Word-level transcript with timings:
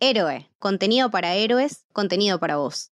Héroe, 0.00 0.50
contenido 0.58 1.10
para 1.10 1.34
héroes, 1.34 1.86
contenido 1.92 2.38
para 2.38 2.56
vos. 2.56 2.92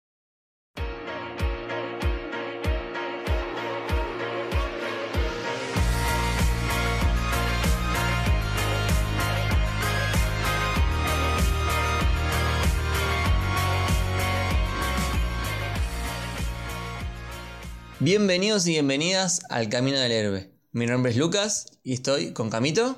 Bienvenidos 18.01 18.67
y 18.67 18.73
bienvenidas 18.73 19.41
al 19.51 19.69
Camino 19.69 19.99
del 19.99 20.13
Héroe. 20.13 20.51
Mi 20.73 20.87
nombre 20.87 21.11
es 21.13 21.19
Lucas 21.19 21.67
y 21.83 21.95
estoy 21.95 22.33
con 22.33 22.51
Camito 22.51 22.97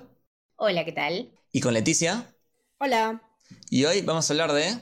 Hola, 0.57 0.85
¿qué 0.85 0.93
tal? 0.93 1.33
y 1.53 1.61
con 1.61 1.75
Leticia. 1.75 2.35
Hola. 2.79 3.30
Y 3.71 3.85
hoy 3.85 4.03
vamos 4.03 4.29
a 4.29 4.33
hablar 4.33 4.53
de 4.53 4.81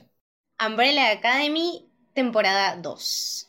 Umbrella 0.64 1.10
Academy, 1.12 1.90
temporada 2.14 2.76
2. 2.76 3.48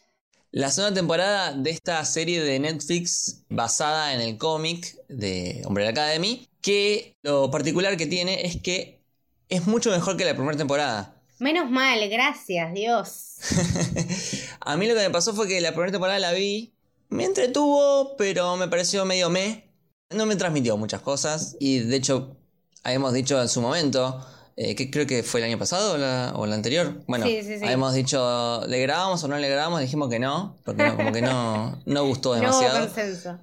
la 0.51 0.71
segunda 0.71 0.95
temporada 0.95 1.53
de 1.53 1.69
esta 1.71 2.03
serie 2.05 2.41
de 2.43 2.59
Netflix 2.59 3.43
basada 3.49 4.13
en 4.13 4.21
el 4.21 4.37
cómic 4.37 4.95
de 5.07 5.61
Umbrella 5.65 5.91
Academy, 5.91 6.47
que 6.61 7.15
lo 7.23 7.51
particular 7.51 7.97
que 7.97 8.07
tiene 8.07 8.45
es 8.45 8.61
que 8.61 9.03
es 9.49 9.67
mucho 9.67 9.91
mejor 9.91 10.17
que 10.17 10.25
la 10.25 10.35
primera 10.35 10.57
temporada. 10.57 11.15
Menos 11.39 11.69
mal, 11.71 12.07
gracias, 12.09 12.73
Dios. 12.73 13.37
a 14.59 14.75
mí 14.77 14.87
lo 14.87 14.95
que 14.95 15.01
me 15.01 15.09
pasó 15.09 15.33
fue 15.33 15.47
que 15.47 15.61
la 15.61 15.71
primera 15.71 15.91
temporada 15.91 16.19
la 16.19 16.33
vi, 16.33 16.73
me 17.09 17.25
entretuvo, 17.25 18.15
pero 18.17 18.57
me 18.57 18.67
pareció 18.67 19.05
medio 19.05 19.29
me. 19.29 19.69
No 20.11 20.25
me 20.25 20.35
transmitió 20.35 20.75
muchas 20.77 21.01
cosas 21.01 21.55
y 21.59 21.79
de 21.79 21.95
hecho 21.95 22.37
habíamos 22.83 23.13
dicho 23.13 23.39
en 23.41 23.47
su 23.49 23.61
momento, 23.61 24.25
eh, 24.61 24.75
que 24.75 24.91
creo 24.91 25.07
que 25.07 25.23
fue 25.23 25.39
el 25.39 25.45
año 25.45 25.57
pasado 25.57 25.93
o 25.93 25.97
la, 25.97 26.33
o 26.35 26.45
la 26.45 26.55
anterior. 26.55 27.01
Bueno, 27.07 27.25
Sí, 27.25 27.41
sí, 27.43 27.57
sí. 27.59 27.63
habíamos 27.63 27.93
dicho, 27.93 28.61
¿le 28.67 28.81
grabamos 28.81 29.23
o 29.23 29.27
no 29.29 29.37
le 29.37 29.47
grabamos? 29.49 29.79
Dijimos 29.79 30.09
que 30.09 30.19
no, 30.19 30.57
porque 30.65 30.83
no- 30.83 30.95
como 30.97 31.11
que 31.13 31.21
no, 31.21 31.81
no 31.85 32.05
gustó 32.05 32.29
No 32.35 32.41
demasiado. 32.41 32.79
consenso. 32.87 33.39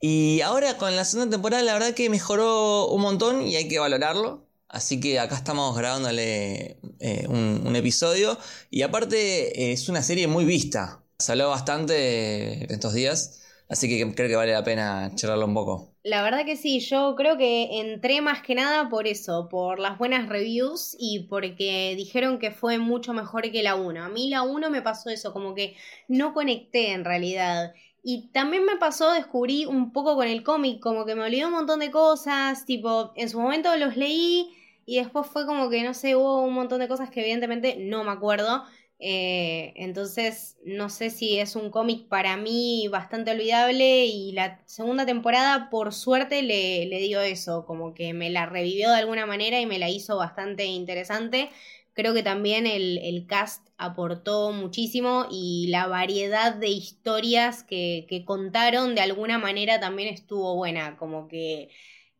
Y 0.00 0.40
ahora 0.40 0.76
con 0.78 0.96
la 0.96 1.04
segunda 1.04 1.30
temporada 1.36 1.62
la 1.62 1.74
verdad 1.74 1.94
que 1.94 2.08
mejoró 2.10 2.88
un 2.88 3.02
montón 3.02 3.46
y 3.46 3.56
hay 3.56 3.68
que 3.68 3.78
valorarlo. 3.78 4.46
Así 4.68 4.98
que 5.00 5.18
acá 5.20 5.34
estamos 5.36 5.76
grabándole 5.76 6.78
eh, 7.00 7.26
un, 7.28 7.62
un 7.66 7.76
episodio. 7.76 8.38
Y 8.70 8.82
aparte 8.82 9.70
eh, 9.70 9.72
es 9.72 9.88
una 9.88 10.02
serie 10.02 10.26
muy 10.26 10.44
vista. 10.44 11.02
Se 11.18 11.32
habló 11.32 11.50
bastante 11.50 12.72
estos 12.72 12.94
días. 12.94 13.40
Así 13.70 13.88
que 13.88 14.14
creo 14.14 14.28
que 14.28 14.34
vale 14.34 14.52
la 14.52 14.64
pena 14.64 15.12
charlarlo 15.14 15.46
un 15.46 15.54
poco. 15.54 15.94
La 16.02 16.22
verdad 16.22 16.44
que 16.44 16.56
sí, 16.56 16.80
yo 16.80 17.14
creo 17.14 17.38
que 17.38 17.78
entré 17.78 18.20
más 18.20 18.42
que 18.42 18.56
nada 18.56 18.88
por 18.88 19.06
eso, 19.06 19.48
por 19.48 19.78
las 19.78 19.96
buenas 19.96 20.28
reviews 20.28 20.96
y 20.98 21.20
porque 21.28 21.94
dijeron 21.96 22.40
que 22.40 22.50
fue 22.50 22.78
mucho 22.78 23.12
mejor 23.12 23.48
que 23.52 23.62
la 23.62 23.76
1. 23.76 24.02
A 24.02 24.08
mí 24.08 24.28
la 24.28 24.42
1 24.42 24.70
me 24.70 24.82
pasó 24.82 25.08
eso, 25.08 25.32
como 25.32 25.54
que 25.54 25.76
no 26.08 26.34
conecté 26.34 26.90
en 26.90 27.04
realidad. 27.04 27.72
Y 28.02 28.30
también 28.32 28.64
me 28.64 28.76
pasó, 28.76 29.12
descubrí 29.12 29.66
un 29.66 29.92
poco 29.92 30.16
con 30.16 30.26
el 30.26 30.42
cómic, 30.42 30.80
como 30.80 31.04
que 31.04 31.14
me 31.14 31.22
olvidé 31.22 31.46
un 31.46 31.52
montón 31.52 31.78
de 31.78 31.92
cosas, 31.92 32.64
tipo, 32.64 33.12
en 33.14 33.28
su 33.28 33.38
momento 33.38 33.76
los 33.76 33.96
leí 33.96 34.50
y 34.84 34.96
después 34.96 35.28
fue 35.28 35.46
como 35.46 35.70
que, 35.70 35.84
no 35.84 35.94
sé, 35.94 36.16
hubo 36.16 36.42
un 36.42 36.54
montón 36.54 36.80
de 36.80 36.88
cosas 36.88 37.10
que 37.10 37.20
evidentemente 37.20 37.76
no 37.78 38.02
me 38.02 38.10
acuerdo. 38.10 38.64
Eh, 39.02 39.72
entonces, 39.76 40.58
no 40.64 40.90
sé 40.90 41.08
si 41.10 41.38
es 41.38 41.56
un 41.56 41.70
cómic 41.70 42.06
para 42.08 42.36
mí 42.36 42.86
bastante 42.88 43.30
olvidable 43.30 44.04
y 44.06 44.32
la 44.32 44.62
segunda 44.66 45.06
temporada, 45.06 45.70
por 45.70 45.94
suerte, 45.94 46.42
le, 46.42 46.84
le 46.86 46.98
dio 47.00 47.22
eso, 47.22 47.64
como 47.64 47.94
que 47.94 48.12
me 48.12 48.28
la 48.30 48.44
revivió 48.46 48.90
de 48.90 48.96
alguna 48.98 49.24
manera 49.26 49.58
y 49.60 49.64
me 49.66 49.78
la 49.78 49.88
hizo 49.88 50.16
bastante 50.18 50.66
interesante. 50.66 51.50
Creo 51.94 52.12
que 52.14 52.22
también 52.22 52.66
el, 52.66 52.98
el 52.98 53.26
cast 53.26 53.66
aportó 53.78 54.52
muchísimo 54.52 55.26
y 55.30 55.68
la 55.70 55.86
variedad 55.86 56.54
de 56.54 56.68
historias 56.68 57.62
que, 57.64 58.06
que 58.08 58.24
contaron 58.26 58.94
de 58.94 59.00
alguna 59.00 59.38
manera 59.38 59.80
también 59.80 60.08
estuvo 60.12 60.54
buena, 60.56 60.96
como 60.98 61.26
que 61.28 61.70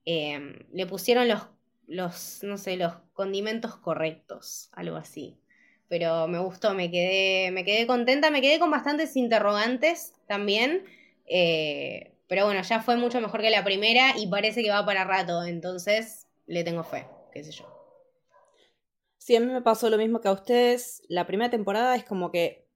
eh, 0.07 0.67
le 0.73 0.87
pusieron 0.87 1.29
los, 1.29 1.43
los, 1.89 2.43
no 2.45 2.59
sé, 2.59 2.77
los 2.79 2.95
condimentos 3.15 3.77
correctos, 3.77 4.71
algo 4.73 4.97
así 4.97 5.40
pero 5.91 6.29
me 6.29 6.39
gustó, 6.39 6.73
me 6.73 6.89
quedé, 6.89 7.51
me 7.51 7.65
quedé 7.65 7.85
contenta, 7.85 8.31
me 8.31 8.41
quedé 8.41 8.61
con 8.61 8.71
bastantes 8.71 9.17
interrogantes 9.17 10.15
también, 10.29 10.85
eh, 11.27 12.13
pero 12.29 12.45
bueno, 12.45 12.63
ya 12.63 12.81
fue 12.81 12.97
mucho 12.97 13.21
mejor 13.21 13.41
que 13.41 13.51
la 13.51 13.65
primera 13.65 14.17
y 14.17 14.29
parece 14.29 14.63
que 14.63 14.71
va 14.71 14.87
para 14.87 15.03
rato, 15.03 15.43
entonces 15.45 16.29
le 16.47 16.63
tengo 16.63 16.85
fe, 16.85 17.09
qué 17.33 17.43
sé 17.43 17.51
yo. 17.51 17.67
Sí, 19.19 19.35
a 19.35 19.41
mí 19.41 19.47
me 19.47 19.63
pasó 19.63 19.91
lo 19.91 19.99
mismo 19.99 20.21
que 20.21 20.29
a 20.29 20.33
ustedes. 20.33 21.03
La 21.09 21.27
primera 21.27 21.51
temporada 21.51 21.97
es 21.97 22.05
como 22.05 22.31
que 22.31 22.69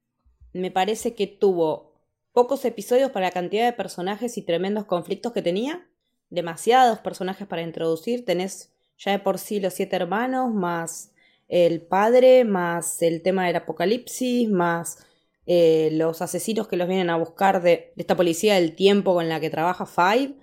me 0.53 0.72
parece 0.72 1.14
que 1.14 1.28
tuvo 1.28 1.94
pocos 2.32 2.64
episodios 2.64 3.12
para 3.12 3.26
la 3.26 3.32
cantidad 3.32 3.64
de 3.64 3.72
personajes 3.72 4.36
y 4.38 4.42
tremendos 4.42 4.86
conflictos 4.86 5.32
que 5.32 5.41
tenía. 5.41 5.88
Demasiados 6.30 6.98
personajes 6.98 7.47
para 7.47 7.62
introducir. 7.62 8.24
Tenés 8.24 8.72
ya 8.98 9.12
de 9.12 9.20
por 9.20 9.38
sí 9.38 9.60
los 9.60 9.74
siete 9.74 9.97
hermanos, 9.97 10.53
más 10.53 11.13
el 11.49 11.82
padre, 11.82 12.44
más 12.44 13.03
el 13.03 13.22
tema 13.22 13.47
del 13.47 13.56
apocalipsis, 13.56 14.50
más 14.50 14.99
eh, 15.47 15.91
los 15.93 16.22
asesinos 16.22 16.69
que 16.69 16.77
los 16.77 16.88
vienen 16.88 17.10
a 17.10 17.16
buscar 17.16 17.62
de, 17.62 17.93
de 17.94 18.03
esta 18.03 18.16
policía 18.16 18.55
del 18.55 18.75
tiempo 18.75 19.15
con 19.15 19.28
la 19.28 19.41
que 19.41 19.50
trabaja 19.50 19.87
Five. 19.87 20.34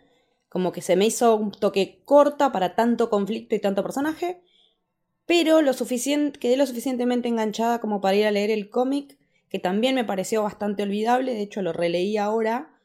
Como 0.50 0.72
que 0.72 0.81
se 0.81 0.95
me 0.95 1.06
hizo 1.06 1.35
un 1.35 1.51
toque 1.51 2.01
corta 2.06 2.51
para 2.51 2.75
tanto 2.75 3.09
conflicto 3.09 3.56
y 3.56 3.59
tanto 3.59 3.84
personaje 3.84 4.41
pero 5.31 5.61
lo 5.61 5.72
suficiente, 5.72 6.40
quedé 6.40 6.57
lo 6.57 6.66
suficientemente 6.66 7.29
enganchada 7.29 7.79
como 7.79 8.01
para 8.01 8.17
ir 8.17 8.25
a 8.25 8.31
leer 8.31 8.51
el 8.51 8.69
cómic, 8.69 9.17
que 9.47 9.59
también 9.59 9.95
me 9.95 10.03
pareció 10.03 10.44
bastante 10.44 10.84
olvidable, 10.84 11.34
de 11.34 11.41
hecho 11.41 11.61
lo 11.61 11.72
releí 11.72 12.17
ahora, 12.17 12.78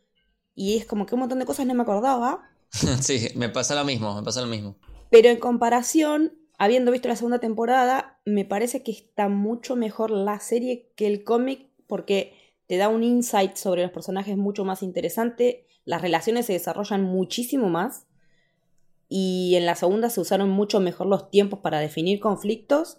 y 0.55 0.77
es 0.77 0.87
como 0.87 1.07
que 1.07 1.17
un 1.17 1.23
montón 1.23 1.41
de 1.41 1.45
cosas 1.45 1.67
no 1.67 1.75
me 1.75 1.83
acordaba, 1.83 2.49
sí, 3.01 3.31
me 3.35 3.49
pasó 3.49 3.75
lo 3.75 3.85
mismo, 3.85 4.15
me 4.15 4.23
pasó 4.23 4.43
lo 4.43 4.47
mismo. 4.47 4.77
pero 5.11 5.29
en 5.29 5.39
comparación, 5.39 6.35
habiendo 6.59 6.93
visto 6.93 7.09
la 7.09 7.17
segunda 7.17 7.39
temporada, 7.39 8.21
me 8.25 8.45
parece 8.45 8.83
que 8.83 8.93
está 8.93 9.29
mucho 9.29 9.77
mejor 9.77 10.11
la 10.11 10.41
serie 10.41 10.91
que 10.97 11.07
el 11.07 11.25
cómic, 11.25 11.69
porque 11.87 12.35
te 12.67 12.77
da 12.77 12.89
un 12.89 13.05
insight 13.05 13.57
sobre 13.57 13.83
los 13.83 13.93
personajes 13.93 14.37
mucho 14.37 14.65
más 14.65 14.83
interesante, 14.83 15.67
las 15.85 16.03
relaciones 16.03 16.47
se 16.47 16.53
desarrollan 16.53 17.03
muchísimo 17.03 17.69
más, 17.69 18.07
y 19.09 19.55
en 19.57 19.67
la 19.67 19.77
segunda 19.77 20.11
se 20.11 20.21
usaron 20.21 20.51
mucho 20.51 20.81
mejor 20.81 21.07
los 21.07 21.31
tiempos 21.31 21.61
para 21.61 21.79
definir 21.79 22.19
conflictos, 22.19 22.99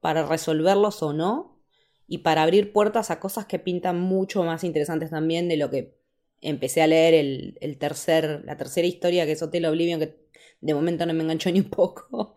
para 0.00 0.24
resolverlos 0.24 1.02
o 1.02 1.12
no, 1.12 1.58
y 2.06 2.18
para 2.18 2.42
abrir 2.42 2.72
puertas 2.72 3.10
a 3.10 3.20
cosas 3.20 3.46
que 3.46 3.58
pintan 3.58 4.00
mucho 4.00 4.42
más 4.42 4.64
interesantes 4.64 5.10
también 5.10 5.48
de 5.48 5.56
lo 5.56 5.70
que 5.70 5.96
empecé 6.40 6.82
a 6.82 6.86
leer 6.86 7.14
el, 7.14 7.58
el 7.60 7.78
tercer, 7.78 8.42
la 8.44 8.56
tercera 8.56 8.86
historia 8.86 9.26
que 9.26 9.32
es 9.32 9.42
Hotel 9.42 9.66
Oblivion, 9.66 10.00
que 10.00 10.20
de 10.60 10.74
momento 10.74 11.06
no 11.06 11.14
me 11.14 11.22
enganchó 11.22 11.50
ni 11.50 11.60
un 11.60 11.70
poco. 11.70 12.34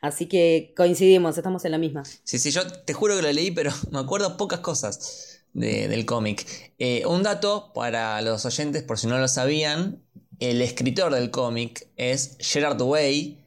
Así 0.00 0.26
que 0.26 0.72
coincidimos, 0.76 1.36
estamos 1.36 1.64
en 1.64 1.72
la 1.72 1.78
misma. 1.78 2.02
Sí, 2.24 2.38
sí, 2.38 2.50
yo 2.50 2.66
te 2.66 2.92
juro 2.92 3.16
que 3.16 3.22
lo 3.22 3.32
leí, 3.32 3.50
pero 3.50 3.70
me 3.90 3.98
acuerdo 3.98 4.36
pocas 4.36 4.60
cosas 4.60 5.42
de- 5.52 5.88
del 5.88 6.06
cómic. 6.06 6.46
Eh, 6.78 7.04
un 7.06 7.22
dato 7.22 7.72
para 7.74 8.20
los 8.22 8.44
oyentes, 8.46 8.82
por 8.82 8.98
si 8.98 9.06
no 9.06 9.18
lo 9.18 9.28
sabían, 9.28 10.02
el 10.38 10.62
escritor 10.62 11.12
del 11.14 11.30
cómic 11.30 11.88
es 11.96 12.36
Gerard 12.40 12.80
Way, 12.80 13.38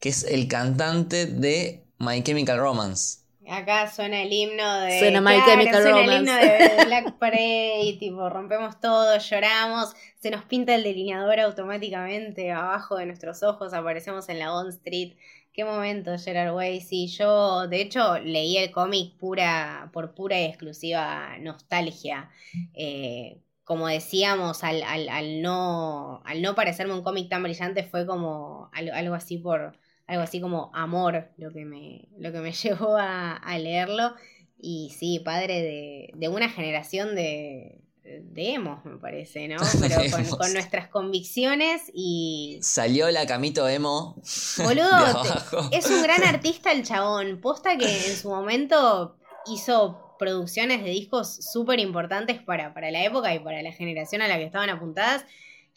que 0.00 0.08
es 0.08 0.24
el 0.24 0.48
cantante 0.48 1.26
de 1.26 1.84
My 1.98 2.22
Chemical 2.22 2.58
Romance. 2.58 3.18
Acá 3.48 3.92
suena 3.92 4.22
el 4.22 4.32
himno 4.32 4.80
de... 4.80 4.98
Suena 5.00 5.20
My 5.20 5.34
Claro, 5.34 5.50
Chemical 5.50 5.82
suena 5.82 6.00
el 6.04 6.12
himno 6.20 6.34
de 6.36 6.84
Black 6.86 7.18
Parade, 7.18 7.96
tipo, 7.98 8.28
rompemos 8.30 8.80
todo, 8.80 9.18
lloramos, 9.18 9.92
se 10.20 10.30
nos 10.30 10.44
pinta 10.44 10.74
el 10.76 10.84
delineador 10.84 11.40
automáticamente 11.40 12.52
abajo 12.52 12.96
de 12.96 13.06
nuestros 13.06 13.42
ojos, 13.42 13.72
aparecemos 13.74 14.28
en 14.28 14.38
la 14.38 14.50
Bond 14.50 14.70
Street. 14.70 15.14
Qué 15.52 15.64
momento, 15.64 16.16
Gerard 16.18 16.54
Way. 16.54 16.80
Sí, 16.80 17.08
yo 17.08 17.66
de 17.66 17.80
hecho 17.80 18.18
leí 18.18 18.56
el 18.56 18.70
cómic 18.70 19.16
pura, 19.18 19.90
por 19.92 20.14
pura 20.14 20.40
y 20.40 20.44
exclusiva 20.44 21.38
nostalgia. 21.40 22.30
Eh, 22.74 23.40
como 23.64 23.88
decíamos, 23.88 24.62
al, 24.64 25.42
no, 25.42 26.22
al 26.24 26.42
no 26.42 26.54
parecerme 26.54 26.94
un 26.94 27.02
cómic 27.02 27.28
tan 27.28 27.42
brillante, 27.42 27.84
fue 27.84 28.06
como 28.06 28.70
algo, 28.72 29.14
así 29.14 29.38
por. 29.38 29.78
Algo 30.06 30.22
así 30.24 30.40
como 30.40 30.72
amor 30.74 31.30
lo 31.36 31.52
que 31.52 31.64
me, 31.64 32.08
lo 32.18 32.32
que 32.32 32.40
me 32.40 32.52
llevó 32.52 32.96
a, 32.96 33.58
leerlo. 33.58 34.14
Y 34.58 34.90
sí, 34.90 35.20
padre 35.20 36.12
de 36.14 36.28
una 36.28 36.48
generación 36.48 37.14
de, 37.14 37.80
de 38.22 38.54
emos, 38.54 38.84
me 38.84 38.96
parece, 38.96 39.48
¿no? 39.48 39.56
Pero 39.80 39.96
con, 40.36 40.52
nuestras 40.52 40.88
convicciones 40.88 41.90
y. 41.94 42.58
Salió 42.62 43.10
la 43.10 43.26
Camito 43.26 43.68
Emo. 43.68 44.16
Boludo, 44.58 45.22
te- 45.22 45.78
es 45.78 45.86
un 45.86 46.02
gran 46.02 46.22
artista 46.24 46.72
el 46.72 46.82
chabón. 46.82 47.40
Posta 47.40 47.76
que 47.76 48.08
en 48.08 48.16
su 48.16 48.28
momento 48.28 49.16
hizo 49.46 50.16
producciones 50.18 50.82
de 50.84 50.90
discos 50.90 51.36
súper 51.52 51.80
importantes 51.80 52.42
para, 52.42 52.74
para 52.74 52.90
la 52.90 53.04
época 53.04 53.34
y 53.34 53.38
para 53.38 53.62
la 53.62 53.72
generación 53.72 54.22
a 54.22 54.28
la 54.28 54.36
que 54.36 54.44
estaban 54.44 54.70
apuntadas. 54.70 55.24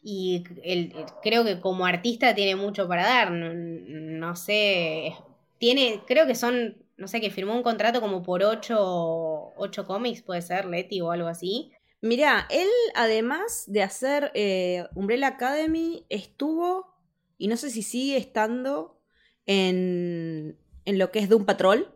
Y 0.02 0.44
él, 0.64 0.94
creo 1.22 1.46
que 1.46 1.62
como 1.62 1.86
artista 1.86 2.36
tiene 2.36 2.56
mucho 2.56 2.88
para 2.88 3.04
dar. 3.04 3.32
No, 3.32 3.54
no 3.54 4.36
sé. 4.36 5.14
Tiene, 5.60 6.02
creo 6.06 6.28
que 6.28 6.36
son 6.36 6.76
no 7.04 7.08
sé, 7.08 7.20
que 7.20 7.30
firmó 7.30 7.54
un 7.54 7.64
contrato 7.64 8.00
como 8.02 8.24
por 8.24 8.44
ocho, 8.44 9.52
ocho 9.58 9.86
cómics, 9.86 10.22
puede 10.22 10.42
ser, 10.42 10.66
Leti 10.66 11.02
o 11.02 11.12
algo 11.12 11.28
así. 11.28 11.73
Mirá, 12.04 12.48
él 12.50 12.68
además 12.96 13.64
de 13.68 13.82
hacer 13.82 14.30
eh, 14.34 14.86
Umbrella 14.94 15.30
Academy, 15.30 16.06
estuvo, 16.10 16.94
y 17.38 17.48
no 17.48 17.56
sé 17.56 17.70
si 17.70 17.82
sigue 17.82 18.18
estando, 18.18 19.00
en, 19.46 20.60
en 20.84 21.00
lo 21.00 21.12
que 21.12 21.20
es 21.20 21.30
Doom 21.30 21.46
Patrol. 21.46 21.88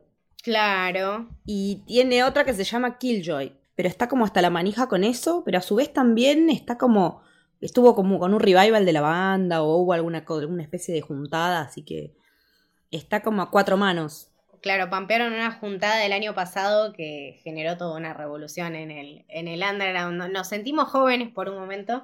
Claro. 0.43 1.27
Y 1.45 1.83
tiene 1.87 2.23
otra 2.23 2.45
que 2.45 2.53
se 2.53 2.63
llama 2.63 2.97
Killjoy. 2.97 3.51
Pero 3.75 3.89
está 3.89 4.07
como 4.07 4.23
hasta 4.23 4.41
la 4.41 4.49
manija 4.49 4.87
con 4.87 5.03
eso, 5.03 5.43
pero 5.43 5.57
a 5.57 5.61
su 5.61 5.75
vez 5.75 5.91
también 5.91 6.49
está 6.49 6.77
como. 6.77 7.21
Estuvo 7.59 7.93
como 7.93 8.17
con 8.17 8.33
un 8.33 8.39
revival 8.39 8.85
de 8.85 8.93
la 8.93 9.01
banda 9.01 9.61
o 9.61 9.75
hubo 9.75 9.91
alguna, 9.91 10.23
alguna 10.25 10.63
especie 10.63 10.93
de 10.93 11.01
juntada, 11.01 11.59
así 11.59 11.83
que 11.83 12.15
está 12.91 13.21
como 13.21 13.41
a 13.41 13.51
cuatro 13.51 13.75
manos. 13.75 14.31
Claro, 14.67 14.89
pampearon 14.89 15.31
una 15.31 15.53
juntada 15.53 15.95
del 15.95 16.11
año 16.11 16.35
pasado 16.35 16.91
que 16.91 17.39
generó 17.41 17.77
toda 17.77 17.95
una 17.95 18.13
revolución 18.13 18.75
en 18.75 18.91
el, 18.91 19.23
en 19.29 19.47
el 19.47 19.63
underground. 19.63 20.29
Nos 20.29 20.49
sentimos 20.49 20.89
jóvenes 20.89 21.31
por 21.31 21.47
un 21.47 21.57
momento, 21.57 22.03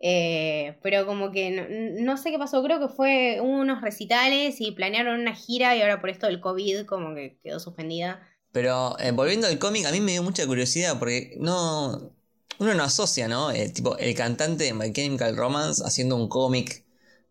eh, 0.00 0.76
pero 0.82 1.06
como 1.06 1.30
que 1.30 1.52
no, 2.00 2.16
sé 2.16 2.32
qué 2.32 2.38
pasó, 2.40 2.64
creo 2.64 2.80
que 2.80 2.92
fue 2.92 3.38
unos 3.40 3.80
recitales 3.80 4.60
y 4.60 4.72
planearon 4.72 5.20
una 5.20 5.36
gira 5.36 5.76
y 5.76 5.82
ahora 5.82 6.00
por 6.00 6.10
esto 6.10 6.26
del 6.26 6.40
COVID 6.40 6.84
como 6.84 7.14
que 7.14 7.38
quedó 7.44 7.60
suspendida. 7.60 8.20
Pero 8.50 8.98
eh, 8.98 9.12
volviendo 9.12 9.46
al 9.46 9.60
cómic, 9.60 9.86
a 9.86 9.92
mí 9.92 10.00
me 10.00 10.10
dio 10.10 10.24
mucha 10.24 10.44
curiosidad 10.48 10.98
porque 10.98 11.36
no... 11.38 12.10
Uno 12.58 12.74
no 12.74 12.82
asocia, 12.82 13.28
¿no? 13.28 13.52
Eh, 13.52 13.68
tipo, 13.68 13.96
el 13.98 14.16
cantante 14.16 14.64
de 14.64 14.74
My 14.74 14.92
Chemical 14.92 15.36
Romance 15.36 15.80
haciendo 15.86 16.16
un 16.16 16.28
cómic 16.28 16.84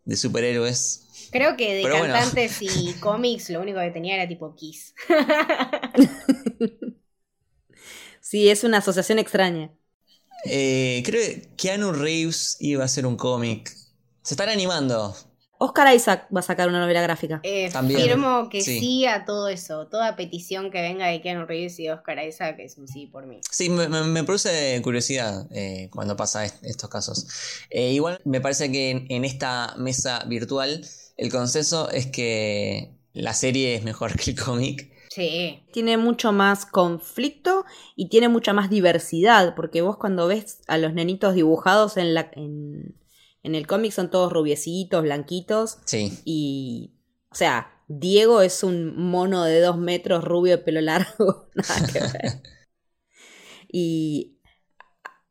de 0.05 0.15
superhéroes 0.15 1.08
Creo 1.31 1.55
que 1.57 1.75
de 1.75 1.83
cantantes 1.83 2.61
y 2.61 2.93
cómics 2.99 3.49
lo 3.49 3.61
único 3.61 3.79
que 3.79 3.91
tenía 3.91 4.15
era 4.15 4.27
tipo 4.27 4.55
Kiss. 4.55 4.93
sí, 8.21 8.49
es 8.49 8.63
una 8.63 8.77
asociación 8.79 9.19
extraña. 9.19 9.71
Eh, 10.45 11.03
creo 11.05 11.21
que 11.21 11.49
Keanu 11.57 11.91
Reeves 11.91 12.57
iba 12.59 12.83
a 12.83 12.85
hacer 12.85 13.05
un 13.05 13.17
cómic. 13.17 13.71
Se 14.21 14.33
están 14.33 14.49
animando. 14.49 15.15
Oscar 15.61 15.93
Isaac 15.93 16.27
va 16.33 16.39
a 16.39 16.43
sacar 16.43 16.69
una 16.69 16.79
novela 16.79 17.01
gráfica. 17.01 17.41
Eh, 17.43 17.69
Firmo 17.69 18.47
que 18.49 18.61
sí. 18.61 19.05
a 19.05 19.25
todo 19.25 19.49
eso. 19.49 19.87
Toda 19.87 20.15
petición 20.15 20.71
que 20.71 20.81
venga 20.81 21.07
de 21.07 21.21
Keanu 21.21 21.45
Reeves 21.45 21.77
y 21.79 21.89
Oscar 21.89 22.25
Isaac 22.25 22.55
es 22.59 22.77
un 22.77 22.87
sí 22.87 23.07
por 23.07 23.27
mí. 23.27 23.41
Sí, 23.51 23.69
me, 23.69 24.23
produce 24.23 24.81
curiosidad 24.81 25.47
eh, 25.51 25.89
cuando 25.91 26.15
pasa 26.15 26.45
estos 26.45 26.89
casos. 26.89 27.27
Eh, 27.69 27.91
igual 27.91 28.21
me 28.23 28.39
parece 28.39 28.71
que 28.71 29.05
en, 29.09 29.25
esta 29.25 29.75
mesa 29.77 30.23
virtual 30.27 30.87
el 31.19 31.31
consenso 31.31 31.89
es 31.91 32.07
que 32.07 32.91
la 33.13 33.33
serie 33.33 33.75
es 33.75 33.83
mejor 33.83 34.15
que 34.19 34.31
el 34.31 34.39
cómic. 34.39 34.91
Sí. 35.09 35.63
Tiene 35.73 35.97
mucho 35.97 36.31
más 36.31 36.65
conflicto 36.65 37.65
y 37.95 38.09
tiene 38.09 38.29
mucha 38.29 38.53
más 38.53 38.69
diversidad, 38.69 39.55
porque 39.55 39.81
vos 39.81 39.97
cuando 39.97 40.27
ves 40.27 40.61
a 40.67 40.77
los 40.77 40.93
nenitos 40.93 41.35
dibujados 41.35 41.97
en, 41.97 42.13
la, 42.13 42.31
en, 42.35 42.95
en 43.43 43.55
el 43.55 43.67
cómic 43.67 43.91
son 43.91 44.09
todos 44.09 44.31
rubiecitos, 44.31 45.03
blanquitos. 45.03 45.79
Sí. 45.85 46.19
Y, 46.25 46.93
o 47.31 47.35
sea, 47.35 47.83
Diego 47.87 48.41
es 48.41 48.63
un 48.63 48.95
mono 48.95 49.43
de 49.43 49.59
dos 49.59 49.77
metros, 49.77 50.23
rubio 50.23 50.57
de 50.57 50.63
pelo 50.63 50.79
largo. 50.79 51.49
Nada 51.55 51.87
que 51.91 51.99
ver. 51.99 52.41
y 53.67 54.37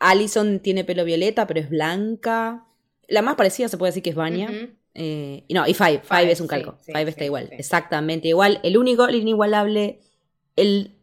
Allison 0.01 0.61
tiene 0.61 0.85
pelo 0.85 1.05
violeta, 1.05 1.47
pero 1.47 1.61
es 1.61 1.71
blanca. 1.71 2.67
La 3.07 3.23
más 3.23 3.37
parecida 3.37 3.69
se 3.69 3.79
puede 3.79 3.91
decir 3.91 4.03
que 4.03 4.11
es 4.11 4.17
Vanya. 4.17 4.51
Eh, 5.01 5.45
y 5.47 5.55
no, 5.55 5.65
y 5.67 5.75
Five. 5.75 6.03
Five, 6.03 6.33
es 6.33 6.41
un 6.41 6.49
calco. 6.49 6.77
Five 6.85 7.09
está 7.09 7.25
igual. 7.25 7.49
Exactamente 7.53 8.27
igual. 8.27 8.59
El 8.65 8.77
único, 8.77 9.07
el 9.07 9.15
inigualable, 9.15 10.01
el 10.57 10.97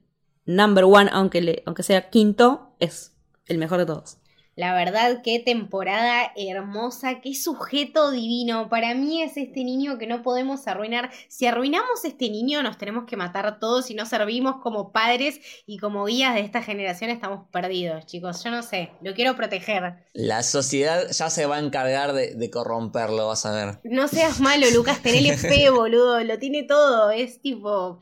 number 0.46 0.84
one, 0.84 1.10
aunque, 1.14 1.64
aunque 1.66 1.82
sea 1.82 2.10
quinto, 2.10 2.76
es 2.80 3.14
el 3.46 3.58
mejor 3.58 3.78
de 3.80 3.86
todos. 3.86 4.18
La 4.58 4.74
verdad, 4.74 5.22
qué 5.22 5.40
temporada 5.40 6.32
hermosa, 6.38 7.20
qué 7.20 7.36
sujeto 7.36 8.12
divino. 8.12 8.70
Para 8.70 8.96
mí 8.96 9.22
es 9.22 9.36
este 9.36 9.66
niño 9.66 9.98
que 9.98 10.08
no 10.08 10.24
podemos 10.24 10.66
arruinar. 10.70 11.12
Si 11.28 11.46
arruinamos 11.46 12.06
este 12.06 12.30
niño, 12.30 12.64
nos 12.64 12.78
tenemos 12.78 13.04
que 13.04 13.18
matar 13.18 13.60
todos 13.60 13.92
y 13.92 13.96
no 13.96 14.06
servimos 14.06 14.62
como 14.64 14.94
padres 14.94 15.42
y 15.66 15.78
como 15.78 16.06
guías 16.06 16.36
de 16.36 16.40
esta 16.40 16.64
generación, 16.64 17.10
estamos 17.10 17.50
perdidos, 17.52 18.06
chicos. 18.06 18.42
Yo 18.46 18.50
no 18.50 18.64
sé, 18.64 18.92
lo 19.02 19.14
quiero 19.14 19.36
proteger. 19.36 20.06
La 20.14 20.42
sociedad 20.42 21.04
ya 21.12 21.30
se 21.30 21.46
va 21.48 21.58
a 21.58 21.60
encargar 21.60 22.14
de, 22.14 22.50
corromperlo, 22.50 23.28
vas 23.28 23.46
a 23.46 23.52
ver. 23.52 23.82
No 23.84 24.08
seas 24.08 24.40
malo, 24.40 24.68
Lucas, 24.74 25.02
tenele 25.02 25.36
fe, 25.38 25.70
boludo. 25.70 26.24
Lo 26.24 26.40
tiene 26.40 26.64
todo. 26.64 27.12
Es 27.12 27.42
tipo. 27.42 28.00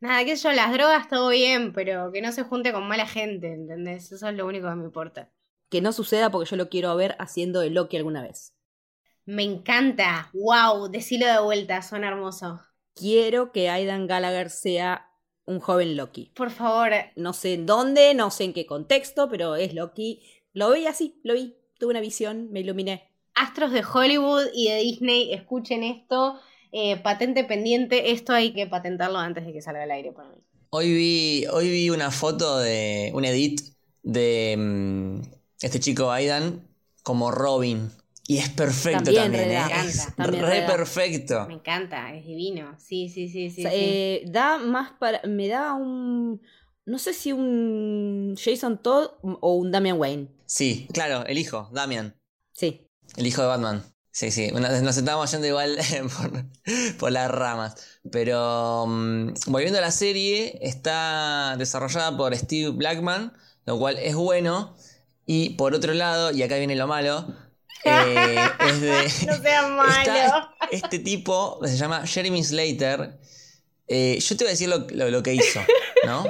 Nada, 0.00 0.24
que 0.24 0.34
yo, 0.34 0.50
las 0.50 0.72
drogas 0.72 1.08
todo 1.08 1.28
bien, 1.28 1.72
pero 1.72 2.10
que 2.10 2.22
no 2.22 2.32
se 2.32 2.42
junte 2.42 2.72
con 2.72 2.88
mala 2.88 3.06
gente, 3.06 3.52
¿entendés? 3.52 4.10
Eso 4.10 4.28
es 4.28 4.34
lo 4.34 4.48
único 4.48 4.68
que 4.68 4.74
me 4.74 4.84
importa 4.84 5.30
que 5.72 5.80
no 5.80 5.92
suceda 5.92 6.30
porque 6.30 6.50
yo 6.50 6.56
lo 6.56 6.68
quiero 6.68 6.94
ver 6.96 7.16
haciendo 7.18 7.60
de 7.60 7.70
Loki 7.70 7.96
alguna 7.96 8.22
vez. 8.22 8.52
Me 9.24 9.42
encanta. 9.42 10.30
¡Wow! 10.34 10.90
Decilo 10.90 11.26
de 11.26 11.40
vuelta, 11.40 11.80
suena 11.80 12.08
hermoso. 12.08 12.60
Quiero 12.94 13.52
que 13.52 13.70
Aidan 13.70 14.06
Gallagher 14.06 14.50
sea 14.50 15.10
un 15.46 15.60
joven 15.60 15.96
Loki. 15.96 16.30
Por 16.36 16.50
favor. 16.50 16.90
No 17.16 17.32
sé 17.32 17.54
en 17.54 17.64
dónde, 17.64 18.12
no 18.12 18.30
sé 18.30 18.44
en 18.44 18.52
qué 18.52 18.66
contexto, 18.66 19.30
pero 19.30 19.56
es 19.56 19.72
Loki. 19.72 20.22
Lo 20.52 20.72
vi 20.72 20.86
así, 20.86 21.18
lo 21.24 21.32
vi. 21.32 21.56
Tuve 21.78 21.92
una 21.92 22.00
visión, 22.00 22.52
me 22.52 22.60
iluminé. 22.60 23.08
Astros 23.34 23.72
de 23.72 23.82
Hollywood 23.82 24.48
y 24.52 24.68
de 24.68 24.76
Disney, 24.76 25.32
escuchen 25.32 25.84
esto. 25.84 26.38
Eh, 26.70 26.98
patente 26.98 27.44
pendiente, 27.44 28.12
esto 28.12 28.34
hay 28.34 28.52
que 28.52 28.66
patentarlo 28.66 29.16
antes 29.18 29.46
de 29.46 29.54
que 29.54 29.62
salga 29.62 29.84
al 29.84 29.90
aire 29.90 30.12
para 30.12 30.28
mí. 30.28 30.36
Hoy 30.68 30.92
vi, 30.92 31.46
hoy 31.46 31.70
vi 31.70 31.88
una 31.88 32.10
foto 32.10 32.58
de 32.58 33.10
un 33.14 33.24
edit 33.24 33.60
de 34.02 34.54
mm, 34.58 35.41
este 35.62 35.80
chico 35.80 36.10
Aidan 36.10 36.66
como 37.02 37.30
Robin. 37.30 37.90
Y 38.26 38.38
es 38.38 38.50
perfecto 38.50 39.12
también, 39.12 39.34
¿eh? 39.34 39.64
re 40.16 40.62
perfecto. 40.62 41.46
Me 41.48 41.54
encanta, 41.54 42.14
es 42.14 42.24
divino. 42.24 42.76
Sí, 42.78 43.08
sí, 43.08 43.28
sí, 43.28 43.50
sí. 43.50 43.64
Eh, 43.66 44.24
da 44.26 44.58
más 44.58 44.92
para. 44.92 45.20
Me 45.26 45.48
da 45.48 45.74
un. 45.74 46.40
No 46.84 46.98
sé 46.98 47.14
si 47.14 47.32
un 47.32 48.36
Jason 48.42 48.80
Todd 48.80 49.10
o 49.22 49.54
un 49.54 49.70
Damian 49.70 49.98
Wayne. 49.98 50.28
Sí, 50.46 50.86
claro, 50.92 51.26
el 51.26 51.38
hijo, 51.38 51.68
Damian. 51.72 52.14
Sí. 52.52 52.88
El 53.16 53.26
hijo 53.26 53.42
de 53.42 53.48
Batman. 53.48 53.84
Sí, 54.10 54.30
sí. 54.30 54.50
Nos 54.52 54.96
estábamos 54.96 55.30
yendo 55.30 55.46
igual 55.46 55.78
por, 56.98 57.12
las 57.12 57.30
ramas. 57.30 58.00
Pero 58.10 58.86
mm, 58.86 59.32
volviendo 59.46 59.78
a 59.78 59.82
la 59.82 59.90
serie, 59.90 60.58
está 60.60 61.56
desarrollada 61.56 62.16
por 62.16 62.36
Steve 62.36 62.70
Blackman, 62.70 63.32
lo 63.64 63.78
cual 63.78 63.98
es 63.98 64.14
bueno. 64.14 64.76
Y 65.34 65.48
por 65.48 65.74
otro 65.74 65.94
lado, 65.94 66.30
y 66.30 66.42
acá 66.42 66.58
viene 66.58 66.76
lo 66.76 66.86
malo, 66.86 67.26
eh, 67.86 68.36
es 68.68 68.80
de. 68.82 68.92
no 69.26 69.42
sea 69.42 69.66
malo. 69.68 70.50
este 70.70 70.98
tipo 70.98 71.58
se 71.64 71.78
llama 71.78 72.06
Jeremy 72.06 72.44
Slater. 72.44 73.18
Eh, 73.88 74.18
yo 74.20 74.36
te 74.36 74.44
voy 74.44 74.48
a 74.48 74.50
decir 74.50 74.68
lo, 74.68 75.22
que 75.22 75.32
hizo, 75.32 75.60
¿no? 76.04 76.26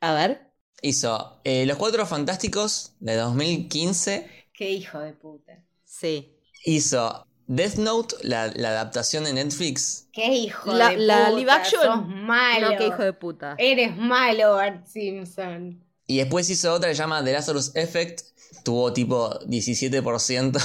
A 0.00 0.14
ver. 0.14 0.50
Hizo 0.80 1.40
eh, 1.44 1.66
Los 1.66 1.76
Cuatro 1.76 2.04
Fantásticos 2.04 2.94
de 2.98 3.14
2015. 3.14 4.28
Qué 4.52 4.70
hijo 4.70 4.98
de 4.98 5.12
puta. 5.12 5.62
Sí. 5.84 6.36
Hizo 6.64 7.28
Death 7.46 7.76
Note, 7.76 8.16
la, 8.22 8.46
adaptación 8.46 9.22
de 9.22 9.34
Netflix. 9.34 10.08
Qué 10.12 10.26
hijo 10.26 10.74
de 10.74 10.84
puta. 10.84 10.96
La 10.96 11.30
live 11.30 11.50
action. 11.50 11.80
Sos 11.80 12.08
malo. 12.08 12.72
No, 12.72 12.76
qué 12.76 12.88
hijo 12.88 13.04
de 13.04 13.12
puta. 13.12 13.54
Eres 13.58 13.96
malo, 13.96 14.56
Art 14.56 14.84
Simpson. 14.88 15.80
Y 16.08 16.18
después 16.18 16.50
hizo 16.50 16.74
otra 16.74 16.88
que 16.88 16.96
se 16.96 17.02
llama 17.02 17.22
The 17.24 17.32
Lazarus 17.32 17.74
Effect. 17.76 18.31
Tuvo 18.62 18.92
tipo 18.92 19.38
17%. 19.40 20.60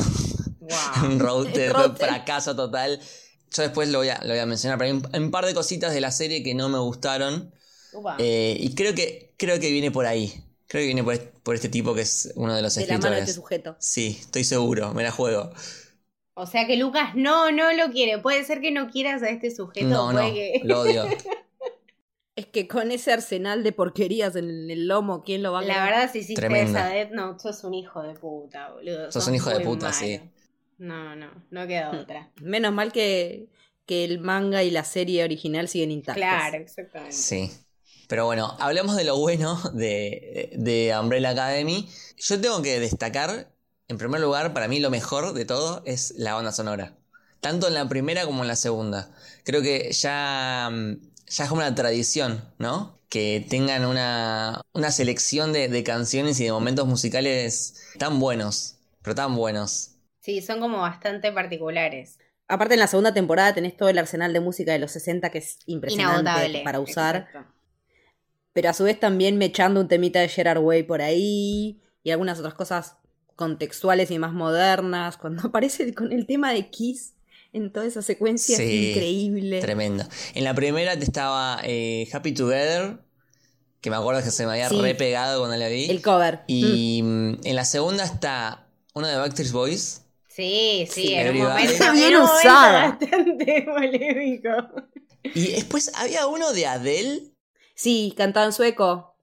Wow. 0.60 1.10
un 1.10 1.20
road, 1.20 1.96
fracaso 1.96 2.56
total. 2.56 3.00
Yo 3.52 3.64
después 3.64 3.90
lo 3.90 4.00
voy 4.00 4.10
a, 4.10 4.20
lo 4.24 4.30
voy 4.30 4.40
a 4.40 4.46
mencionar, 4.46 4.78
pero 4.78 5.00
hay 5.14 5.22
un, 5.22 5.32
par 5.32 5.46
de 5.46 5.54
cositas 5.54 5.94
de 5.94 6.02
la 6.02 6.12
serie 6.12 6.44
que 6.44 6.54
no 6.54 6.70
me 6.70 6.80
gustaron. 6.80 7.54
Eh, 8.20 8.58
y 8.60 8.76
creo 8.76 8.94
que, 8.94 9.34
creo 9.38 9.60
que 9.60 9.72
viene 9.72 9.92
por 9.92 10.06
ahí. 10.06 10.44
Creo 10.68 10.82
que 10.82 10.88
viene 10.88 11.04
por, 11.04 11.56
este 11.56 11.70
tipo 11.70 11.96
que 11.96 12.02
es 12.02 12.34
uno 12.36 12.54
de 12.54 12.62
los 12.62 12.76
de 12.76 12.82
escritores. 12.82 13.04
La 13.04 13.10
mano 13.10 13.16
de 13.16 13.22
este 13.22 13.34
sujeto. 13.34 13.78
Sí, 13.80 14.18
estoy 14.20 14.44
seguro, 14.44 14.94
me 14.94 15.04
la 15.04 15.12
juego. 15.12 15.52
O 16.34 16.46
sea 16.46 16.68
que 16.68 16.76
Lucas 16.76 17.16
no, 17.16 17.52
no 17.52 17.72
lo 17.74 17.92
quiere. 17.92 18.20
Puede 18.20 18.44
ser 18.44 18.60
que 18.60 18.72
no 18.72 18.92
quieras 18.92 19.24
a 19.24 19.30
este 19.30 19.50
sujeto. 19.50 19.88
No, 19.88 20.12
no, 20.12 20.22
lo 20.64 20.82
odio. 20.82 21.08
Es 22.38 22.46
que 22.46 22.68
con 22.68 22.92
ese 22.92 23.12
arsenal 23.12 23.64
de 23.64 23.72
porquerías 23.72 24.36
en 24.36 24.70
el 24.70 24.88
lomo, 24.88 25.24
¿quién 25.24 25.42
lo 25.42 25.54
va 25.54 25.60
a 25.60 25.62
La 25.64 25.84
verdad, 25.84 26.12
si 26.12 26.20
hiciste 26.20 26.46
esa 26.62 26.86
Death 26.86 27.10
Note, 27.10 27.40
sos 27.40 27.64
un 27.64 27.74
hijo 27.74 28.04
de 28.04 28.14
puta, 28.14 28.70
boludo. 28.74 29.12
Sos, 29.12 29.28
un 29.28 29.34
hijo 29.34 29.50
de 29.50 29.62
puta, 29.62 29.92
sí. 29.92 30.22
No, 30.78 31.16
no, 31.16 31.32
no 31.50 31.66
queda 31.66 31.92
hmm. 31.92 31.98
otra. 31.98 32.32
Menos 32.40 32.72
mal 32.74 32.92
que, 32.92 33.50
que 33.88 34.04
el 34.04 34.20
manga 34.20 34.62
y 34.62 34.70
la 34.70 34.84
serie 34.84 35.24
original 35.24 35.68
siguen 35.68 35.90
intactos. 35.90 36.22
Claro, 36.22 36.58
exactamente. 36.58 37.16
Sí. 37.16 37.52
Pero 38.08 38.26
bueno, 38.26 38.56
hablemos 38.60 38.96
de 38.96 39.04
lo 39.04 39.18
bueno 39.18 39.60
de, 39.74 40.52
de 40.58 40.96
Umbrella 41.02 41.32
Academy. 41.32 41.90
Yo 42.18 42.40
tengo 42.40 42.62
que 42.62 42.80
destacar, 42.80 43.52
en 43.88 43.98
primer 43.98 44.22
lugar, 44.22 44.54
para 44.54 44.68
mí 44.68 44.80
lo 44.80 44.92
mejor 44.92 45.34
de 45.34 45.46
todo 45.46 45.82
es 45.88 46.14
la 46.18 46.36
banda 46.36 46.52
sonora. 46.52 46.96
Tanto 47.42 47.68
en 47.68 47.74
la 47.74 47.90
primera 47.90 48.26
como 48.26 48.44
en 48.44 48.48
la 48.48 48.56
segunda. 48.56 49.10
Creo 49.44 49.64
que 49.64 49.92
ya 49.92 50.70
mm, 50.72 51.17
ya 51.28 51.44
es 51.44 51.50
como 51.50 51.62
una 51.62 51.76
tradición, 51.76 52.44
¿no? 52.58 53.00
Que 53.10 53.46
tengan 53.50 53.86
una, 53.86 54.62
una 54.74 54.92
selección 54.92 55.54
de, 55.54 55.68
de 55.70 55.84
canciones 55.84 56.40
y 56.40 56.46
de 56.46 56.52
momentos 56.52 56.88
musicales 56.88 57.82
tan 58.00 58.20
buenos, 58.20 58.78
pero 59.02 59.16
tan 59.16 59.36
buenos. 59.36 59.92
Sí, 60.20 60.42
son 60.42 60.60
como 60.60 60.80
bastante 60.80 61.32
particulares. 61.32 62.20
Aparte 62.48 62.76
en 62.76 62.80
la 62.80 62.88
segunda 62.88 63.14
temporada 63.14 63.54
tenés 63.54 63.76
todo 63.76 63.90
el 63.90 63.98
arsenal 63.98 64.34
de 64.34 64.40
música 64.40 64.72
de 64.72 64.80
los 64.80 64.92
60 64.92 65.30
que 65.30 65.40
es 65.40 65.60
impresionante 65.66 66.22
Inagotable. 66.22 66.62
para 66.64 66.80
usar. 66.80 67.16
Exacto. 67.18 67.54
Pero 68.54 68.70
a 68.70 68.74
su 68.74 68.86
vez 68.86 69.00
también 69.00 69.38
me 69.38 69.46
echando 69.46 69.82
un 69.82 69.88
temita 69.88 70.20
de 70.20 70.30
Gerard 70.30 70.60
Way 70.60 70.84
por 70.84 71.02
ahí 71.02 71.82
y 72.04 72.12
algunas 72.12 72.40
otras 72.40 72.56
cosas 72.56 72.98
contextuales 73.36 74.12
y 74.12 74.20
más 74.20 74.34
modernas. 74.34 75.18
Cuando 75.18 75.42
aparece 75.48 75.94
con 75.94 76.12
el 76.12 76.26
tema 76.26 76.54
de 76.54 76.70
Kiss 76.70 77.14
en 77.54 77.72
toda 77.72 77.86
esa 77.86 78.02
secuencia 78.02 78.56
es 78.58 78.62
increíble. 78.92 79.60
Tremendo. 79.62 80.06
En 80.34 80.44
la 80.44 80.54
primera 80.54 80.98
te 80.98 81.04
estaba 81.04 81.60
eh, 81.64 82.08
Happy 82.14 82.34
Together, 82.34 83.00
que 83.82 83.90
me 83.90 83.96
acuerdo 83.96 84.24
que 84.24 84.32
se 84.32 84.46
me 84.46 84.52
había 84.54 84.70
Sí. 84.70 84.80
re 84.82 84.96
pegado 84.96 85.40
cuando 85.40 85.58
la 85.58 85.68
vi. 85.68 85.90
El 85.90 86.02
cover. 86.02 86.40
Mm. 86.40 86.44
Y 86.48 87.02
mm, 87.04 87.38
en 87.44 87.56
la 87.56 87.66
segunda 87.66 88.04
está 88.04 88.68
uno 88.94 89.08
de 89.08 89.16
Backstreet 89.18 89.52
Boys. 89.52 90.02
Sí, 90.28 90.88
sí, 90.92 91.02
Sí, 91.08 91.14
en 91.16 91.36
un 91.36 91.44
momento, 91.44 91.72
Está 91.72 91.92
bien 91.92 92.10
en 92.10 92.16
un 92.18 92.22
momento 92.28 92.40
usada. 92.48 92.90
bastante 92.90 93.62
polémico. 93.66 94.50
Y 95.24 95.48
después 95.54 95.92
había 95.96 96.28
uno 96.28 96.54
de 96.54 96.68
Adele. 96.68 97.22
Sí, 97.76 98.14
cantaba 98.16 98.46
en 98.46 98.54
sueco. 98.54 99.17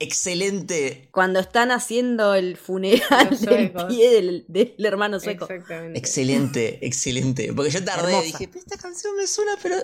Excelente. 0.00 1.08
Cuando 1.10 1.40
están 1.40 1.70
haciendo 1.72 2.34
el 2.34 2.56
funeral 2.56 3.30
del 3.40 3.72
pie 3.88 4.10
del, 4.10 4.44
del 4.48 4.74
hermano 4.84 5.18
sueco. 5.20 5.44
Exactamente. 5.46 5.98
Excelente, 5.98 6.86
excelente. 6.86 7.52
Porque 7.52 7.70
yo 7.70 7.84
tardé 7.84 8.12
Hermosa. 8.12 8.26
y 8.26 8.32
dije, 8.32 8.48
"Pero 8.48 8.60
esta 8.60 8.76
canción 8.78 9.16
me 9.16 9.26
suena, 9.26 9.56
pero 9.62 9.76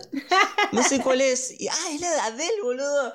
no 0.73 0.83
sé 0.83 1.01
cuál 1.01 1.21
es. 1.21 1.61
Y, 1.61 1.67
ah, 1.69 1.75
es 1.93 2.01
la 2.01 2.11
de 2.11 2.21
Adele, 2.21 2.63
boludo. 2.63 3.13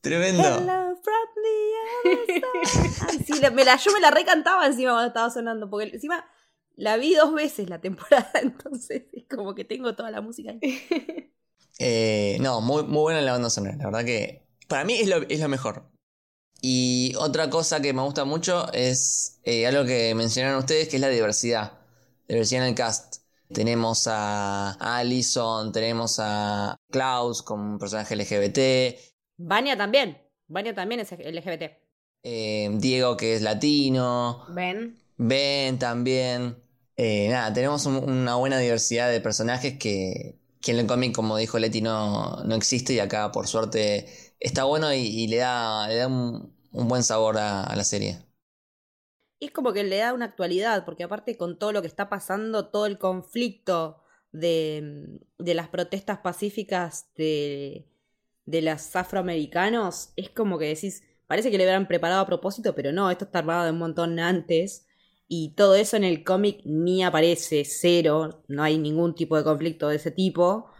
Tremendo. 0.00 0.42
Hello 0.44 0.96
from 1.02 1.28
the 1.34 2.08
other 2.08 2.26
side. 2.26 3.06
Ay, 3.10 3.24
sí, 3.26 3.40
la- 3.40 3.50
me 3.50 3.64
la, 3.64 3.76
yo 3.76 3.92
me 3.92 4.00
la 4.00 4.10
recantaba 4.12 4.64
encima 4.66 4.92
cuando 4.92 5.08
estaba 5.08 5.30
sonando, 5.30 5.68
porque 5.68 5.90
encima 5.92 6.24
la 6.76 6.96
vi 6.96 7.14
dos 7.14 7.34
veces 7.34 7.68
la 7.68 7.80
temporada, 7.80 8.30
entonces 8.42 9.02
es 9.12 9.24
como 9.28 9.56
que 9.56 9.64
tengo 9.64 9.96
toda 9.96 10.12
la 10.12 10.20
música 10.20 10.52
ahí. 10.52 11.32
Eh, 11.80 12.38
no, 12.40 12.60
muy, 12.60 12.84
muy 12.84 13.00
buena 13.02 13.20
la 13.22 13.32
banda 13.32 13.50
sonora. 13.50 13.76
La 13.76 13.84
verdad 13.86 14.04
que 14.04 14.46
para 14.68 14.84
mí 14.84 14.94
es 14.94 15.08
lo, 15.08 15.16
es 15.28 15.40
lo 15.40 15.48
mejor. 15.48 15.90
Y 16.60 17.14
otra 17.18 17.48
cosa 17.50 17.80
que 17.80 17.92
me 17.92 18.02
gusta 18.02 18.24
mucho 18.24 18.72
es 18.72 19.38
eh, 19.44 19.66
algo 19.66 19.84
que 19.84 20.14
mencionaron 20.14 20.58
ustedes, 20.60 20.88
que 20.88 20.96
es 20.96 21.02
la 21.02 21.08
diversidad. 21.08 21.72
Diversidad 22.28 22.62
en 22.64 22.68
el 22.70 22.74
cast. 22.74 23.16
Tenemos 23.52 24.06
a 24.08 24.72
Allison, 24.98 25.72
tenemos 25.72 26.16
a 26.20 26.76
Klaus 26.90 27.42
como 27.42 27.64
un 27.72 27.78
personaje 27.78 28.14
LGBT, 28.14 28.98
Vania 29.38 29.76
también, 29.76 30.18
Vania 30.48 30.74
también 30.74 31.00
es 31.00 31.10
LGBT. 31.12 31.80
eh, 32.22 32.70
Diego 32.74 33.16
que 33.16 33.34
es 33.34 33.42
latino, 33.42 34.44
¿Ven? 34.46 34.96
Ben 35.16 35.78
también. 35.78 36.56
Eh, 36.96 37.28
nada, 37.30 37.52
tenemos 37.52 37.86
un- 37.86 37.96
una 38.10 38.36
buena 38.36 38.58
diversidad 38.58 39.10
de 39.10 39.20
personajes 39.20 39.78
que, 39.78 40.38
que 40.60 40.72
en 40.72 40.78
el 40.80 40.86
cómic, 40.86 41.14
como 41.14 41.36
dijo 41.36 41.58
Leti, 41.58 41.80
no, 41.82 42.42
no 42.44 42.54
existe 42.56 42.94
y 42.94 42.98
acá 43.00 43.32
por 43.32 43.46
suerte 43.48 44.08
está 44.40 44.64
bueno 44.64 44.92
y, 44.92 45.26
le 45.28 45.38
da, 45.38 45.88
le 45.88 45.96
da 45.96 46.06
un, 46.08 46.54
buen 46.72 47.02
sabor 47.02 47.38
a, 47.38 47.64
a 47.64 47.76
la 47.76 47.84
serie. 47.84 48.18
Y 49.40 49.46
es 49.46 49.52
como 49.52 49.72
que 49.72 49.84
le 49.84 49.98
da 49.98 50.12
una 50.12 50.26
actualidad, 50.26 50.84
porque 50.84 51.04
aparte 51.04 51.36
con 51.36 51.58
todo 51.58 51.72
lo 51.72 51.80
que 51.80 51.86
está 51.86 52.08
pasando, 52.08 52.68
todo 52.68 52.86
el 52.86 52.98
conflicto 52.98 54.02
de, 54.32 55.20
de 55.38 55.54
las 55.54 55.68
protestas 55.68 56.18
pacíficas 56.18 57.10
de, 57.16 57.86
de 58.46 58.62
los 58.62 58.96
afroamericanos, 58.96 60.12
es 60.16 60.30
como 60.30 60.58
que 60.58 60.66
decís, 60.66 61.02
parece 61.26 61.50
que 61.50 61.58
le 61.58 61.64
hubieran 61.64 61.86
preparado 61.86 62.22
a 62.22 62.26
propósito, 62.26 62.74
pero 62.74 62.92
no, 62.92 63.10
esto 63.10 63.26
está 63.26 63.40
armado 63.40 63.64
de 63.64 63.70
un 63.70 63.78
montón 63.78 64.18
antes. 64.18 64.86
Y 65.28 65.54
todo 65.54 65.74
eso 65.74 65.96
en 65.96 66.04
el 66.04 66.24
cómic 66.24 66.62
ni 66.64 67.04
aparece, 67.04 67.64
cero, 67.66 68.42
no 68.48 68.62
hay 68.62 68.78
ningún 68.78 69.14
tipo 69.14 69.36
de 69.36 69.44
conflicto 69.44 69.88
de 69.88 69.96
ese 69.96 70.10
tipo. 70.10 70.70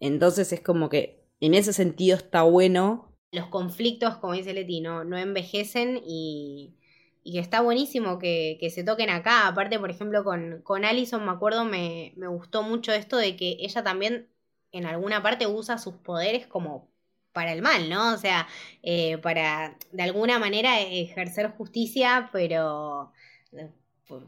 Entonces 0.00 0.52
es 0.52 0.60
como 0.62 0.88
que 0.88 1.28
en 1.40 1.54
ese 1.54 1.72
sentido 1.74 2.16
está 2.16 2.42
bueno. 2.42 3.07
Los 3.30 3.46
conflictos, 3.48 4.16
como 4.16 4.32
dice 4.34 4.54
Leti, 4.54 4.80
no, 4.80 5.04
no 5.04 5.18
envejecen 5.18 6.00
y, 6.06 6.74
y 7.22 7.38
está 7.38 7.60
buenísimo 7.60 8.18
que, 8.18 8.56
que 8.60 8.70
se 8.70 8.84
toquen 8.84 9.10
acá. 9.10 9.46
Aparte, 9.46 9.78
por 9.78 9.90
ejemplo, 9.90 10.24
con, 10.24 10.62
con 10.62 10.84
Allison, 10.84 11.24
me 11.24 11.32
acuerdo, 11.32 11.64
me, 11.64 12.14
me 12.16 12.26
gustó 12.28 12.62
mucho 12.62 12.92
esto 12.92 13.16
de 13.18 13.36
que 13.36 13.56
ella 13.60 13.82
también 13.84 14.28
en 14.72 14.86
alguna 14.86 15.22
parte 15.22 15.46
usa 15.46 15.78
sus 15.78 15.94
poderes 15.96 16.46
como 16.46 16.90
para 17.32 17.52
el 17.52 17.62
mal, 17.62 17.88
¿no? 17.90 18.14
O 18.14 18.16
sea, 18.16 18.48
eh, 18.82 19.18
para 19.18 19.76
de 19.92 20.02
alguna 20.02 20.38
manera 20.38 20.80
ejercer 20.80 21.50
justicia, 21.50 22.30
pero 22.32 23.12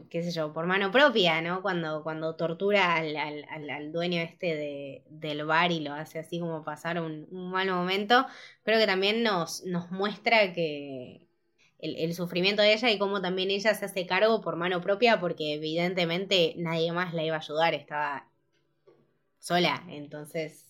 qué 0.09 0.23
sé 0.23 0.31
yo, 0.31 0.53
por 0.53 0.65
mano 0.67 0.91
propia, 0.91 1.41
¿no? 1.41 1.61
Cuando, 1.61 2.03
cuando 2.03 2.35
tortura 2.35 2.95
al, 2.95 3.15
al- 3.15 3.45
al- 3.49 3.69
al 3.69 3.91
dueño 3.91 4.21
este 4.21 4.55
de, 4.55 5.03
del 5.09 5.45
bar 5.45 5.71
y 5.71 5.79
lo 5.81 5.93
hace 5.93 6.19
así 6.19 6.39
como 6.39 6.63
pasar 6.63 7.01
un, 7.01 7.27
un 7.31 7.51
mal 7.51 7.69
momento, 7.69 8.25
creo 8.63 8.79
que 8.79 8.87
también 8.87 9.23
nos, 9.23 9.63
nos 9.65 9.91
muestra 9.91 10.53
que 10.53 11.27
el, 11.79 11.95
el 11.97 12.13
sufrimiento 12.15 12.61
de 12.61 12.73
ella 12.73 12.89
y 12.91 12.97
cómo 12.99 13.21
también 13.21 13.51
ella 13.51 13.73
se 13.75 13.85
hace 13.85 14.05
cargo 14.05 14.41
por 14.41 14.55
mano 14.55 14.81
propia, 14.81 15.19
porque 15.19 15.53
evidentemente 15.53 16.53
nadie 16.57 16.91
más 16.91 17.13
la 17.13 17.23
iba 17.23 17.35
a 17.37 17.39
ayudar, 17.39 17.73
estaba 17.73 18.27
sola, 19.39 19.83
entonces, 19.89 20.65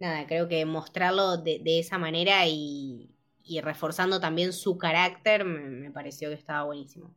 nada, 0.00 0.26
creo 0.26 0.48
que 0.48 0.64
mostrarlo 0.66 1.36
de, 1.38 1.60
de 1.60 1.78
esa 1.80 1.98
manera 1.98 2.46
y, 2.48 3.10
y 3.44 3.60
reforzando 3.60 4.20
también 4.20 4.52
su 4.52 4.76
carácter 4.78 5.44
me, 5.44 5.60
me 5.60 5.90
pareció 5.92 6.28
que 6.30 6.34
estaba 6.34 6.64
buenísimo. 6.64 7.14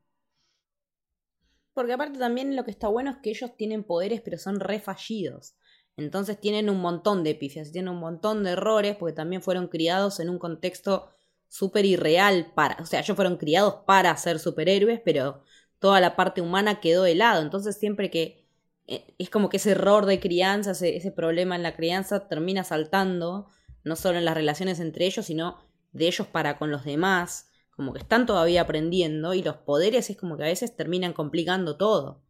Porque 1.80 1.94
aparte 1.94 2.20
también 2.20 2.58
lo 2.58 2.66
que 2.66 2.72
está 2.72 2.90
bueno 2.90 3.10
es 3.10 3.18
que 3.24 3.30
ellos 3.30 3.56
tienen 3.56 3.86
poderes 3.86 4.20
pero 4.20 4.38
son 4.38 4.60
re 4.60 4.82
fallidos. 4.82 5.56
Entonces 5.96 6.38
tienen 6.38 6.70
un 6.70 6.82
montón 6.82 7.24
de 7.24 7.36
pifias, 7.36 7.72
tienen 7.72 7.94
un 7.94 8.02
montón 8.02 8.44
de 8.44 8.50
errores 8.50 8.98
porque 8.98 9.16
también 9.16 9.42
fueron 9.42 9.70
criados 9.70 10.20
en 10.20 10.30
un 10.30 10.40
contexto 10.40 11.08
súper 11.48 11.86
irreal 11.86 12.52
para, 12.54 12.76
o 12.82 12.86
sea, 12.86 13.00
ellos 13.00 13.16
fueron 13.16 13.38
criados 13.38 13.76
para 13.88 14.18
ser 14.18 14.40
superhéroes, 14.40 15.00
pero 15.06 15.42
toda 15.80 16.02
la 16.02 16.18
parte 16.18 16.42
humana 16.42 16.82
quedó 16.82 17.04
de 17.04 17.16
lado. 17.16 17.42
Entonces 17.42 17.78
siempre 17.78 18.10
que 18.10 18.46
eh, 18.88 19.16
es 19.18 19.30
como 19.30 19.48
que 19.48 19.56
ese 19.56 19.72
error 19.72 20.06
de 20.06 20.20
crianza, 20.20 20.72
ese, 20.72 20.98
ese 20.98 21.14
problema 21.14 21.56
en 21.56 21.64
la 21.64 21.78
crianza 21.78 22.28
termina 22.28 22.66
saltando, 22.66 23.48
no 23.86 23.96
solo 23.96 24.18
en 24.18 24.26
las 24.26 24.36
relaciones 24.36 24.82
entre 24.82 25.06
ellos, 25.06 25.28
sino 25.28 25.64
de 25.94 26.08
ellos 26.08 26.28
para 26.28 26.58
con 26.58 26.72
los 26.72 26.84
demás 26.84 27.49
como 27.80 27.94
que 27.94 28.00
están 28.02 28.26
todavía 28.26 28.62
aprendiendo 28.64 29.34
y 29.34 29.42
los 29.42 29.56
poderes 29.58 30.10
es 30.10 30.18
como 30.18 30.36
que 30.38 30.44
a 30.44 30.48
veces 30.48 30.76
terminan 30.76 31.14
complicando 31.14 31.78
todo. 31.78 32.22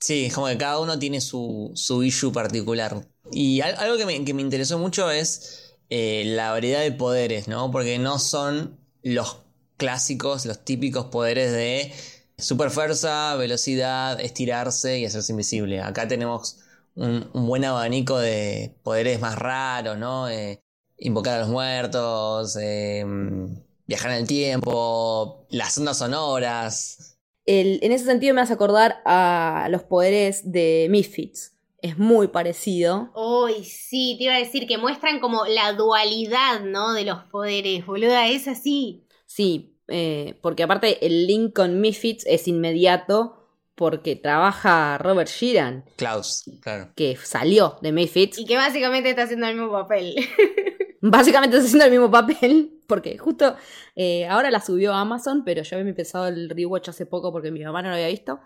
Sí, 0.00 0.26
es 0.26 0.34
como 0.34 0.48
que 0.48 0.58
cada 0.58 0.80
uno 0.80 0.98
tiene 0.98 1.20
su, 1.20 1.70
su 1.74 2.02
issue 2.02 2.32
particular. 2.32 3.06
Y 3.30 3.60
al- 3.60 3.76
algo 3.76 3.96
que 3.96 4.06
me, 4.06 4.24
que 4.24 4.34
me 4.34 4.42
interesó 4.42 4.78
mucho 4.78 5.10
es 5.10 5.76
eh, 5.90 6.24
la 6.26 6.50
variedad 6.50 6.80
de 6.80 6.92
poderes, 6.92 7.46
¿no? 7.48 7.70
Porque 7.70 7.98
no 7.98 8.18
son 8.18 8.78
los 9.02 9.38
clásicos, 9.76 10.44
los 10.46 10.64
típicos 10.64 11.06
poderes 11.06 11.52
de 11.52 11.92
super 12.36 12.70
fuerza, 12.70 13.36
velocidad, 13.36 14.20
estirarse 14.20 14.98
y 14.98 15.04
hacerse 15.06 15.32
invisible. 15.32 15.80
Acá 15.80 16.08
tenemos 16.08 16.58
un, 16.96 17.30
un 17.32 17.46
buen 17.46 17.64
abanico 17.64 18.18
de 18.18 18.74
poderes 18.82 19.20
más 19.20 19.38
raros, 19.38 19.98
¿no? 19.98 20.28
Eh, 20.28 20.62
invocar 20.98 21.36
a 21.38 21.40
los 21.42 21.48
muertos, 21.48 22.56
eh, 22.60 23.04
viajar 23.86 24.10
en 24.12 24.18
el 24.18 24.26
tiempo, 24.26 25.46
las 25.50 25.76
ondas 25.78 25.98
sonoras. 25.98 27.18
El- 27.44 27.80
en 27.82 27.92
ese 27.92 28.04
sentido 28.04 28.34
me 28.34 28.40
hace 28.40 28.52
acordar 28.52 28.98
a 29.04 29.68
los 29.70 29.82
poderes 29.82 30.50
de 30.50 30.86
Misfits. 30.90 31.54
Es 31.80 31.98
muy 31.98 32.28
parecido. 32.28 33.10
Uy, 33.16 33.64
sí, 33.64 34.14
te 34.16 34.24
iba 34.24 34.34
a 34.34 34.38
decir 34.38 34.68
que 34.68 34.78
muestran 34.78 35.18
como 35.18 35.44
la 35.46 35.72
dualidad, 35.72 36.60
¿no? 36.60 36.92
De 36.92 37.04
los 37.04 37.24
poderes, 37.24 37.84
boluda, 37.84 38.28
es 38.28 38.46
así. 38.46 39.04
Sí, 39.26 39.76
eh, 39.88 40.38
porque 40.42 40.62
aparte 40.62 41.04
el 41.04 41.26
link 41.26 41.54
con 41.54 41.80
Misfits 41.80 42.24
es 42.26 42.46
inmediato 42.46 43.41
porque 43.74 44.16
trabaja 44.16 44.98
Robert 44.98 45.28
Sheeran, 45.30 45.84
Klaus, 45.96 46.44
claro. 46.60 46.92
que 46.94 47.16
salió 47.16 47.78
de 47.82 47.92
Misfits. 47.92 48.38
Y 48.38 48.44
que 48.44 48.56
básicamente 48.56 49.10
está 49.10 49.22
haciendo 49.22 49.46
el 49.46 49.56
mismo 49.56 49.72
papel. 49.72 50.14
Básicamente 51.04 51.56
está 51.56 51.66
haciendo 51.66 51.86
el 51.86 51.90
mismo 51.90 52.10
papel, 52.12 52.80
porque 52.86 53.18
justo 53.18 53.56
eh, 53.96 54.24
ahora 54.28 54.52
la 54.52 54.60
subió 54.60 54.92
a 54.92 55.00
Amazon, 55.00 55.42
pero 55.44 55.64
yo 55.64 55.76
había 55.76 55.88
empezado 55.88 56.28
el 56.28 56.48
rewatch 56.48 56.90
hace 56.90 57.06
poco 57.06 57.32
porque 57.32 57.50
mi 57.50 57.64
mamá 57.64 57.82
no 57.82 57.88
lo 57.88 57.94
había 57.94 58.06
visto. 58.06 58.38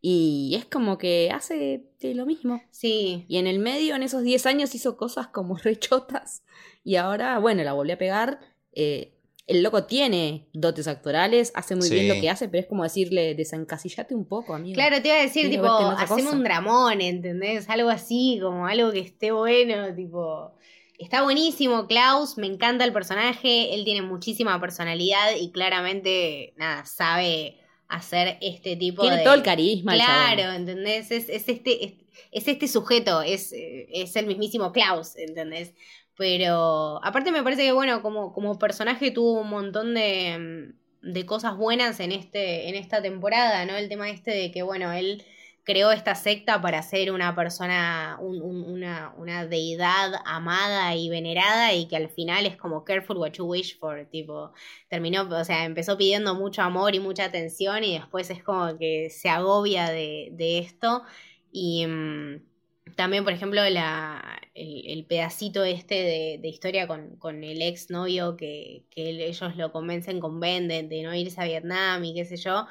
Y 0.00 0.54
es 0.56 0.66
como 0.66 0.98
que 0.98 1.30
hace 1.32 1.86
eh, 2.02 2.14
lo 2.14 2.26
mismo. 2.26 2.62
Sí, 2.70 3.24
Y 3.26 3.38
en 3.38 3.46
el 3.46 3.58
medio, 3.58 3.96
en 3.96 4.02
esos 4.02 4.22
10 4.22 4.44
años, 4.44 4.74
hizo 4.74 4.98
cosas 4.98 5.28
como 5.28 5.56
rechotas. 5.64 6.44
Y 6.84 6.96
ahora, 6.96 7.38
bueno, 7.38 7.64
la 7.64 7.72
volví 7.72 7.92
a 7.92 7.98
pegar. 7.98 8.38
Eh, 8.72 9.13
el 9.46 9.62
loco 9.62 9.84
tiene 9.84 10.48
dotes 10.54 10.88
actorales, 10.88 11.52
hace 11.54 11.76
muy 11.76 11.86
Sí. 11.88 11.94
bien 11.94 12.08
lo 12.08 12.14
que 12.20 12.30
hace, 12.30 12.48
pero 12.48 12.62
es 12.62 12.66
como 12.66 12.82
decirle, 12.82 13.34
desencasillate 13.34 14.14
un 14.14 14.24
poco, 14.26 14.54
amigo. 14.54 14.74
claro, 14.74 15.02
te 15.02 15.08
iba 15.08 15.18
a 15.18 15.22
decir, 15.22 15.50
tipo, 15.50 15.66
haceme 15.66 16.30
un 16.30 16.42
dramón, 16.42 17.00
¿entendés? 17.00 17.68
Algo 17.68 17.90
así, 17.90 18.38
como 18.42 18.66
algo 18.66 18.90
que 18.92 19.00
esté 19.00 19.32
bueno, 19.32 19.94
tipo. 19.94 20.54
está 20.98 21.22
buenísimo 21.22 21.86
Klaus, 21.86 22.38
me 22.38 22.46
encanta 22.46 22.84
el 22.84 22.92
personaje, 22.92 23.74
él 23.74 23.84
tiene 23.84 24.00
muchísima 24.02 24.58
personalidad 24.60 25.34
y 25.38 25.50
claramente, 25.50 26.54
nada, 26.56 26.86
sabe 26.86 27.58
hacer 27.88 28.38
este 28.40 28.76
tipo 28.76 29.02
de... 29.02 29.08
Tiene 29.08 29.24
todo 29.24 29.34
el 29.34 29.42
carisma. 29.42 29.92
Claro, 29.94 30.52
¿entendés? 30.52 31.10
Es, 31.10 31.28
este, 31.28 31.98
es, 32.32 32.48
este 32.48 32.66
sujeto, 32.66 33.20
es, 33.22 33.52
es 33.52 34.16
el 34.16 34.26
mismísimo 34.26 34.72
Klaus, 34.72 35.16
¿entendés? 35.16 35.74
Pero 36.16 37.00
aparte 37.04 37.32
me 37.32 37.42
parece 37.42 37.62
que, 37.62 37.72
bueno, 37.72 38.02
como, 38.02 38.32
como 38.32 38.58
personaje 38.58 39.10
tuvo 39.10 39.40
un 39.40 39.50
montón 39.50 39.94
de, 39.94 40.74
de 41.02 41.26
cosas 41.26 41.56
buenas 41.56 42.00
en, 42.00 42.12
este, 42.12 42.68
en 42.68 42.76
esta 42.76 43.02
temporada, 43.02 43.64
¿no? 43.66 43.76
El 43.76 43.88
tema 43.88 44.10
este 44.10 44.30
de 44.30 44.50
que, 44.52 44.62
bueno, 44.62 44.92
él 44.92 45.24
creó 45.64 45.92
esta 45.92 46.14
secta 46.14 46.60
para 46.60 46.82
ser 46.82 47.10
una 47.10 47.34
persona, 47.34 48.18
una, 48.20 49.14
una, 49.16 49.46
deidad 49.46 50.12
amada 50.26 50.94
y 50.94 51.08
venerada 51.08 51.72
y 51.72 51.88
que 51.88 51.96
al 51.96 52.10
final 52.10 52.46
es 52.46 52.56
como 52.56 52.84
careful 52.84 53.16
what 53.16 53.32
you 53.32 53.46
wish 53.46 53.78
for, 53.78 54.06
tipo, 54.06 54.52
terminó, 54.88 55.22
o 55.22 55.44
sea, 55.44 55.64
empezó 55.64 55.96
pidiendo 55.96 56.34
mucho 56.34 56.62
amor 56.62 56.94
y 56.94 57.00
mucha 57.00 57.24
atención 57.24 57.82
y 57.82 57.98
después 57.98 58.30
es 58.30 58.42
como 58.42 58.76
que 58.78 59.08
se 59.10 59.28
agobia 59.30 59.90
de, 59.90 60.28
de 60.32 60.58
esto 60.58 61.02
y... 61.50 61.86
Mm, 61.86 62.53
también, 62.96 63.24
por 63.24 63.32
ejemplo, 63.32 63.68
la, 63.70 64.40
el, 64.54 65.04
pedacito 65.06 65.64
este 65.64 66.38
de, 66.40 66.48
historia 66.48 66.86
con, 66.86 67.16
con, 67.16 67.44
el 67.44 67.62
ex 67.62 67.90
novio 67.90 68.36
que, 68.36 68.84
que, 68.90 69.10
ellos 69.26 69.56
lo 69.56 69.72
convencen 69.72 70.20
con 70.20 70.40
Ben 70.40 70.68
de, 70.68 71.02
no 71.02 71.14
irse 71.14 71.40
a 71.40 71.44
Vietnam 71.44 72.04
y 72.04 72.14
qué 72.14 72.24
sé 72.24 72.36
yo, 72.36 72.66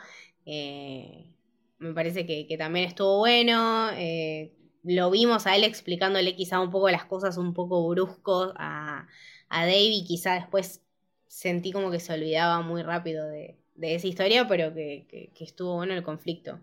eh, 0.45 1.33
me 1.79 1.93
parece 1.93 2.25
que, 2.25 2.55
también 2.57 2.87
estuvo 2.87 3.19
bueno. 3.19 3.89
Eh, 3.93 4.53
lo 4.83 5.11
vimos 5.11 5.47
a 5.47 5.55
él 5.55 5.63
explicándole 5.63 6.35
quizá 6.35 6.59
un 6.59 6.71
poco 6.71 6.89
las 6.89 7.05
cosas 7.05 7.37
un 7.37 7.53
poco 7.53 7.87
bruscos 7.89 8.53
a, 8.57 9.07
a 9.49 9.65
Dave 9.65 9.79
y 9.81 10.05
quizá 10.05 10.35
después 10.35 10.81
sentí 11.27 11.71
como 11.71 11.89
que 11.91 11.99
se 11.99 12.13
olvidaba 12.13 12.61
muy 12.61 12.83
rápido 12.83 13.27
de, 13.27 13.57
esa 13.81 14.07
historia, 14.07 14.47
pero 14.47 14.73
que, 14.73 15.31
estuvo 15.39 15.75
bueno 15.75 15.93
el 15.93 16.03
conflicto. 16.03 16.59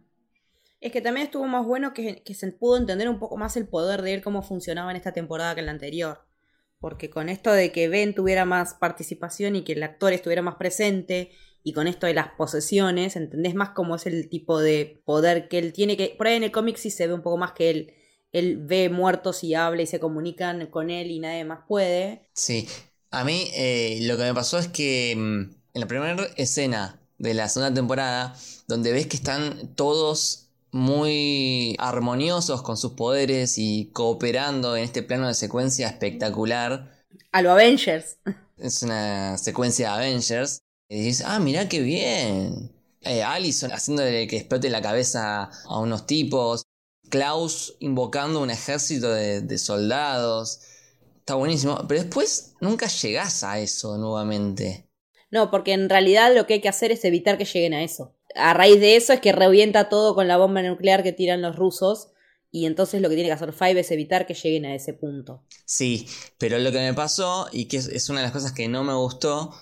Es 0.80 0.92
que 0.92 1.02
también 1.02 1.26
estuvo 1.26 1.46
más 1.46 1.66
bueno 1.66 1.92
que, 1.92 2.22
se 2.34 2.52
pudo 2.52 2.78
entender 2.78 3.08
un 3.08 3.18
poco 3.18 3.36
más 3.36 3.56
el 3.56 3.68
poder 3.68 4.00
de 4.02 4.14
él, 4.14 4.22
cómo 4.22 4.42
funcionaba 4.42 4.90
en 4.90 4.96
esta 4.96 5.12
temporada 5.12 5.54
que 5.54 5.60
en 5.60 5.66
la 5.66 5.72
anterior. 5.72 6.26
Porque 6.78 7.10
con 7.10 7.28
esto 7.28 7.52
de 7.52 7.70
que 7.70 7.88
Ben 7.88 8.14
tuviera 8.14 8.46
más 8.46 8.74
participación 8.74 9.56
y 9.56 9.62
que 9.62 9.72
el 9.72 9.82
actor 9.82 10.14
estuviera 10.14 10.40
más 10.40 10.54
presente 10.54 11.30
y 11.62 11.74
con 11.74 11.86
esto 11.86 12.06
de 12.06 12.14
las 12.14 12.28
posesiones, 12.38 13.16
¿entendés 13.16 13.54
más 13.54 13.70
cómo 13.70 13.96
es 13.96 14.06
el 14.06 14.30
tipo 14.30 14.58
de 14.58 15.02
poder 15.04 15.48
que 15.48 15.58
él 15.58 15.74
tiene? 15.74 15.98
Que 15.98 16.14
por 16.16 16.26
ahí 16.26 16.36
en 16.36 16.44
el 16.44 16.52
cómic 16.52 16.78
sí 16.78 16.90
se 16.90 17.06
ve 17.06 17.12
un 17.12 17.20
poco 17.20 17.36
más 17.36 17.52
que 17.52 17.68
él, 17.68 17.94
él 18.32 18.56
ve 18.56 18.88
muertos 18.88 19.44
y 19.44 19.54
habla 19.54 19.82
y 19.82 19.86
se 19.86 20.00
comunican 20.00 20.66
con 20.68 20.88
él 20.88 21.10
y 21.10 21.20
nadie 21.20 21.44
más 21.44 21.60
puede. 21.68 22.30
Sí, 22.32 22.66
a 23.10 23.24
mí 23.24 23.50
eh, 23.54 23.98
lo 24.02 24.16
que 24.16 24.22
me 24.22 24.32
pasó 24.32 24.58
es 24.58 24.68
que 24.68 25.14
mm, 25.14 25.40
en 25.74 25.80
la 25.80 25.86
primera 25.86 26.26
escena 26.36 26.98
de 27.18 27.34
la 27.34 27.50
segunda 27.50 27.74
temporada, 27.74 28.34
donde 28.66 28.92
ves 28.92 29.06
que 29.06 29.16
están 29.16 29.74
todos 29.74 30.49
muy 30.72 31.76
armoniosos 31.78 32.62
con 32.62 32.76
sus 32.76 32.92
poderes 32.92 33.58
y 33.58 33.90
cooperando 33.92 34.76
en 34.76 34.84
este 34.84 35.02
plano 35.02 35.28
de 35.28 35.34
secuencia 35.34 35.88
espectacular. 35.88 36.90
A 37.32 37.42
lo 37.42 37.52
Avengers. 37.52 38.18
Es 38.56 38.82
una 38.82 39.38
secuencia 39.38 39.88
de 39.88 39.94
Avengers. 39.94 40.60
Y 40.88 41.02
dices, 41.02 41.26
ah, 41.26 41.38
mirá 41.38 41.68
qué 41.68 41.80
bien. 41.80 42.72
Eh, 43.02 43.22
Allison 43.22 43.72
haciéndole 43.72 44.26
que 44.26 44.36
explote 44.36 44.68
la 44.70 44.82
cabeza 44.82 45.50
a 45.64 45.78
unos 45.78 46.06
tipos. 46.06 46.64
Klaus 47.08 47.76
invocando 47.80 48.40
un 48.40 48.50
ejército 48.50 49.12
de, 49.12 49.58
soldados. 49.58 50.60
Está 51.18 51.34
buenísimo. 51.34 51.78
Pero 51.88 52.02
después 52.02 52.54
nunca 52.60 52.86
llegás 52.86 53.42
a 53.42 53.58
eso 53.58 53.96
nuevamente. 53.98 54.88
No, 55.30 55.50
porque 55.50 55.72
en 55.72 55.88
realidad 55.88 56.34
lo 56.34 56.46
que 56.46 56.54
hay 56.54 56.60
que 56.60 56.68
hacer 56.68 56.92
es 56.92 57.04
evitar 57.04 57.38
que 57.38 57.44
lleguen 57.44 57.74
a 57.74 57.82
eso. 57.82 58.16
A 58.34 58.54
raíz 58.54 58.80
de 58.80 58.96
eso 58.96 59.12
es 59.12 59.20
que 59.20 59.32
revienta 59.32 59.88
todo 59.88 60.14
con 60.14 60.28
la 60.28 60.36
bomba 60.36 60.62
nuclear 60.62 61.02
que 61.02 61.12
tiran 61.12 61.42
los 61.42 61.56
rusos. 61.56 62.08
Y 62.52 62.66
entonces 62.66 63.00
lo 63.00 63.08
que 63.08 63.14
tiene 63.14 63.28
que 63.28 63.34
hacer 63.34 63.52
Five 63.52 63.80
es 63.80 63.90
evitar 63.92 64.26
que 64.26 64.34
lleguen 64.34 64.66
a 64.66 64.74
ese 64.74 64.92
punto. 64.92 65.44
Sí, 65.64 66.06
pero 66.36 66.58
lo 66.58 66.72
que 66.72 66.78
me 66.78 66.94
pasó, 66.94 67.48
y 67.52 67.66
que 67.66 67.76
es 67.76 68.08
una 68.08 68.20
de 68.20 68.26
las 68.26 68.32
cosas 68.32 68.52
que 68.52 68.66
no 68.66 68.82
me 68.82 68.94
gustó, 68.94 69.54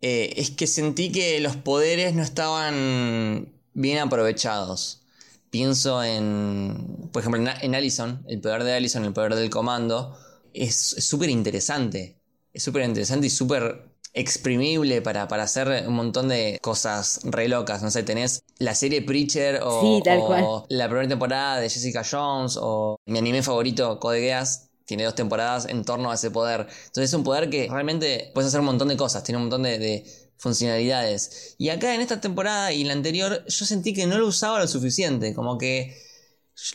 eh, 0.00 0.34
es 0.36 0.50
que 0.50 0.66
sentí 0.66 1.10
que 1.10 1.40
los 1.40 1.56
poderes 1.56 2.14
no 2.14 2.22
estaban 2.22 3.52
bien 3.74 3.98
aprovechados. 3.98 5.02
Pienso 5.50 6.04
en, 6.04 7.08
por 7.12 7.22
ejemplo, 7.22 7.52
en 7.60 7.74
Allison, 7.74 8.24
el 8.28 8.40
poder 8.40 8.64
de 8.64 8.74
Allison, 8.74 9.04
el 9.04 9.12
poder 9.12 9.34
del 9.34 9.50
comando, 9.50 10.16
es 10.52 10.76
súper 10.76 11.30
interesante. 11.30 12.20
Es 12.52 12.62
súper 12.62 12.84
interesante 12.84 13.26
y 13.26 13.30
súper 13.30 13.88
exprimible 14.14 15.02
para, 15.02 15.28
para, 15.28 15.44
hacer 15.44 15.84
un 15.86 15.94
montón 15.94 16.28
de 16.28 16.58
cosas 16.62 17.20
re 17.24 17.48
locas. 17.48 17.82
No 17.82 17.90
sé, 17.90 18.02
tenés 18.02 18.42
la 18.58 18.74
serie 18.74 19.02
Preacher 19.02 19.60
o, 19.62 20.00
o 20.00 20.66
la 20.68 20.88
primera 20.88 21.08
temporada 21.08 21.60
de 21.60 21.68
Jessica 21.68 22.02
Jones 22.08 22.58
o 22.60 22.96
mi 23.06 23.18
anime 23.18 23.42
favorito, 23.42 23.98
Code 23.98 24.20
Geass 24.20 24.68
tiene 24.88 25.04
dos 25.04 25.14
temporadas 25.14 25.66
en 25.66 25.84
torno 25.84 26.10
a 26.10 26.14
ese 26.14 26.30
poder. 26.30 26.60
Entonces 26.60 27.10
es 27.10 27.14
un 27.14 27.22
poder 27.22 27.50
que 27.50 27.68
realmente 27.70 28.30
puedes 28.34 28.48
hacer 28.48 28.60
un 28.60 28.66
montón 28.66 28.88
de 28.88 28.96
cosas, 28.96 29.22
tiene 29.22 29.36
un 29.36 29.44
montón 29.44 29.62
de, 29.62 30.04
funcionalidades. 30.38 31.56
Y 31.58 31.68
acá 31.68 31.94
en 31.94 32.00
esta 32.00 32.20
temporada 32.20 32.72
y 32.72 32.82
en 32.82 32.86
la 32.86 32.92
anterior 32.94 33.44
yo 33.46 33.66
sentí 33.66 33.92
que 33.92 34.06
no 34.06 34.18
lo 34.18 34.26
usaba 34.28 34.60
lo 34.60 34.68
suficiente, 34.68 35.34
como 35.34 35.58
que 35.58 36.00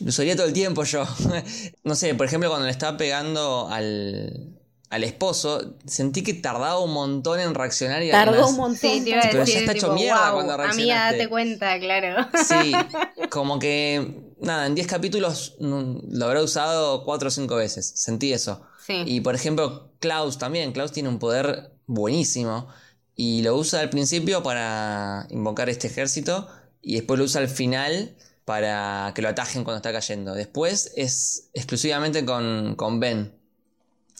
lo 0.02 0.10
usaría 0.10 0.36
todo 0.36 0.46
el 0.46 0.54
tiempo 0.54 0.84
yo. 0.84 1.08
no 1.84 1.96
sé, 1.96 2.14
por 2.14 2.28
ejemplo 2.28 2.50
cuando 2.50 2.66
le 2.66 2.72
estaba 2.72 2.98
pegando 2.98 3.68
al, 3.70 4.60
al 4.94 5.04
esposo, 5.04 5.74
sentí 5.88 6.22
que 6.22 6.36
tardaba 6.36 6.80
un 6.80 6.94
montón 6.94 7.40
en 7.40 7.56
reaccionar 7.56 8.04
y 8.04 8.12
Tardó 8.12 8.48
un 8.48 8.58
montón. 8.58 8.78
Sí, 8.78 9.04
ya 9.04 9.22
está 9.22 9.72
hecho 9.72 9.92
mierda 9.92 10.32
cuando 10.34 10.54
Amiga, 10.54 11.12
date 11.12 11.28
cuenta, 11.28 11.80
claro. 11.80 12.28
Sí, 12.46 12.74
como 13.32 13.58
que 13.58 14.36
nada, 14.40 14.68
en 14.68 14.76
10 14.76 14.86
capítulos 14.86 15.56
lo 15.60 16.26
habrá 16.26 16.44
usado 16.44 17.04
4 17.06 17.28
o 17.28 17.32
5 17.32 17.56
veces. 17.56 17.92
Sentí 17.96 18.34
eso. 18.34 18.62
Y 18.88 19.22
por 19.22 19.34
ejemplo, 19.34 19.90
Klaus 20.00 20.38
también. 20.38 20.74
Klaus 20.74 20.92
tiene 20.92 21.10
un 21.10 21.18
poder 21.18 21.72
buenísimo. 21.88 22.68
Y 23.16 23.42
lo 23.42 23.56
usa 23.56 23.80
al 23.80 23.90
principio 23.90 24.44
para 24.44 25.26
invocar 25.32 25.70
este 25.70 25.88
ejército. 25.88 26.48
Y 26.84 26.98
después 26.98 27.18
lo 27.18 27.26
usa 27.26 27.42
al 27.42 27.50
final 27.50 28.16
para 28.46 29.12
que 29.16 29.24
lo 29.24 29.30
atajen 29.30 29.64
cuando 29.64 29.78
está 29.78 29.92
cayendo. 29.92 30.36
Después 30.36 30.94
es 30.96 31.50
exclusivamente 31.56 32.24
con, 32.26 32.76
con 32.76 33.00
Ben 33.00 33.42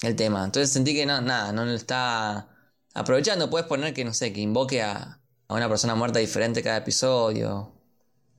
el 0.08 0.16
tema. 0.16 0.44
Entonces 0.44 0.72
sentí 0.72 0.94
que 0.94 1.06
no, 1.06 1.22
nada, 1.22 1.52
no 1.52 1.66
lo 1.66 1.72
está 1.72 2.50
aprovechando. 2.94 3.50
Puedes 3.50 3.68
poner 3.68 3.94
que, 3.94 4.06
no 4.06 4.14
sé, 4.14 4.34
que 4.34 4.42
invoque 4.42 4.82
a, 4.82 5.20
a 5.48 5.54
una 5.54 5.70
persona 5.70 5.96
muerta 5.96 6.20
diferente 6.20 6.64
cada 6.64 6.78
episodio. 6.78 7.74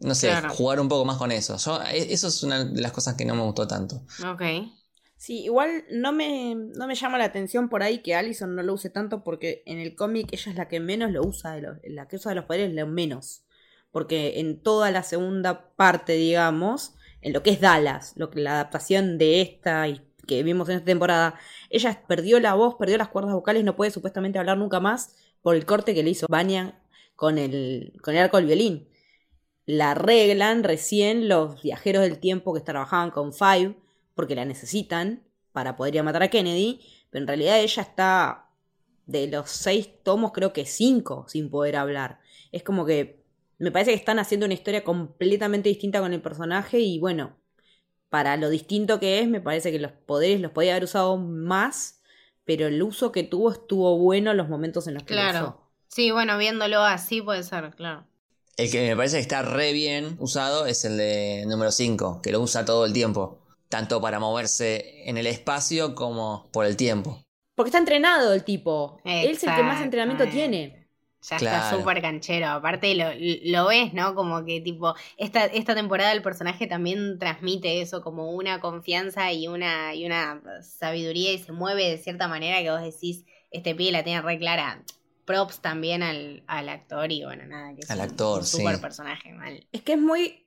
No 0.01 0.15
sé, 0.15 0.33
jugar 0.51 0.81
un 0.81 0.89
poco 0.89 1.05
más 1.05 1.17
con 1.17 1.33
eso. 1.33 1.57
E, 1.91 2.13
eso 2.13 2.29
es 2.29 2.43
una 2.43 2.65
de 2.65 2.81
las 2.81 2.93
cosas 2.93 3.15
que 3.15 3.25
no 3.25 3.35
me 3.35 3.43
gustó 3.43 3.67
tanto. 3.67 4.03
Ok. 4.27 4.43
Sí, 5.17 5.45
igual 5.45 5.85
no 5.91 6.13
me, 6.13 6.55
no 6.55 6.87
me 6.87 6.95
llama 6.95 7.17
la 7.17 7.25
atención 7.25 7.69
por 7.69 7.83
ahí 7.83 8.03
que 8.03 8.15
Allison 8.15 8.55
no 8.55 8.63
lo 8.63 8.75
use 8.75 8.91
tanto 8.91 9.25
porque 9.25 9.63
en 9.65 9.79
el 9.79 9.95
cómic 9.95 10.29
ella 10.33 10.51
es 10.51 10.59
la 10.59 10.69
que 10.69 10.81
menos 10.81 11.13
lo 11.13 11.23
usa, 11.23 11.57
la 11.85 12.09
que 12.09 12.17
usa 12.17 12.31
de 12.31 12.37
los 12.37 12.45
poderes 12.45 12.75
lo 12.75 12.87
menos. 12.87 13.45
Porque 13.91 14.41
en 14.41 14.61
toda 14.61 14.91
la 14.91 15.03
segunda 15.03 15.75
parte, 15.77 16.15
digamos, 16.15 16.95
en 17.23 17.33
lo 17.33 17.43
que 17.43 17.51
es 17.51 17.61
Dallas, 17.61 18.13
lo 18.17 18.31
que, 18.31 18.41
la 18.41 18.55
adaptación 18.55 19.17
de 19.17 19.41
esta 19.41 19.89
y 19.89 20.03
que 20.27 20.43
vimos 20.43 20.69
en 20.69 20.77
esta 20.77 20.87
temporada, 20.87 21.39
ella 21.71 22.03
perdió 22.07 22.41
la 22.41 22.55
voz, 22.55 22.77
perdió 22.77 22.99
las 22.99 23.09
cuerdas 23.09 23.35
vocales, 23.35 23.65
no 23.65 23.77
puede 23.77 23.91
supuestamente 23.91 24.39
hablar 24.39 24.59
nunca 24.59 24.81
más 24.81 25.17
por 25.43 25.57
el 25.57 25.67
corte 25.67 25.95
que 25.95 26.03
le 26.03 26.11
hizo 26.11 26.27
Vanya 26.29 26.81
con 27.17 27.39
el, 27.39 27.93
con 28.03 28.15
el 28.15 28.23
arco 28.23 28.39
del 28.39 28.47
violín 28.47 28.89
la 29.67 29.93
arreglan 29.93 30.63
recién 30.63 31.29
los 31.29 31.63
viajeros 31.63 32.03
del 32.03 32.19
tiempo 32.19 32.55
que 32.55 32.61
trabajaban 32.61 33.11
con 33.11 33.33
Five, 33.33 33.77
porque 34.15 34.35
la 34.35 34.45
necesitan 34.45 35.25
para 35.53 35.77
poder 35.77 35.95
ir 35.95 36.01
a 36.01 36.05
matar 36.05 36.23
a 36.23 36.29
Kennedy, 36.29 36.81
pero 37.11 37.23
en 37.23 37.29
realidad 37.29 37.61
ella 37.61 37.83
está 37.83 38.51
de 39.07 39.27
los 39.29 39.51
seis 39.51 40.03
tomos, 40.03 40.33
creo 40.33 40.53
que 40.53 40.67
cinco 40.67 41.27
sin 41.29 41.51
poder 41.51 41.77
hablar. 41.77 42.21
Es 42.53 42.63
como 42.63 42.85
que 42.85 43.23
me 43.59 43.71
parece 43.71 43.93
que 43.93 43.97
están 43.97 44.19
haciendo 44.19 44.47
una 44.47 44.55
historia 44.55 44.85
completamente 44.85 45.69
distinta 45.69 46.01
con 46.01 46.13
el 46.13 46.21
personaje 46.21 46.81
y 46.81 46.99
bueno, 46.99 47.37
para 48.15 48.37
lo 48.37 48.49
distinto 48.49 49.01
que 49.01 49.19
es, 49.19 49.27
me 49.27 49.41
parece 49.41 49.73
que 49.73 49.81
los 49.81 49.91
poderes 49.91 50.41
los 50.41 50.53
podía 50.53 50.71
haber 50.71 50.85
usado 50.85 51.17
más, 51.17 52.01
pero 52.45 52.69
el 52.69 52.81
uso 52.81 53.11
que 53.11 53.25
tuvo 53.25 53.51
estuvo 53.51 53.99
bueno 53.99 54.31
en 54.31 54.37
los 54.37 54.49
momentos 54.49 54.87
en 54.87 54.95
los 54.95 55.03
que 55.03 55.15
claro. 55.15 55.41
lo 55.41 55.49
usó. 55.49 55.71
Sí, 55.89 56.13
bueno, 56.13 56.39
viéndolo 56.39 56.85
así 56.85 57.21
puede 57.21 57.43
ser, 57.43 57.75
claro. 57.75 58.07
El 58.57 58.71
que 58.71 58.87
me 58.87 58.97
parece 58.97 59.17
que 59.17 59.23
está 59.23 59.43
re 59.43 59.73
bien 59.73 60.15
usado 60.21 60.65
es 60.67 60.85
el 60.85 60.97
de 60.97 61.43
número 61.49 61.73
5, 61.73 62.21
que 62.23 62.31
lo 62.31 62.41
usa 62.41 62.65
todo 62.65 62.85
el 62.85 62.93
tiempo. 62.93 63.41
Tanto 63.69 64.01
para 64.01 64.21
moverse 64.21 65.11
en 65.11 65.19
el 65.19 65.27
espacio 65.27 65.97
como 65.97 66.49
por 66.53 66.67
el 66.67 66.77
tiempo. 66.77 67.21
Porque 67.57 67.71
está 67.71 67.79
entrenado 67.79 68.33
el 68.33 68.45
tipo. 68.45 69.01
Él 69.05 69.33
es 69.33 69.43
el 69.43 69.57
que 69.57 69.63
más 69.65 69.83
entrenamiento 69.83 70.29
tiene. 70.29 70.84
Ya 71.31 71.37
está 71.37 71.71
súper 71.71 72.03
canchero. 72.03 72.49
Aparte 72.49 72.95
lo, 72.95 73.07
lo 73.17 73.69
ves, 73.69 73.95
¿no? 73.95 74.15
Como 74.15 74.45
que 74.45 74.61
tipo, 74.61 74.95
esta, 75.17 75.47
esta 75.47 75.75
temporada 75.75 76.13
el 76.13 76.23
personaje 76.23 76.67
también 76.67 77.19
transmite 77.19 77.81
eso, 77.81 78.03
como 78.03 78.31
una 78.33 78.61
confianza 78.61 79.33
y 79.33 79.49
una, 79.49 79.95
y 79.95 80.05
una 80.07 80.43
sabiduría 80.63 81.33
y 81.33 81.39
se 81.39 81.53
mueve 81.53 81.89
de 81.91 81.99
cierta 81.99 82.29
manera 82.29 82.61
que 82.61 82.71
vos 82.71 82.83
decís, 82.83 83.25
este 83.51 83.75
pibe 83.75 83.93
la 83.93 84.05
tiene 84.05 84.21
re 84.23 84.39
clara. 84.39 84.83
Props 85.25 85.61
también 85.61 86.03
al, 86.03 86.43
al 86.47 86.69
actor 86.69 87.11
y 87.11 87.25
bueno, 87.25 87.47
nada, 87.47 87.75
que 87.75 87.81
es 87.81 87.91
Al 87.91 87.99
un- 88.01 88.05
actor, 88.05 88.41
un 88.41 88.47
sí. 88.47 88.59
súper 88.59 88.81
personaje, 88.81 89.33
mal. 89.33 89.67
Es 89.73 89.81
que 89.83 89.93
es 89.95 89.99
muy. 89.99 90.41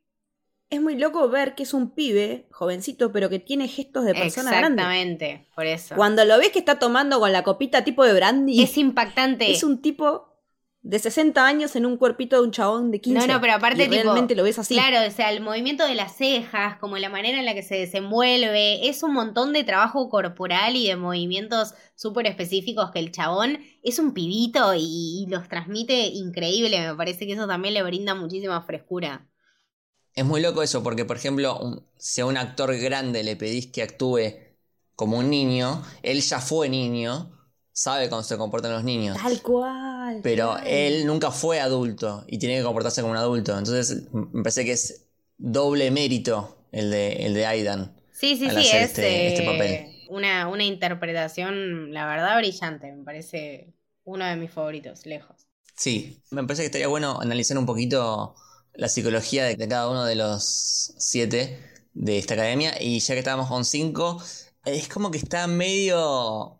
Es 0.69 0.81
muy 0.81 0.95
loco 0.97 1.29
ver 1.29 1.55
que 1.55 1.63
es 1.63 1.73
un 1.73 1.91
pibe, 1.95 2.45
jovencito, 2.51 3.13
pero 3.13 3.29
que 3.29 3.39
tiene 3.39 3.69
gestos 3.69 4.03
de 4.03 4.13
persona 4.13 4.51
grande. 4.51 4.81
Exactamente, 4.81 5.47
por 5.55 5.65
eso. 5.65 5.95
Cuando 5.95 6.25
lo 6.25 6.37
ves 6.37 6.49
que 6.51 6.59
está 6.59 6.77
tomando 6.77 7.21
con 7.21 7.31
la 7.31 7.43
copita 7.43 7.85
tipo 7.85 8.03
de 8.03 8.11
brandy, 8.13 8.61
es 8.61 8.77
impactante. 8.77 9.49
es 9.49 9.63
un 9.63 9.81
tipo 9.81 10.36
de 10.81 10.99
60 10.99 11.45
años 11.45 11.75
en 11.75 11.85
un 11.85 11.97
cuerpito 11.97 12.37
de 12.37 12.43
un 12.43 12.51
chabón 12.51 12.91
de 12.91 13.01
15. 13.01 13.27
No, 13.27 13.33
no, 13.33 13.41
pero 13.41 13.53
aparte, 13.53 13.83
y 13.83 13.87
tipo, 13.89 14.03
realmente 14.03 14.35
lo 14.35 14.43
ves 14.43 14.59
así. 14.59 14.75
Claro, 14.75 15.07
o 15.07 15.11
sea, 15.11 15.31
el 15.31 15.41
movimiento 15.41 15.85
de 15.85 15.95
las 15.95 16.15
cejas, 16.15 16.77
como 16.77 16.97
la 16.97 17.09
manera 17.09 17.39
en 17.39 17.45
la 17.45 17.53
que 17.53 17.63
se 17.63 17.75
desenvuelve, 17.75 18.87
es 18.87 19.03
un 19.03 19.13
montón 19.13 19.53
de 19.53 19.63
trabajo 19.63 20.09
corporal 20.09 20.75
y 20.75 20.87
de 20.87 20.95
movimientos 20.95 21.73
súper 21.95 22.27
específicos 22.27 22.91
que 22.91 22.99
el 22.99 23.11
chabón 23.11 23.59
es 23.83 23.99
un 23.99 24.13
pibito 24.13 24.73
y, 24.75 25.23
y 25.23 25.25
los 25.29 25.47
transmite 25.49 26.07
increíble. 26.07 26.79
Me 26.87 26.95
parece 26.95 27.25
que 27.27 27.33
eso 27.33 27.47
también 27.47 27.73
le 27.73 27.83
brinda 27.83 28.15
muchísima 28.15 28.61
frescura. 28.61 29.25
Es 30.15 30.25
muy 30.25 30.41
loco 30.41 30.63
eso, 30.63 30.83
porque 30.83 31.05
por 31.05 31.17
ejemplo, 31.17 31.57
un- 31.59 31.85
si 31.97 32.21
a 32.21 32.25
un 32.25 32.37
actor 32.37 32.75
grande 32.77 33.23
le 33.23 33.35
pedís 33.35 33.67
que 33.67 33.83
actúe 33.83 34.33
como 34.95 35.17
un 35.19 35.29
niño, 35.29 35.83
él 36.03 36.21
ya 36.21 36.39
fue 36.41 36.69
niño, 36.69 37.31
sabe 37.77 38.09
cómo 38.09 38.23
se 38.23 38.37
comportan 38.37 38.71
los 38.71 38.83
niños. 38.83 39.17
Tal 39.17 39.41
cual. 39.41 40.19
Pero 40.23 40.57
él 40.65 41.05
nunca 41.05 41.31
fue 41.31 41.59
adulto 41.59 42.23
y 42.27 42.39
tiene 42.39 42.57
que 42.57 42.63
comportarse 42.63 43.01
como 43.01 43.11
un 43.11 43.17
adulto. 43.17 43.57
Entonces 43.57 44.03
me 44.11 44.41
parece 44.43 44.65
que 44.65 44.71
es 44.71 45.05
doble 45.37 45.91
mérito 45.91 46.57
el 46.71 46.89
de, 46.89 47.13
el 47.25 47.33
de 47.33 47.45
Aidan. 47.45 47.95
Sí, 48.11 48.35
sí, 48.35 48.49
Al 48.49 48.55
sí, 48.55 48.67
hacer 48.67 48.81
es 48.81 48.89
este- 48.89 49.27
este 49.27 49.43
eh, 49.43 49.45
papel. 49.45 50.07
Una, 50.09 50.47
una 50.47 50.63
interpretación, 50.63 51.93
la 51.93 52.07
verdad, 52.07 52.37
brillante. 52.37 52.91
Me 52.91 53.03
parece 53.03 53.73
uno 54.05 54.25
de 54.25 54.35
mis 54.37 54.51
favoritos, 54.51 55.05
lejos. 55.05 55.47
Sí, 55.75 56.23
me 56.31 56.43
parece 56.43 56.63
que 56.63 56.65
estaría 56.67 56.87
bueno 56.87 57.19
analizar 57.21 57.57
un 57.57 57.65
poquito 57.65 58.35
la 58.73 58.89
psicología 58.89 59.45
de, 59.45 59.55
de 59.55 59.67
cada 59.67 59.89
uno 59.89 60.05
de 60.05 60.15
los 60.15 60.93
siete 60.97 61.59
de 61.93 62.17
esta 62.17 62.33
academia. 62.33 62.81
Y 62.81 62.99
ya 62.99 63.13
que 63.13 63.19
estábamos 63.19 63.47
con 63.47 63.63
cinco, 63.65 64.21
es 64.65 64.87
como 64.87 65.11
que 65.11 65.17
está 65.19 65.45
medio. 65.47 66.59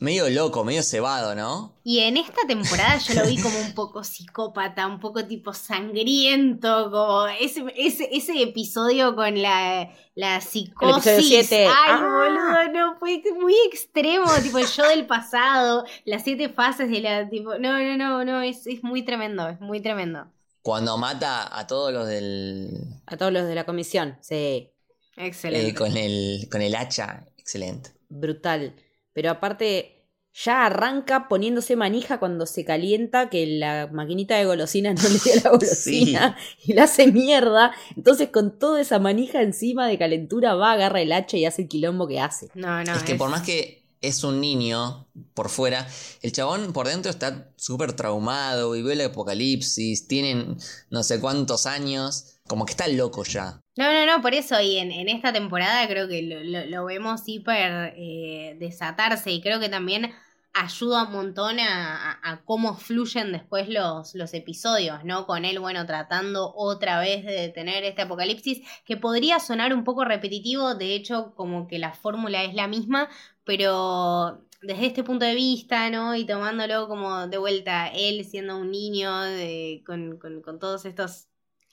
Medio 0.00 0.28
loco, 0.28 0.62
medio 0.64 0.82
cebado, 0.82 1.34
¿no? 1.34 1.74
Y 1.84 2.00
en 2.00 2.16
esta 2.16 2.46
temporada 2.46 2.98
yo 2.98 3.14
lo 3.14 3.26
vi 3.26 3.40
como 3.40 3.58
un 3.60 3.74
poco 3.74 4.04
psicópata, 4.04 4.86
un 4.86 5.00
poco 5.00 5.24
tipo 5.26 5.52
sangriento, 5.52 6.90
como 6.90 7.26
ese, 7.28 7.64
ese, 7.76 8.08
ese 8.12 8.42
episodio 8.42 9.14
con 9.16 9.40
la, 9.40 9.90
la 10.14 10.40
psicosis. 10.40 11.06
episodio. 11.06 11.68
Ay, 11.68 11.92
Ah. 11.98 12.66
boludo, 12.68 12.72
no, 12.72 12.98
fue 12.98 13.22
muy 13.38 13.54
extremo, 13.70 14.26
tipo 14.42 14.58
el 14.58 14.66
yo 14.66 14.88
del 14.88 15.06
pasado, 15.06 15.84
las 16.04 16.24
siete 16.24 16.48
fases 16.48 16.90
de 16.90 17.00
la, 17.00 17.28
tipo, 17.28 17.58
no, 17.58 17.78
no, 17.78 17.96
no, 17.96 18.24
no, 18.24 18.42
es, 18.42 18.66
es 18.66 18.82
muy 18.82 19.02
tremendo, 19.02 19.48
es 19.48 19.60
muy 19.60 19.80
tremendo. 19.80 20.26
Cuando 20.62 20.98
mata 20.98 21.56
a 21.56 21.66
todos 21.68 21.92
los 21.92 22.08
del. 22.08 22.70
A 23.06 23.16
todos 23.16 23.32
los 23.32 23.46
de 23.46 23.54
la 23.54 23.64
comisión, 23.64 24.18
sí. 24.20 24.70
Excelente. 25.16 25.68
eh, 25.70 25.74
con, 25.74 25.96
el, 25.96 26.48
con 26.50 26.60
el 26.60 26.74
hacha, 26.74 27.24
excelente. 27.38 27.90
brutal. 28.08 28.74
Pero 29.16 29.30
aparte, 29.30 30.04
ya 30.34 30.66
arranca 30.66 31.26
poniéndose 31.26 31.74
manija 31.74 32.20
cuando 32.20 32.44
se 32.44 32.66
calienta, 32.66 33.30
que 33.30 33.46
la 33.46 33.88
maquinita 33.90 34.36
de 34.36 34.44
golosinas 34.44 34.94
no 35.02 35.08
le 35.08 35.18
dio 35.18 35.42
la 35.42 35.50
golosina 35.52 36.36
y 36.62 36.74
la 36.74 36.84
hace 36.84 37.10
mierda. 37.10 37.72
Entonces, 37.96 38.28
con 38.28 38.58
toda 38.58 38.78
esa 38.78 38.98
manija 38.98 39.40
encima 39.40 39.88
de 39.88 39.96
calentura, 39.96 40.54
va, 40.54 40.72
agarra 40.72 41.00
el 41.00 41.12
hacha 41.12 41.38
y 41.38 41.46
hace 41.46 41.62
el 41.62 41.68
quilombo 41.68 42.06
que 42.06 42.20
hace. 42.20 42.50
no, 42.52 42.84
no. 42.84 42.94
es 42.94 43.04
que 43.04 43.14
por 43.14 43.30
más 43.30 43.40
que 43.40 43.86
es 44.02 44.22
un 44.22 44.38
niño 44.38 45.08
por 45.32 45.48
fuera, 45.48 45.88
el 46.20 46.32
chabón 46.32 46.74
por 46.74 46.88
dentro 46.88 47.10
está 47.10 47.50
súper 47.56 47.94
traumado, 47.94 48.72
vivió 48.72 48.92
el 48.92 49.00
apocalipsis, 49.00 50.08
tienen 50.08 50.58
no 50.90 51.02
sé 51.04 51.20
cuántos 51.20 51.64
años, 51.64 52.35
como 52.46 52.64
que 52.64 52.72
está 52.72 52.88
loco 52.88 53.24
ya. 53.24 53.60
No, 53.76 53.92
no, 53.92 54.06
no, 54.06 54.22
por 54.22 54.34
eso, 54.34 54.60
y 54.60 54.78
en, 54.78 54.90
en 54.90 55.08
esta 55.08 55.32
temporada 55.32 55.86
creo 55.86 56.08
que 56.08 56.22
lo, 56.22 56.84
vemos 56.86 57.22
hiper 57.26 57.92
eh, 57.96 58.56
desatarse 58.58 59.30
y 59.32 59.40
creo 59.42 59.60
que 59.60 59.68
también 59.68 60.12
ayuda 60.54 61.04
un 61.04 61.12
montón 61.12 61.58
a, 61.60 62.42
cómo 62.46 62.74
fluyen 62.76 63.32
después 63.32 63.68
los, 63.68 64.14
los 64.14 64.32
episodios, 64.32 65.04
¿no? 65.04 65.26
Con 65.26 65.44
él, 65.44 65.58
bueno, 65.58 65.84
tratando 65.84 66.50
otra 66.56 66.98
vez 66.98 67.26
de 67.26 67.32
detener 67.32 67.84
este 67.84 68.02
apocalipsis, 68.02 68.62
que 68.86 68.96
podría 68.96 69.38
sonar 69.38 69.74
un 69.74 69.84
poco 69.84 70.04
repetitivo, 70.06 70.74
de 70.74 70.94
hecho, 70.94 71.34
como 71.36 71.66
que 71.68 71.78
la 71.78 71.92
fórmula 71.92 72.42
es 72.42 72.54
la 72.54 72.68
misma, 72.68 73.10
pero 73.44 74.42
desde 74.62 74.86
este 74.86 75.04
punto 75.04 75.26
de 75.26 75.34
vista, 75.34 75.90
¿no? 75.90 76.14
Y 76.16 76.24
tomándolo 76.24 76.88
como 76.88 77.26
de 77.26 77.36
vuelta, 77.36 77.88
él 77.88 78.24
siendo 78.24 78.56
un 78.56 78.70
niño 78.70 79.10
con, 79.84 80.18
con- 80.18 80.40
con 80.40 80.58
todos 80.58 80.86
estos 80.86 81.26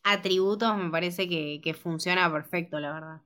atributos, 0.04 0.78
me 0.78 0.90
parece 0.90 1.28
que, 1.28 1.62
que 1.64 1.74
funciona 1.74 2.32
perfecto, 2.32 2.80
la 2.80 2.94
verdad. 2.94 3.22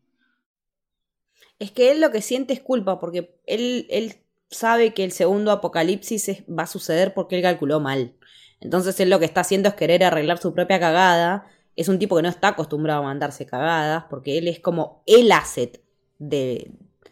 Es 1.59 1.71
que 1.71 1.91
él 1.91 2.01
lo 2.01 2.11
que 2.11 2.21
siente 2.21 2.53
es 2.53 2.61
culpa, 2.61 2.99
porque 2.99 3.39
él, 3.45 3.87
él 3.89 4.15
sabe 4.49 4.93
que 4.93 5.03
el 5.03 5.11
segundo 5.11 5.51
apocalipsis 5.51 6.43
va 6.47 6.63
a 6.63 6.67
suceder 6.67 7.13
porque 7.13 7.35
él 7.35 7.41
calculó 7.41 7.79
mal. 7.79 8.13
Entonces 8.59 8.99
él 8.99 9.09
lo 9.09 9.19
que 9.19 9.25
está 9.25 9.41
haciendo 9.41 9.69
es 9.69 9.75
querer 9.75 10.03
arreglar 10.03 10.39
su 10.39 10.53
propia 10.53 10.79
cagada. 10.79 11.47
Es 11.75 11.89
un 11.89 11.99
tipo 11.99 12.15
que 12.15 12.21
no 12.23 12.29
está 12.29 12.49
acostumbrado 12.49 13.01
a 13.01 13.05
mandarse 13.05 13.45
cagadas, 13.45 14.05
porque 14.09 14.37
él 14.37 14.47
es 14.47 14.59
como 14.59 15.03
el 15.05 15.31
asset 15.31 15.81
de, 16.19 16.71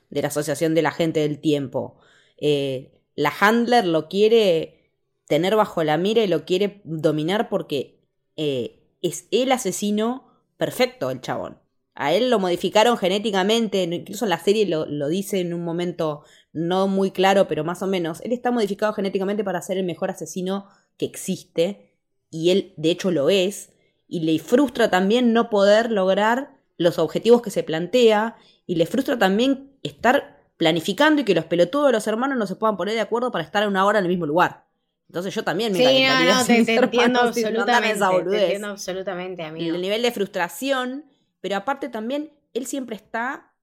de 0.10 0.21
la 0.21 0.30
Asociación 0.30 0.73
de 0.73 0.82
la 0.82 0.91
Gente 0.91 1.19
del 1.21 1.39
Tiempo. 1.39 1.97
Eh, 2.38 2.91
la 3.15 3.32
Handler 3.39 3.86
lo 3.86 4.08
quiere 4.10 4.91
tener 5.28 5.56
bajo 5.56 5.84
la 5.84 5.97
mira 5.97 6.23
y 6.23 6.28
lo 6.28 6.45
quiere 6.45 6.82
dominar 6.84 7.49
porque 7.49 7.99
eh, 8.38 8.85
es 9.08 9.28
el 9.32 9.52
asesino 9.52 10.28
perfecto, 10.58 11.10
el 11.10 11.22
chabón. 11.22 11.60
A 11.94 12.13
él 12.13 12.30
lo 12.30 12.39
modificaron 12.39 12.98
genéticamente, 12.98 13.84
incluso 13.84 14.26
en 14.26 14.30
la 14.30 14.39
serie 14.39 14.65
lo, 14.65 14.86
lo 14.86 15.08
dice 15.08 15.39
en 15.39 15.54
un 15.54 15.63
momento 15.63 16.24
no 16.52 16.88
muy 16.88 17.12
claro, 17.12 17.48
pero 17.48 17.63
más 17.63 17.82
o 17.82 17.88
menos. 17.88 18.22
Él 18.22 18.34
está 18.34 18.52
modificado 18.52 18.94
genéticamente 18.94 19.44
para 19.44 19.62
ser 19.62 19.78
el 19.78 19.86
mejor 19.86 20.10
asesino 20.10 20.68
que 20.98 21.06
existe, 21.06 21.94
y 22.30 22.50
él 22.50 22.74
de 22.78 22.91
hecho 22.91 23.12
lo 23.12 23.30
es, 23.30 23.72
y 24.08 24.22
le 24.22 24.39
frustra 24.39 24.89
también 24.89 25.34
no 25.34 25.50
poder 25.50 25.91
lograr 25.91 26.58
los 26.78 27.00
objetivos 27.00 27.41
que 27.41 27.52
se 27.52 27.63
plantea, 27.63 28.36
y 28.65 28.76
le 28.76 28.86
frustra 28.86 29.18
también 29.18 29.72
estar 29.84 30.44
planificando 30.58 31.22
y 31.22 31.26
que 31.26 31.36
los 31.36 31.46
pelotudos 31.46 31.88
de 31.88 31.94
los 31.94 32.08
hermanos 32.08 32.38
no 32.38 32.48
se 32.48 32.56
puedan 32.56 32.78
poner 32.78 32.96
de 32.96 33.02
acuerdo 33.02 33.32
para 33.32 33.44
estar 33.44 33.63
a 33.63 33.68
una 33.68 33.86
hora 33.86 34.00
en 34.00 34.06
el 34.06 34.10
mismo 34.10 34.26
lugar. 34.26 34.64
Entonces 35.08 35.34
yo 35.34 35.44
también 35.44 35.72
me 35.74 35.80
Sí, 35.80 36.04
no, 36.04 36.26
no, 36.26 36.46
te, 36.46 36.58
entiendo 36.58 37.20
absolutamente. 37.22 37.89
esa 37.94 38.10
Te 38.30 38.38
entiendo 38.41 38.68
absolutamente, 38.68 39.44
amigo. 39.44 39.76
el 39.76 39.82
nivel 39.82 40.02
de 40.02 40.12
frustración, 40.12 41.06
pero 41.41 41.56
aparte 41.58 41.89
también 41.89 42.32
él 42.54 42.65
siempre 42.65 42.96
está 42.96 43.54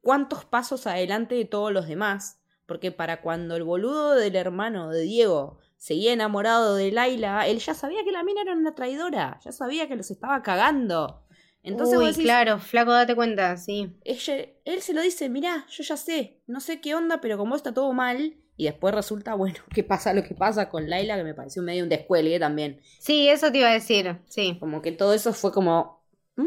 cuántos 0.00 0.44
pasos 0.44 0.86
adelante 0.86 1.34
de 1.34 1.44
todos 1.44 1.72
los 1.72 1.86
demás, 1.88 2.40
porque 2.66 2.92
para 2.92 3.20
cuando 3.22 3.56
el 3.56 3.64
boludo 3.64 4.14
del 4.14 4.36
hermano 4.36 4.90
de 4.90 5.02
Diego 5.02 5.58
seguía 5.76 6.12
enamorado 6.12 6.74
de 6.76 6.92
Laila, 6.92 7.46
él 7.46 7.58
ya 7.58 7.74
sabía 7.74 8.04
que 8.04 8.12
la 8.12 8.22
mina 8.24 8.42
era 8.42 8.52
una 8.54 8.74
traidora, 8.74 9.38
ya 9.44 9.52
sabía 9.52 9.88
que 9.88 9.96
los 9.96 10.10
estaba 10.10 10.42
cagando. 10.42 11.24
Entonces 11.62 11.98
Uy, 11.98 12.04
vos 12.06 12.16
decís, 12.16 12.24
claro, 12.24 12.58
flaco, 12.60 12.92
date 12.92 13.14
cuenta, 13.14 13.56
sí. 13.56 13.92
ella- 14.04 14.46
él 14.64 14.82
se 14.82 14.94
lo 14.94 15.00
dice, 15.02 15.28
mirá, 15.28 15.66
yo 15.68 15.82
ya 15.82 15.96
sé, 15.96 16.42
no 16.46 16.60
sé 16.60 16.80
qué 16.80 16.94
onda, 16.94 17.20
pero 17.20 17.36
como 17.38 17.56
está 17.56 17.74
todo 17.74 17.92
mal, 17.92 18.36
y 18.56 18.64
después 18.64 18.94
resulta, 18.94 19.34
bueno, 19.34 19.58
que 19.74 19.82
pasa 19.84 20.12
lo 20.14 20.22
que 20.22 20.34
pasa 20.34 20.68
con 20.68 20.88
Laila, 20.88 21.16
que 21.16 21.24
me 21.24 21.34
pareció 21.34 21.62
medio 21.62 21.82
un 21.84 21.88
descuelgue 21.88 22.38
también. 22.38 22.80
Sí, 22.98 23.28
eso 23.28 23.50
te 23.52 23.58
iba 23.58 23.68
a 23.68 23.72
decir, 23.72 24.18
sí. 24.28 24.56
Como 24.60 24.82
que 24.82 24.92
todo 24.92 25.12
eso 25.14 25.32
fue 25.32 25.52
como. 25.52 26.02
mm, 26.36 26.44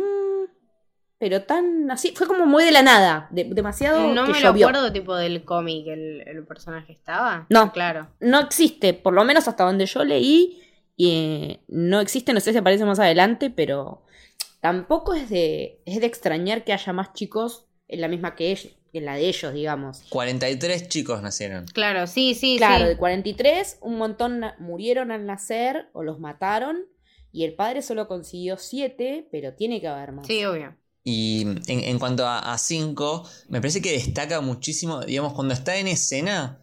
pero 1.17 1.43
tan 1.43 1.91
así. 1.91 2.13
Fue 2.15 2.27
como 2.27 2.45
muy 2.45 2.63
de 2.63 2.71
la 2.71 2.81
nada. 2.81 3.27
de- 3.31 3.43
demasiado. 3.43 4.13
No 4.13 4.25
que 4.25 4.31
me 4.31 4.39
lo 4.41 4.49
acuerdo 4.49 4.91
tipo 4.93 5.15
del 5.15 5.43
cómic 5.43 5.85
el, 5.87 6.23
el 6.27 6.45
personaje 6.45 6.93
estaba. 6.93 7.45
No. 7.49 7.71
Claro. 7.73 8.07
No 8.21 8.39
existe, 8.39 8.93
por 8.93 9.13
lo 9.13 9.23
menos 9.25 9.47
hasta 9.47 9.65
donde 9.65 9.85
yo 9.85 10.03
leí. 10.05 10.63
Y 10.95 11.11
eh, 11.11 11.59
no 11.69 11.99
existe, 12.01 12.33
no 12.33 12.39
sé 12.41 12.51
si 12.51 12.57
aparece 12.57 12.83
más 12.85 12.99
adelante, 12.99 13.49
pero 13.49 14.03
tampoco 14.61 15.13
es 15.13 15.29
de, 15.29 15.81
es 15.85 15.99
de 16.01 16.05
extrañar 16.07 16.63
que 16.65 16.73
haya 16.73 16.91
más 16.91 17.13
chicos 17.13 17.67
en 17.87 18.01
la 18.01 18.07
misma 18.09 18.35
que, 18.35 18.51
ell- 18.53 18.73
que 18.73 18.78
en 18.78 18.78
la 18.93 19.15
de 19.15 19.27
ellos, 19.27 19.53
digamos. 19.53 20.03
43 20.09 20.87
chicos 20.89 21.21
nacieron. 21.21 21.65
Claro, 21.65 22.07
sí, 22.07 22.35
sí, 22.35 22.57
Claro, 22.57 22.85
sí. 22.85 22.89
de 22.89 22.97
43, 22.97 23.77
un 23.81 23.97
montón 23.97 24.41
murieron 24.59 25.11
al 25.11 25.25
nacer 25.25 25.89
o 25.93 26.03
los 26.03 26.19
mataron. 26.19 26.77
Y 27.31 27.43
el 27.43 27.53
padre 27.53 27.81
solo 27.83 28.07
consiguió 28.07 28.57
7, 28.57 29.27
pero 29.31 29.53
tiene 29.53 29.79
que 29.79 29.87
haber 29.87 30.11
más. 30.13 30.25
Sí, 30.25 30.43
obvio. 30.45 30.75
Y 31.03 31.41
en, 31.41 31.61
en 31.67 31.99
cuanto 31.99 32.27
a 32.27 32.57
5, 32.57 33.29
me 33.49 33.61
parece 33.61 33.81
que 33.81 33.91
destaca 33.91 34.41
muchísimo, 34.41 35.01
digamos, 35.01 35.33
cuando 35.33 35.53
está 35.53 35.77
en 35.77 35.87
escena, 35.87 36.59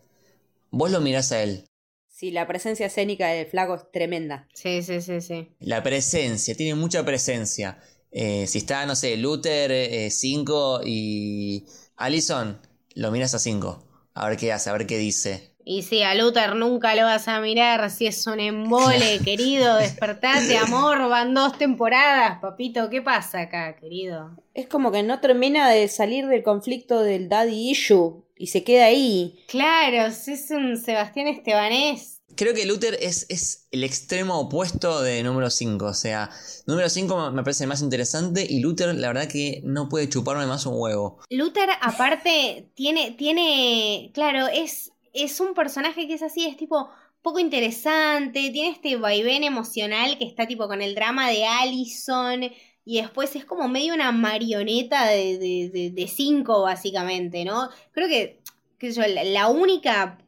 vos 0.71 0.91
lo 0.91 1.01
mirás 1.01 1.31
a 1.33 1.43
él. 1.43 1.65
Sí, 2.09 2.31
la 2.31 2.47
presencia 2.47 2.87
escénica 2.87 3.29
del 3.29 3.47
flaco 3.47 3.75
es 3.75 3.91
tremenda. 3.93 4.49
Sí, 4.55 4.83
sí, 4.83 5.01
sí, 5.01 5.21
sí. 5.21 5.51
La 5.61 5.83
presencia, 5.83 6.55
tiene 6.57 6.75
mucha 6.75 7.05
presencia. 7.05 7.79
Eh, 8.11 8.47
si 8.47 8.59
está, 8.59 8.87
no 8.87 8.97
sé, 8.97 9.17
Luther 9.19 10.11
5 10.11 10.81
y 10.85 11.67
Allison, 11.99 12.59
lo 12.95 13.11
miras 13.11 13.35
a 13.35 13.39
5. 13.39 13.83
A 14.13 14.29
ver 14.29 14.37
qué 14.37 14.53
hace, 14.53 14.69
a 14.69 14.75
ver 14.75 14.87
qué 14.87 14.99
dice. 14.99 15.55
Y 15.65 15.83
sí, 15.83 16.03
a 16.03 16.15
Luther 16.15 16.55
nunca 16.55 16.95
lo 16.95 17.03
vas 17.03 17.27
a 17.27 17.41
mirar, 17.41 17.91
si 17.91 18.07
es 18.07 18.27
un 18.27 18.39
embole, 18.39 19.19
querido, 19.25 19.77
despertate, 19.77 20.57
amor, 20.59 21.09
van 21.09 21.35
dos 21.35 21.59
temporadas, 21.59 22.39
papito, 22.39 22.89
¿qué 22.89 23.03
pasa 23.03 23.41
acá, 23.41 23.75
querido? 23.77 24.37
Es 24.55 24.69
como 24.69 24.93
que 24.93 25.03
no 25.03 25.21
termina 25.21 25.69
de 25.71 25.89
salir 25.89 26.27
del 26.27 26.43
conflicto 26.43 27.03
del 27.03 27.29
daddy 27.29 27.71
issue 27.71 28.23
y 28.37 28.49
se 28.49 28.63
queda 28.63 28.87
ahí. 28.87 29.43
Claro, 29.49 30.07
es 30.07 30.51
un 30.51 30.77
Sebastián 30.77 31.27
Estebanés. 31.29 32.16
Creo 32.37 32.55
que 32.55 32.67
Luther 32.67 32.99
es, 33.01 33.27
es 33.29 33.67
el 33.71 33.83
extremo 33.85 34.39
opuesto 34.39 35.03
de 35.03 35.23
número 35.23 35.51
5. 35.51 35.85
O 35.85 35.95
sea, 35.95 36.31
número 36.67 36.89
5 36.89 37.31
me 37.33 37.43
parece 37.43 37.67
más 37.67 37.83
interesante 37.83 38.47
y 38.49 38.61
Luther, 38.61 38.95
la 38.95 39.09
verdad 39.09 39.29
que 39.29 39.63
no 39.65 39.89
puede 39.89 40.09
chuparme 40.09 40.47
más 40.47 40.67
un 40.67 40.75
huevo. 40.77 41.21
Luther, 41.31 41.71
aparte, 41.81 42.71
tiene, 42.75 43.13
tiene, 43.13 44.11
claro, 44.15 44.47
es 44.49 44.93
es 45.17 45.41
un 45.41 45.55
personaje 45.55 46.07
que 46.07 46.15
es 46.15 46.23
así, 46.23 46.45
es 46.47 46.57
tipo 46.57 46.91
poco 47.23 47.39
interesante, 47.41 48.51
tiene 48.51 48.71
este 48.71 48.97
vaivén 48.97 49.43
emocional 49.43 50.19
que 50.19 50.25
está 50.25 50.47
tipo 50.47 50.69
con 50.69 50.83
el 50.83 50.95
drama 50.95 51.29
de 51.29 51.45
Allison 51.45 52.43
y 52.85 53.01
después 53.01 53.35
es 53.35 53.45
como 53.45 53.69
medio 53.69 53.95
una 53.95 54.13
marioneta 54.13 55.09
de, 55.09 55.91
de, 55.93 56.09
cinco 56.09 56.63
básicamente, 56.63 57.45
¿no? 57.45 57.69
Creo 57.91 58.07
que, 58.07 58.39
qué 58.79 58.93
sé 58.93 59.01
yo, 59.01 59.23
la, 59.25 59.49
única, 59.49 60.19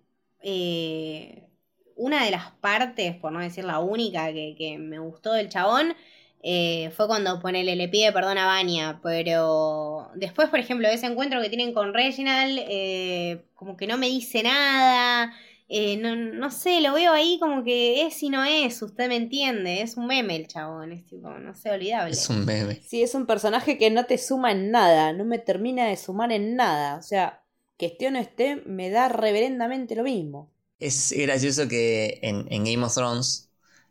eh, 0.40 1.47
una 1.98 2.24
de 2.24 2.30
las 2.30 2.52
partes, 2.52 3.14
por 3.16 3.32
no 3.32 3.40
decir 3.40 3.64
la 3.64 3.80
única, 3.80 4.32
que, 4.32 4.54
que 4.56 4.78
me 4.78 4.98
gustó 4.98 5.32
del 5.32 5.50
chabón, 5.50 5.94
eh, 6.42 6.90
fue 6.96 7.08
cuando 7.08 7.40
ponele, 7.40 7.74
le 7.74 7.88
pide 7.88 8.12
perdón 8.12 8.38
a 8.38 8.46
Vania, 8.46 9.00
pero 9.02 10.10
después, 10.14 10.48
por 10.48 10.60
ejemplo, 10.60 10.88
ese 10.88 11.06
encuentro 11.06 11.42
que 11.42 11.48
tienen 11.48 11.74
con 11.74 11.92
Reginald, 11.92 12.58
eh, 12.68 13.44
como 13.54 13.76
que 13.76 13.88
no 13.88 13.98
me 13.98 14.06
dice 14.06 14.44
nada, 14.44 15.34
eh, 15.68 15.96
no, 15.96 16.14
no, 16.14 16.50
sé, 16.50 16.80
lo 16.80 16.94
veo 16.94 17.12
ahí 17.12 17.38
como 17.40 17.64
que 17.64 18.06
es 18.06 18.22
y 18.22 18.30
no 18.30 18.44
es, 18.44 18.80
usted 18.82 19.08
me 19.08 19.16
entiende, 19.16 19.82
es 19.82 19.96
un 19.96 20.06
meme 20.06 20.36
el 20.36 20.46
chabón, 20.46 20.92
es 20.92 21.04
tipo, 21.06 21.28
no 21.28 21.54
sé, 21.56 21.72
olvidable. 21.72 22.12
Es 22.12 22.30
un 22.30 22.44
meme. 22.44 22.76
Sí, 22.86 23.02
es 23.02 23.16
un 23.16 23.26
personaje 23.26 23.76
que 23.76 23.90
no 23.90 24.06
te 24.06 24.16
suma 24.16 24.52
en 24.52 24.70
nada, 24.70 25.12
no 25.12 25.24
me 25.24 25.38
termina 25.38 25.86
de 25.86 25.96
sumar 25.96 26.30
en 26.30 26.54
nada, 26.54 26.96
o 26.96 27.02
sea, 27.02 27.42
que 27.76 27.86
esté 27.86 28.06
o 28.06 28.10
no 28.12 28.18
esté, 28.20 28.62
me 28.64 28.90
da 28.90 29.08
reverendamente 29.08 29.96
lo 29.96 30.04
mismo. 30.04 30.52
Es 30.78 31.12
gracioso 31.16 31.68
que 31.68 32.20
en, 32.22 32.46
en 32.50 32.64
Game 32.64 32.84
of 32.84 32.94
Thrones 32.94 33.48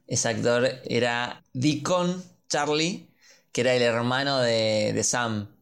ese 0.07 0.29
actor 0.29 0.69
era 0.85 1.43
Deacon 1.53 2.23
Charlie, 2.47 3.09
que 3.51 3.61
era 3.61 3.73
el 3.73 3.81
hermano 3.81 4.39
de, 4.39 4.99
Sam. 5.03 5.53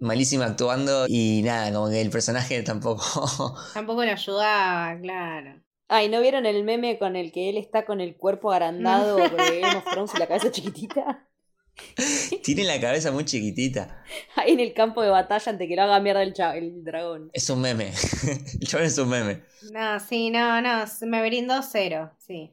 Malísimo 0.00 0.42
actuando 0.42 1.06
y 1.06 1.42
nada, 1.44 1.72
como 1.72 1.88
que 1.88 2.00
el 2.00 2.10
personaje 2.10 2.60
tampoco. 2.64 3.56
Tampoco 3.72 4.04
le 4.04 4.10
ayudaba, 4.10 4.98
claro. 5.00 5.62
Ay, 5.86 6.08
¿no 6.08 6.20
vieron 6.20 6.44
el 6.44 6.64
meme 6.64 6.98
con 6.98 7.14
el 7.14 7.30
que 7.30 7.48
él 7.50 7.56
está 7.56 7.84
con 7.84 8.00
el 8.00 8.16
cuerpo 8.16 8.50
agrandado 8.50 9.16
de 9.16 9.60
Game 9.60 9.76
of 9.76 10.14
y 10.14 10.18
la 10.18 10.26
cabeza 10.26 10.50
chiquitita? 10.50 11.28
Tiene 12.42 12.64
la 12.64 12.80
cabeza 12.80 13.10
muy 13.10 13.24
chiquitita. 13.24 14.04
Ahí 14.36 14.52
en 14.52 14.60
el 14.60 14.74
campo 14.74 15.02
de 15.02 15.08
batalla 15.08 15.52
ante 15.52 15.68
que 15.68 15.76
lo 15.76 15.82
haga 15.82 16.00
mierda 16.00 16.22
el, 16.22 16.34
el 16.56 16.84
dragón. 16.84 17.30
Es 17.32 17.48
un 17.50 17.60
meme. 17.60 17.92
el 18.60 18.66
chabón 18.66 18.86
es 18.86 18.98
un 18.98 19.08
meme. 19.08 19.42
No, 19.72 20.00
sí, 20.00 20.30
no, 20.30 20.60
no. 20.60 20.84
Me 21.02 21.26
brindó 21.26 21.62
cero, 21.62 22.12
sí. 22.18 22.52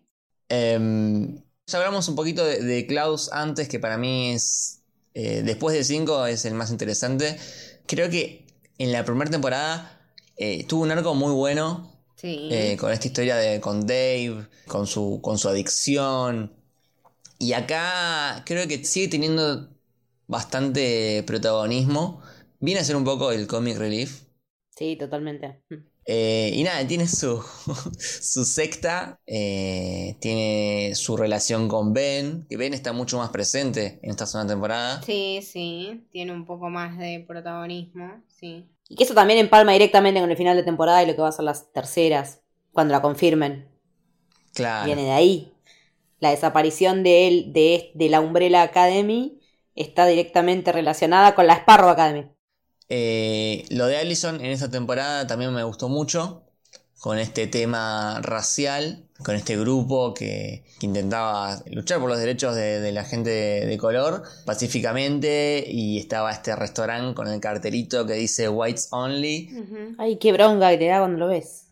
Eh, 0.49 1.39
ya 1.69 1.77
hablamos 1.77 2.07
un 2.07 2.15
poquito 2.15 2.43
de, 2.43 2.87
Klaus 2.87 3.31
antes, 3.31 3.69
que 3.69 3.79
para 3.79 3.95
mí 3.97 4.31
es, 4.31 4.81
eh, 5.13 5.43
después 5.45 5.75
de 5.75 5.83
5, 5.83 6.25
es 6.25 6.45
el 6.45 6.55
más 6.55 6.71
interesante. 6.71 7.37
Creo 7.85 8.09
que 8.09 8.47
en 8.79 8.91
la 8.91 9.05
primera 9.05 9.29
temporada 9.29 10.01
eh, 10.35 10.65
tuvo 10.67 10.81
un 10.81 10.91
arco 10.91 11.13
muy 11.13 11.31
bueno. 11.31 11.93
Eh, 12.23 12.75
con 12.77 12.91
esta 12.91 13.07
historia 13.07 13.37
de, 13.37 13.61
con 13.61 13.85
Dave, 13.85 14.47
con 14.67 14.87
su, 14.87 15.19
con 15.21 15.37
su 15.37 15.47
adicción. 15.47 16.51
Y 17.39 17.53
acá 17.53 18.43
creo 18.45 18.67
que 18.67 18.83
sigue 18.83 19.07
teniendo 19.07 19.69
bastante 20.27 21.23
protagonismo. 21.25 22.21
Viene 22.59 22.81
a 22.81 22.83
ser 22.83 22.95
un 22.97 23.05
poco 23.05 23.31
el 23.31 23.47
comic 23.47 23.77
relief. 23.77 24.23
Sí, 24.75 24.95
totalmente. 24.97 25.63
Eh, 26.05 26.51
y 26.53 26.63
nada, 26.63 26.85
tiene 26.87 27.07
su, 27.07 27.41
su 27.99 28.43
secta, 28.43 29.19
eh, 29.27 30.17
tiene 30.19 30.95
su 30.95 31.15
relación 31.15 31.67
con 31.67 31.93
Ben, 31.93 32.45
que 32.49 32.57
Ben 32.57 32.73
está 32.73 32.93
mucho 32.93 33.17
más 33.19 33.29
presente 33.29 33.99
en 34.01 34.09
esta 34.11 34.25
segunda 34.25 34.53
temporada. 34.53 35.01
Sí, 35.03 35.41
sí, 35.43 36.07
tiene 36.11 36.33
un 36.33 36.45
poco 36.45 36.69
más 36.69 36.97
de 36.97 37.23
protagonismo, 37.27 38.23
sí. 38.27 38.67
Y 38.89 38.95
que 38.95 39.03
eso 39.03 39.13
también 39.13 39.39
empalma 39.39 39.71
directamente 39.73 40.19
con 40.19 40.31
el 40.31 40.37
final 40.37 40.57
de 40.57 40.63
temporada 40.63 41.03
y 41.03 41.07
lo 41.07 41.15
que 41.15 41.21
va 41.21 41.29
a 41.29 41.31
ser 41.31 41.45
las 41.45 41.71
terceras, 41.71 42.41
cuando 42.71 42.91
la 42.91 43.01
confirmen. 43.01 43.67
Claro. 44.53 44.87
Viene 44.87 45.03
de 45.03 45.11
ahí. 45.11 45.53
La 46.19 46.31
desaparición 46.31 47.03
de 47.03 47.27
él, 47.27 47.53
de, 47.53 47.91
de 47.95 48.09
la 48.09 48.19
Umbrella 48.19 48.61
Academy, 48.61 49.39
está 49.75 50.05
directamente 50.05 50.71
relacionada 50.71 51.35
con 51.35 51.47
la 51.47 51.55
Sparrow 51.55 51.89
Academy. 51.89 52.27
Eh, 52.89 53.65
lo 53.69 53.85
de 53.85 53.97
Allison 53.97 54.35
en 54.35 54.47
esta 54.47 54.69
temporada 54.69 55.27
también 55.27 55.53
me 55.53 55.63
gustó 55.63 55.89
mucho, 55.89 56.43
con 56.99 57.17
este 57.17 57.47
tema 57.47 58.19
racial, 58.21 59.05
con 59.23 59.35
este 59.35 59.57
grupo 59.57 60.13
que, 60.13 60.65
intentaba 60.81 61.61
luchar 61.67 61.99
por 61.99 62.09
los 62.09 62.19
derechos 62.19 62.55
de, 62.55 62.91
la 62.91 63.03
gente 63.03 63.29
de, 63.29 63.77
color 63.77 64.23
pacíficamente 64.45 65.63
y 65.67 65.97
estaba 65.97 66.31
este 66.31 66.55
restaurante 66.55 67.15
con 67.15 67.27
el 67.27 67.39
cartelito 67.39 68.05
que 68.05 68.13
dice 68.13 68.49
Whites 68.49 68.89
Only. 68.91 69.49
Ay, 69.97 70.17
qué 70.17 70.33
bronca 70.33 70.69
que 70.71 70.77
te 70.77 70.87
da 70.87 70.99
cuando 70.99 71.19
lo 71.19 71.27
ves. 71.27 71.68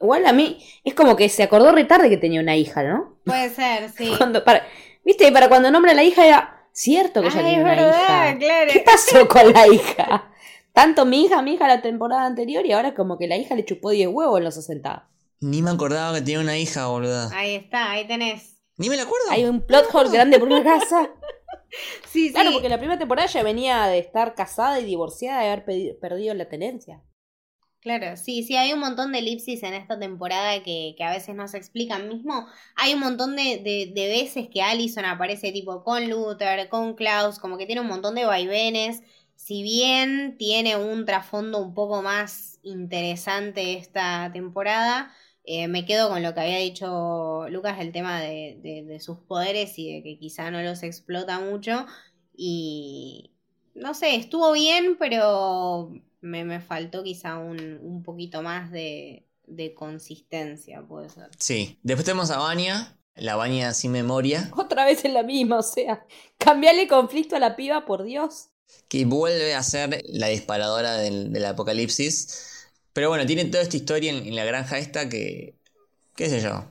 Igual 0.00 0.26
a 0.26 0.32
mí 0.32 0.58
es 0.82 0.94
como 0.94 1.14
que 1.14 1.28
se 1.28 1.42
acordó 1.42 1.72
retarde 1.72 2.08
que 2.08 2.16
tenía 2.16 2.40
una 2.40 2.56
hija, 2.56 2.82
¿no? 2.82 3.18
Puede 3.24 3.50
ser, 3.50 3.90
sí. 3.90 4.12
para, 4.44 4.64
Viste, 5.04 5.30
para 5.32 5.48
cuando 5.48 5.70
nombra 5.70 5.92
a 5.92 5.94
la 5.94 6.04
hija 6.04 6.26
era 6.26 6.66
cierto 6.72 7.20
que 7.20 7.28
ella 7.28 7.42
tenía 7.42 7.60
una 7.60 7.74
hija. 7.74 8.38
¿Qué 8.38 8.80
pasó 8.84 9.26
con 9.28 9.52
la 9.52 9.66
hija? 9.66 10.30
Tanto 10.72 11.04
mi 11.04 11.24
hija, 11.24 11.42
mi 11.42 11.54
hija 11.54 11.66
la 11.66 11.82
temporada 11.82 12.26
anterior 12.26 12.64
y 12.64 12.72
ahora 12.72 12.94
como 12.94 13.18
que 13.18 13.26
la 13.26 13.36
hija 13.36 13.54
le 13.54 13.64
chupó 13.64 13.90
10 13.90 14.08
huevos 14.08 14.38
en 14.38 14.44
los 14.44 14.54
60. 14.54 15.08
Ni 15.40 15.62
me 15.62 15.70
acordaba 15.70 16.14
que 16.14 16.20
tenía 16.20 16.40
una 16.40 16.58
hija, 16.58 16.86
boluda. 16.86 17.30
Ahí 17.34 17.56
está, 17.56 17.90
ahí 17.90 18.06
tenés. 18.06 18.56
Ni 18.76 18.88
me 18.88 18.96
la 18.96 19.02
acuerdo. 19.02 19.30
Hay 19.30 19.44
un 19.44 19.66
plot 19.66 19.88
hole 19.92 20.10
grande 20.10 20.38
por 20.38 20.48
una 20.48 20.62
casa. 20.62 21.10
sí, 22.08 22.28
sí. 22.28 22.32
Claro, 22.32 22.52
porque 22.52 22.68
la 22.68 22.78
primera 22.78 22.98
temporada 22.98 23.26
ya 23.26 23.42
venía 23.42 23.86
de 23.86 23.98
estar 23.98 24.34
casada 24.34 24.80
y 24.80 24.84
divorciada 24.84 25.44
y 25.44 25.48
haber 25.48 25.98
perdido 25.98 26.34
la 26.34 26.48
tenencia. 26.48 27.02
Claro, 27.80 28.16
sí, 28.16 28.42
sí, 28.42 28.56
hay 28.56 28.74
un 28.74 28.80
montón 28.80 29.12
de 29.12 29.20
elipsis 29.20 29.62
en 29.62 29.72
esta 29.72 29.98
temporada 29.98 30.62
que, 30.62 30.94
que 30.98 31.04
a 31.04 31.10
veces 31.10 31.34
no 31.34 31.48
se 31.48 31.56
explican 31.56 32.08
mismo. 32.08 32.46
Hay 32.76 32.92
un 32.92 33.00
montón 33.00 33.36
de, 33.36 33.58
de, 33.64 33.90
de, 33.94 34.08
veces 34.08 34.48
que 34.52 34.60
Allison 34.60 35.06
aparece 35.06 35.50
tipo 35.50 35.82
con 35.82 36.10
Luther, 36.10 36.68
con 36.68 36.94
Klaus, 36.94 37.38
como 37.38 37.56
que 37.56 37.64
tiene 37.64 37.80
un 37.80 37.86
montón 37.86 38.14
de 38.14 38.26
vaivenes 38.26 39.02
si 39.40 39.62
bien 39.62 40.36
tiene 40.36 40.76
un 40.76 41.06
trasfondo 41.06 41.58
un 41.60 41.72
poco 41.72 42.02
más 42.02 42.58
interesante 42.62 43.72
esta 43.72 44.30
temporada, 44.34 45.12
eh, 45.44 45.66
me 45.66 45.86
quedo 45.86 46.10
con 46.10 46.22
lo 46.22 46.34
que 46.34 46.40
había 46.40 46.58
dicho 46.58 47.48
Lucas, 47.48 47.80
el 47.80 47.90
tema 47.90 48.20
de, 48.20 48.98
sus 49.00 49.18
poderes 49.20 49.78
y 49.78 49.94
de 49.94 50.02
que 50.02 50.18
quizá 50.18 50.50
no 50.50 50.60
los 50.62 50.82
explota 50.82 51.40
mucho. 51.40 51.86
Y 52.36 53.32
no 53.74 53.94
sé, 53.94 54.16
estuvo 54.16 54.52
bien, 54.52 54.96
pero 54.98 55.90
me, 56.20 56.60
faltó 56.60 57.02
quizá 57.02 57.38
un, 57.38 58.02
poquito 58.04 58.42
más 58.42 58.70
de, 58.70 59.26
de, 59.46 59.74
consistencia, 59.74 60.82
puede 60.82 61.08
ser. 61.08 61.28
Sí, 61.38 61.78
después 61.82 62.04
tenemos 62.04 62.30
a 62.30 62.38
Vania, 62.38 62.96
la 63.14 63.36
Vania 63.36 63.72
sin 63.74 63.92
memoria. 63.92 64.50
Otra 64.56 64.84
vez 64.84 65.04
en 65.04 65.14
la 65.14 65.22
misma, 65.22 65.58
o 65.58 65.62
sea, 65.62 66.04
cambiarle 66.38 66.88
conflicto 66.88 67.36
a 67.36 67.38
la 67.38 67.56
piba, 67.56 67.84
por 67.84 68.04
Dios 68.04 68.50
que 68.88 69.04
vuelve 69.04 69.54
a 69.54 69.62
ser 69.62 70.02
la 70.08 70.28
disparadora 70.28 70.96
del, 70.96 71.44
apocalipsis. 71.44 72.68
Pero 72.92 73.08
bueno, 73.08 73.26
tiene 73.26 73.44
toda 73.44 73.62
esta 73.62 73.76
historia 73.76 74.10
en, 74.10 74.34
la 74.34 74.44
granja 74.44 74.78
esta 74.78 75.08
que, 75.08 75.54
qué 76.16 76.28
sé 76.28 76.40
yo, 76.40 76.64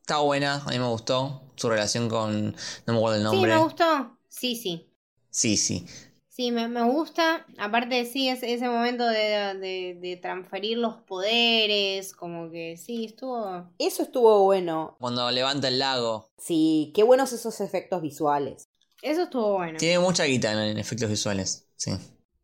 está 0.00 0.18
buena, 0.18 0.56
a 0.56 0.70
mí 0.70 0.78
me 0.78 0.86
gustó 0.86 1.42
su 1.56 1.68
relación 1.68 2.08
con, 2.08 2.54
no 2.86 2.92
me 2.92 2.96
acuerdo 2.96 3.16
el 3.16 3.22
nombre. 3.22 3.52
Sí, 3.52 3.58
me 3.58 3.64
gustó, 3.64 4.18
sí, 4.28 4.56
sí. 4.56 4.86
Sí, 5.30 5.56
sí. 5.56 5.86
Sí, 6.34 6.50
me, 6.50 6.66
gusta. 6.84 7.44
Aparte, 7.58 8.06
sí, 8.06 8.30
es, 8.30 8.42
ese 8.42 8.66
momento 8.66 9.06
de, 9.06 9.98
de, 10.00 10.18
transferir 10.22 10.78
los 10.78 10.96
poderes, 11.02 12.14
como 12.14 12.50
que 12.50 12.78
sí, 12.78 13.04
estuvo... 13.04 13.68
Eso 13.78 14.02
estuvo 14.02 14.42
bueno. 14.44 14.96
Cuando 14.98 15.30
levanta 15.30 15.68
el 15.68 15.78
lago. 15.78 16.30
Sí, 16.38 16.90
qué 16.94 17.02
buenos 17.02 17.34
esos 17.34 17.60
efectos 17.60 18.00
visuales. 18.00 18.64
Eso 19.02 19.24
estuvo 19.24 19.58
bueno. 19.58 19.76
Tiene 19.76 19.98
mucha 19.98 20.24
guita 20.24 20.52
en, 20.52 20.78
efectos 20.78 21.10
visuales, 21.10 21.68
sí. 21.76 21.92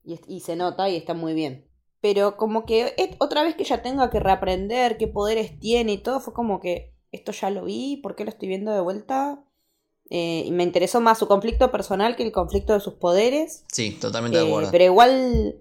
Y, 0.05 0.40
se 0.40 0.55
nota 0.55 0.90
y 0.90 0.96
está 0.96 1.14
muy 1.14 1.33
bien. 1.33 1.66
Pero 2.03 2.37
como 2.37 2.66
que 2.66 2.94
otra 3.20 3.42
vez 3.42 3.57
que 3.57 3.64
ya 3.64 3.81
tenga 3.81 4.11
que 4.11 4.20
reaprender 4.20 4.98
qué 4.98 5.09
poderes 5.09 5.59
tiene 5.59 5.94
y 5.94 5.98
todo, 5.98 6.20
fue 6.20 6.35
como 6.35 6.61
que 6.61 6.94
esto 7.11 7.33
ya 7.33 7.48
lo 7.48 7.64
vi, 7.64 7.96
¿por 7.96 8.16
qué 8.16 8.24
lo 8.24 8.31
estoy 8.31 8.48
viendo 8.48 8.70
de 8.70 8.83
vuelta? 8.83 9.42
Eh, 10.11 10.44
y 10.47 10.51
me 10.53 10.62
interesó 10.62 11.01
más 11.01 11.18
su 11.18 11.27
conflicto 11.29 11.71
personal 11.71 12.16
que 12.16 12.23
el 12.23 12.33
conflicto 12.33 12.73
de 12.73 12.81
sus 12.81 12.94
poderes. 12.94 13.64
Sí, 13.73 13.92
totalmente 14.01 14.38
de 14.38 14.44
Eh, 14.44 14.49
acuerdo. 14.49 14.71
pero 14.71 14.85
igual 14.85 15.57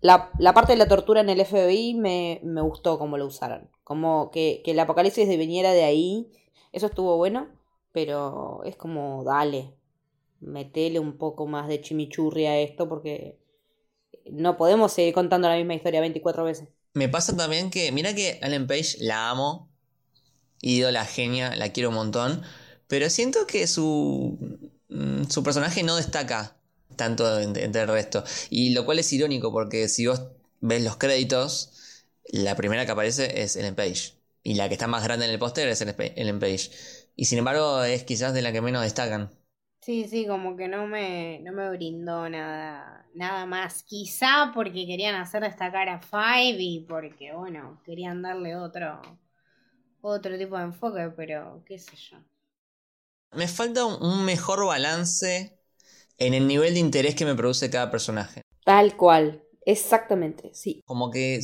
la, 0.00 0.30
la 0.38 0.54
parte 0.54 0.72
de 0.72 0.78
la 0.78 0.88
tortura 0.88 1.20
en 1.20 1.28
el 1.28 1.40
FBI 1.40 1.94
me, 1.94 2.40
me 2.42 2.60
gustó 2.60 2.98
como 2.98 3.16
lo 3.18 3.26
usaron. 3.26 3.68
Como 3.84 4.30
que, 4.30 4.62
que 4.64 4.72
el 4.72 4.80
apocalipsis 4.80 5.28
viniera 5.28 5.72
de 5.72 5.84
ahí. 5.84 6.28
Eso 6.72 6.86
estuvo 6.86 7.16
bueno. 7.16 7.48
Pero 7.92 8.62
es 8.64 8.76
como, 8.76 9.24
dale, 9.24 9.72
metele 10.40 10.98
un 11.00 11.16
poco 11.16 11.46
más 11.46 11.68
de 11.68 11.80
chimichurri 11.80 12.46
a 12.46 12.58
esto 12.60 12.88
porque 12.88 13.38
no 14.30 14.56
podemos 14.56 14.92
seguir 14.92 15.14
contando 15.14 15.48
la 15.48 15.56
misma 15.56 15.74
historia 15.74 16.00
24 16.00 16.44
veces. 16.44 16.68
Me 16.94 17.08
pasa 17.08 17.36
también 17.36 17.70
que, 17.70 17.90
mira 17.92 18.14
que 18.14 18.38
Ellen 18.42 18.66
Page 18.66 18.98
la 19.00 19.30
amo, 19.30 19.70
Ido 20.60 20.90
la 20.90 21.04
genia, 21.06 21.54
la 21.56 21.72
quiero 21.72 21.88
un 21.90 21.94
montón, 21.96 22.42
pero 22.88 23.10
siento 23.10 23.46
que 23.46 23.66
su, 23.66 24.38
mm, 24.88 25.24
su 25.30 25.42
personaje 25.42 25.82
no 25.82 25.96
destaca 25.96 26.56
tanto 26.96 27.38
entre, 27.40 27.64
el 27.64 27.88
resto. 27.88 28.24
Y 28.50 28.70
lo 28.74 28.84
cual 28.84 28.98
es 28.98 29.12
irónico 29.12 29.52
porque 29.52 29.88
si 29.88 30.06
vos 30.06 30.22
ves 30.60 30.82
los 30.82 30.96
créditos, 30.96 32.04
la 32.26 32.56
primera 32.56 32.84
que 32.86 32.92
aparece 32.92 33.42
es 33.42 33.56
Ellen 33.56 33.74
Page. 33.74 34.14
Y 34.42 34.54
la 34.54 34.68
que 34.68 34.74
está 34.74 34.86
más 34.86 35.04
grande 35.04 35.26
en 35.26 35.32
el 35.32 35.38
póster 35.38 35.68
es 35.68 35.80
Ellen 35.80 36.40
Page. 36.40 36.70
Y 37.16 37.24
sin 37.26 37.38
embargo 37.38 37.82
es 37.84 38.04
quizás 38.04 38.34
de 38.34 38.42
la 38.42 38.52
que 38.52 38.60
menos 38.60 38.82
destacan. 38.82 39.30
Sí, 39.80 40.06
sí, 40.08 40.26
como 40.26 40.56
que 40.56 40.68
no 40.68 40.86
me, 40.86 41.40
no 41.40 41.52
me 41.52 41.70
brindó 41.70 42.28
nada, 42.28 43.06
nada 43.14 43.46
más. 43.46 43.82
Quizá 43.84 44.52
porque 44.54 44.86
querían 44.86 45.14
hacer 45.14 45.42
destacar 45.42 45.88
a 45.88 46.00
Five 46.00 46.56
y 46.58 46.80
porque, 46.88 47.32
bueno, 47.32 47.80
querían 47.84 48.22
darle 48.22 48.56
otro, 48.56 49.00
otro 50.00 50.38
tipo 50.38 50.56
de 50.58 50.64
enfoque, 50.64 51.10
pero 51.16 51.62
qué 51.66 51.78
sé 51.78 51.96
yo. 51.96 52.18
Me 53.32 53.46
falta 53.48 53.84
un- 53.84 54.24
mejor 54.24 54.64
balance 54.66 55.58
en 56.18 56.34
el 56.34 56.46
nivel 56.46 56.74
de 56.74 56.80
interés 56.80 57.14
que 57.14 57.24
me 57.24 57.34
produce 57.34 57.70
cada 57.70 57.90
personaje. 57.90 58.42
Tal 58.64 58.96
cual, 58.96 59.42
exactamente, 59.64 60.50
sí. 60.54 60.82
Como 60.84 61.10
que 61.10 61.40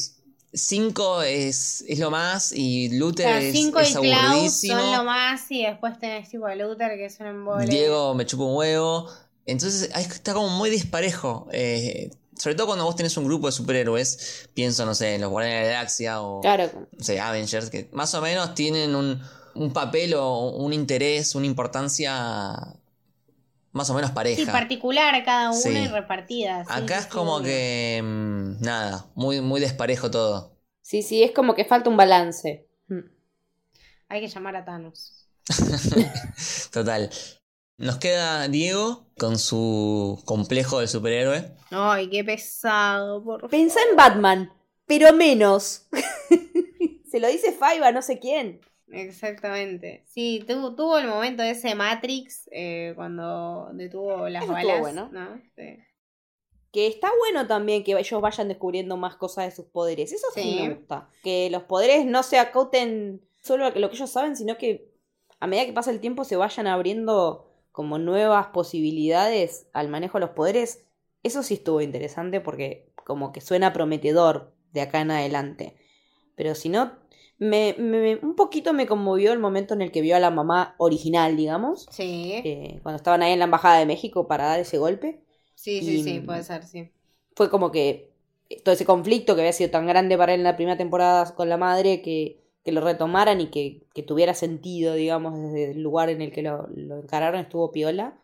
5 0.52 1.22
es, 1.22 1.84
es 1.88 1.98
lo 1.98 2.10
más 2.10 2.52
y 2.52 2.96
Luther 2.98 3.26
O 3.26 3.30
sea, 3.30 3.38
es, 3.40 3.52
Cinco 3.52 3.80
y 3.80 3.84
es 3.84 3.96
Klaus 3.96 3.96
aburridísimo. 4.24 4.78
son 4.80 4.92
lo 4.92 5.04
más 5.04 5.50
y 5.50 5.62
después 5.64 5.98
tenés 5.98 6.28
tipo 6.28 6.46
a 6.46 6.54
Luther 6.54 6.96
que 6.96 7.06
es 7.06 7.18
un 7.20 7.26
embole. 7.26 7.66
Diego 7.66 8.14
me 8.14 8.24
chupa 8.26 8.44
un 8.44 8.56
huevo. 8.56 9.08
Entonces 9.46 9.90
está 9.94 10.32
como 10.34 10.48
muy 10.48 10.70
disparejo. 10.70 11.48
eh, 11.52 12.10
sobre 12.36 12.56
todo 12.56 12.66
cuando 12.66 12.84
vos 12.84 12.96
tenés 12.96 13.16
un 13.16 13.24
grupo 13.26 13.46
de 13.46 13.52
superhéroes. 13.52 14.48
Pienso, 14.54 14.84
no 14.86 14.94
sé, 14.94 15.14
en 15.16 15.20
los 15.20 15.30
Guardianes 15.30 15.60
de 15.62 15.66
la 15.68 15.72
Galaxia 15.74 16.20
o 16.22 16.40
Claro, 16.40 16.70
no 16.96 17.04
sé, 17.04 17.20
Avengers, 17.20 17.70
que 17.70 17.88
más 17.92 18.12
o 18.14 18.20
menos 18.20 18.54
tienen 18.54 18.94
un, 18.96 19.22
un 19.54 19.72
papel 19.72 20.14
o 20.14 20.50
un 20.50 20.72
interés, 20.72 21.34
una 21.34 21.46
importancia 21.46 22.74
más 23.72 23.90
o 23.90 23.94
menos 23.94 24.10
Sí, 24.10 24.14
pareja. 24.14 24.52
particular 24.52 25.24
cada 25.24 25.50
una 25.50 25.58
Sí. 25.60 25.70
y 25.70 25.88
repartida. 25.88 26.64
sí, 26.64 26.70
Acá 26.72 26.98
sí, 26.98 27.00
es 27.00 27.06
como 27.12 27.38
sí. 27.38 27.44
que. 27.46 28.00
mm, 28.04 28.60
nada, 28.62 29.06
muy, 29.14 29.40
muy 29.40 29.60
desparejo 29.60 30.10
todo. 30.10 30.52
sí, 30.82 31.02
sí, 31.02 31.22
es 31.22 31.32
como 31.32 31.54
que 31.54 31.64
falta 31.64 31.90
un 31.90 31.96
balance. 31.96 32.68
Mm. 32.88 33.00
Hay 34.08 34.20
que 34.20 34.28
llamar 34.28 34.56
a 34.56 34.64
Thanos. 34.64 35.26
Total. 36.72 37.10
Nos 37.76 37.96
queda 37.96 38.46
Diego 38.48 39.06
con 39.18 39.38
su 39.38 40.22
complejo 40.24 40.78
de 40.78 40.86
superhéroe. 40.86 41.50
Ay, 41.70 42.08
qué 42.08 42.22
pesado, 42.22 43.24
por. 43.24 43.48
Pensá 43.50 43.80
en 43.90 43.96
Batman, 43.96 44.52
pero 44.86 45.12
menos. 45.12 45.86
Se 47.10 47.18
lo 47.20 47.28
dice 47.28 47.52
Five 47.52 47.84
a 47.84 47.92
no 47.92 48.02
sé 48.02 48.18
quién. 48.20 48.60
Exactamente. 48.92 50.04
Sí, 50.06 50.44
tuvo, 50.46 50.74
tuvo 50.74 50.98
el 50.98 51.06
momento 51.08 51.42
ese 51.42 51.74
Matrix 51.74 52.48
eh, 52.52 52.92
cuando 52.96 53.70
detuvo 53.72 54.28
las 54.28 54.44
Eso 54.44 54.52
balas. 54.52 54.80
bueno. 54.80 55.08
¿no? 55.12 55.40
Sí. 55.56 55.78
Que 56.70 56.86
está 56.88 57.08
bueno 57.18 57.46
también 57.46 57.84
que 57.84 57.92
ellos 57.98 58.20
vayan 58.20 58.48
descubriendo 58.48 58.96
más 58.96 59.16
cosas 59.16 59.46
de 59.46 59.50
sus 59.52 59.66
poderes. 59.66 60.12
Eso 60.12 60.26
sí, 60.34 60.42
Sí. 60.42 60.58
me 60.60 60.74
gusta. 60.74 61.08
Que 61.22 61.48
los 61.50 61.62
poderes 61.64 62.04
no 62.04 62.22
se 62.22 62.38
acoten 62.38 63.22
solo 63.40 63.66
a 63.66 63.70
lo 63.70 63.88
que 63.90 63.96
ellos 63.96 64.10
saben, 64.10 64.36
sino 64.36 64.56
que 64.58 64.92
a 65.40 65.46
medida 65.46 65.66
que 65.66 65.72
pasa 65.72 65.90
el 65.90 66.00
tiempo 66.00 66.24
se 66.24 66.36
vayan 66.36 66.66
abriendo 66.66 67.50
como 67.72 67.98
nuevas 67.98 68.48
posibilidades 68.48 69.68
al 69.72 69.88
manejo 69.88 70.18
de 70.18 70.26
los 70.26 70.34
poderes. 70.34 70.84
Eso 71.22 71.42
sí 71.42 71.54
estuvo 71.54 71.80
interesante 71.80 72.40
porque 72.40 72.92
como 73.04 73.32
que 73.32 73.40
suena 73.40 73.72
prometedor 73.72 74.52
de 74.72 74.80
acá 74.82 75.00
en 75.00 75.10
adelante. 75.10 75.76
Pero 76.36 76.54
si 76.54 76.68
no, 76.68 76.98
me, 77.38 77.74
me- 77.78 78.16
un 78.16 78.34
poquito 78.36 78.72
me 78.72 78.86
conmovió 78.86 79.32
el 79.32 79.38
momento 79.38 79.74
en 79.74 79.82
el 79.82 79.92
que 79.92 80.00
vio 80.02 80.16
a 80.16 80.20
la 80.20 80.30
mamá 80.30 80.74
original, 80.78 81.36
digamos. 81.36 81.90
Sí, 81.90 82.42
eh, 82.42 82.80
cuando 82.82 82.96
estaban 82.96 83.22
ahí 83.22 83.32
en 83.32 83.38
la 83.40 83.46
embajada 83.46 83.78
de 83.78 83.86
México 83.86 84.28
para 84.28 84.46
dar 84.46 84.60
ese 84.60 84.78
golpe 84.78 85.22
sí, 85.54 85.82
sí, 85.82 85.98
sí, 85.98 86.20
puede 86.20 86.42
ser, 86.44 86.64
sí. 86.66 86.90
fue 87.36 87.50
como 87.50 87.70
que 87.72 88.12
todo 88.64 88.74
ese 88.74 88.84
conflicto 88.84 89.34
que 89.34 89.40
había 89.42 89.52
sido 89.52 89.70
tan 89.70 89.86
grande 89.86 90.16
para 90.18 90.34
él 90.34 90.40
en 90.40 90.44
la 90.44 90.56
primera 90.56 90.76
temporada 90.78 91.34
con 91.34 91.48
la 91.48 91.56
madre, 91.56 92.02
que, 92.02 92.40
que 92.64 92.72
lo 92.72 92.80
retomaran 92.80 93.40
y 93.40 93.50
que, 93.50 93.82
que 93.94 94.02
tuviera 94.02 94.34
sentido, 94.34 94.94
digamos, 94.94 95.34
desde 95.38 95.72
el 95.72 95.82
lugar 95.82 96.10
en 96.10 96.22
el 96.22 96.32
que 96.32 96.42
lo, 96.42 96.68
lo 96.74 96.98
encararon, 96.98 97.40
estuvo 97.40 97.72
piola. 97.72 98.18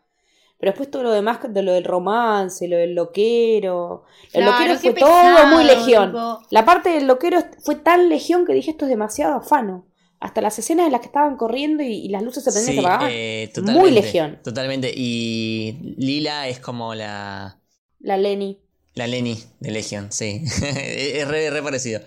Pero 0.61 0.71
después 0.73 0.89
todo 0.91 1.01
lo 1.03 1.11
demás, 1.11 1.39
de 1.49 1.63
lo 1.63 1.73
del 1.73 1.83
romance, 1.83 2.67
lo 2.67 2.77
del 2.77 2.93
loquero. 2.95 4.05
El 4.31 4.43
Claro, 4.43 4.51
loquero 4.51 4.79
fue 4.79 4.93
pesado, 4.93 5.35
todo 5.37 5.47
muy 5.47 5.63
legión. 5.63 6.11
tipo, 6.11 6.39
La 6.51 6.63
parte 6.63 6.89
del 6.89 7.07
loquero 7.07 7.43
fue 7.63 7.75
tan 7.75 8.07
legión 8.09 8.45
que 8.45 8.53
dije 8.53 8.71
esto 8.71 8.85
es 8.85 8.89
demasiado 8.89 9.35
afano. 9.37 9.87
Hasta 10.19 10.39
las 10.39 10.59
escenas 10.59 10.85
en 10.85 10.91
las 10.91 11.01
que 11.01 11.07
estaban 11.07 11.35
corriendo 11.35 11.81
y, 11.81 11.93
y 11.93 12.09
las 12.09 12.21
luces 12.21 12.43
se 12.43 12.51
prendían 12.51 12.73
y 12.73 12.77
Sí, 12.77 12.81
se 12.81 12.87
apagaban. 12.87 13.09
eh, 13.11 13.51
Muy 13.81 13.89
legión. 13.89 14.39
Totalmente. 14.43 14.93
Y 14.95 15.95
Lila 15.97 16.47
es 16.47 16.59
como 16.59 16.93
la. 16.93 17.59
La 17.99 18.17
Lenny. 18.17 18.61
La 18.93 19.07
Lenny 19.07 19.43
de 19.59 19.71
Legion, 19.71 20.11
sí. 20.11 20.43
es 20.75 21.27
re, 21.27 21.49
re 21.49 21.63
parecido. 21.63 22.01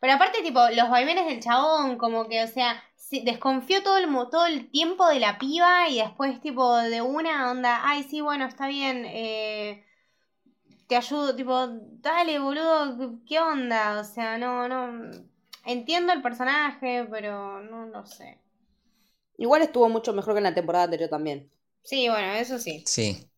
Pero 0.00 0.14
aparte, 0.14 0.38
tipo, 0.42 0.60
los 0.74 0.88
vaivenes 0.88 1.26
del 1.26 1.40
chabón, 1.40 1.98
como 1.98 2.26
que, 2.28 2.42
o 2.42 2.46
sea, 2.48 2.82
sí, 3.08 3.22
desconfió 3.24 3.82
todo 3.82 3.96
el, 3.98 4.06
mo- 4.08 4.28
todo 4.28 4.46
el 4.46 4.70
tiempo 4.70 5.06
de 5.08 5.20
la 5.20 5.38
piba 5.38 5.88
y 5.88 5.98
después, 5.98 6.40
tipo, 6.40 6.76
de 6.76 7.02
una 7.02 7.50
onda, 7.50 7.80
ay, 7.88 8.02
sí, 8.04 8.20
bueno, 8.20 8.46
está 8.46 8.66
bien, 8.68 9.04
eh, 9.06 9.84
te 10.88 10.96
ayudo, 10.96 11.34
tipo, 11.34 11.54
dale, 12.06 12.38
boludo, 12.38 13.18
¿qué 13.26 13.40
onda? 13.40 14.00
O 14.00 14.04
sea, 14.04 14.38
no, 14.38 14.68
no, 14.68 15.10
entiendo 15.64 16.12
el 16.12 16.22
personaje, 16.22 17.06
pero 17.10 17.60
no 17.62 17.86
lo 17.86 18.06
sé. 18.06 18.38
Igual 19.38 19.62
estuvo 19.62 19.88
mucho 19.88 20.12
mejor 20.12 20.34
que 20.34 20.38
en 20.40 20.44
la 20.44 20.52
temporada 20.54 20.84
anterior 20.84 21.08
también. 21.08 21.50
Sí, 21.82 22.08
bueno, 22.10 22.34
eso 22.34 22.58
sí. 22.58 22.90
Sí. 22.92 23.28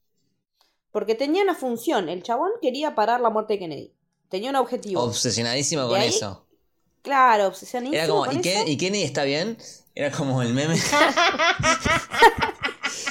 Porque 0.93 1.15
tenía 1.15 1.43
una 1.45 1.55
función. 1.55 2.11
El 2.11 2.23
chabón 2.23 2.51
quería 2.61 2.95
parar 2.95 3.21
la 3.23 3.31
muerte 3.31 3.55
de 3.55 3.59
Kennedy. 3.61 3.93
Tenía 4.29 4.51
un 4.51 4.57
objetivo. 4.57 5.03
Obsesionadísimo 5.05 5.89
¿De 5.89 5.95
con 5.95 6.03
ahí? 6.03 6.11
eso. 6.11 6.47
Claro, 7.09 7.47
obsesionadísimo 7.49 7.97
Era 7.97 8.07
como, 8.09 8.25
con 8.25 8.37
¿y. 8.37 8.41
Ken- 8.43 8.69
¿y 8.69 8.77
Kenny 8.77 9.03
está 9.03 9.25
bien? 9.25 9.59
Era 9.95 10.11
como 10.13 10.41
el 10.43 10.55
meme. 10.55 10.77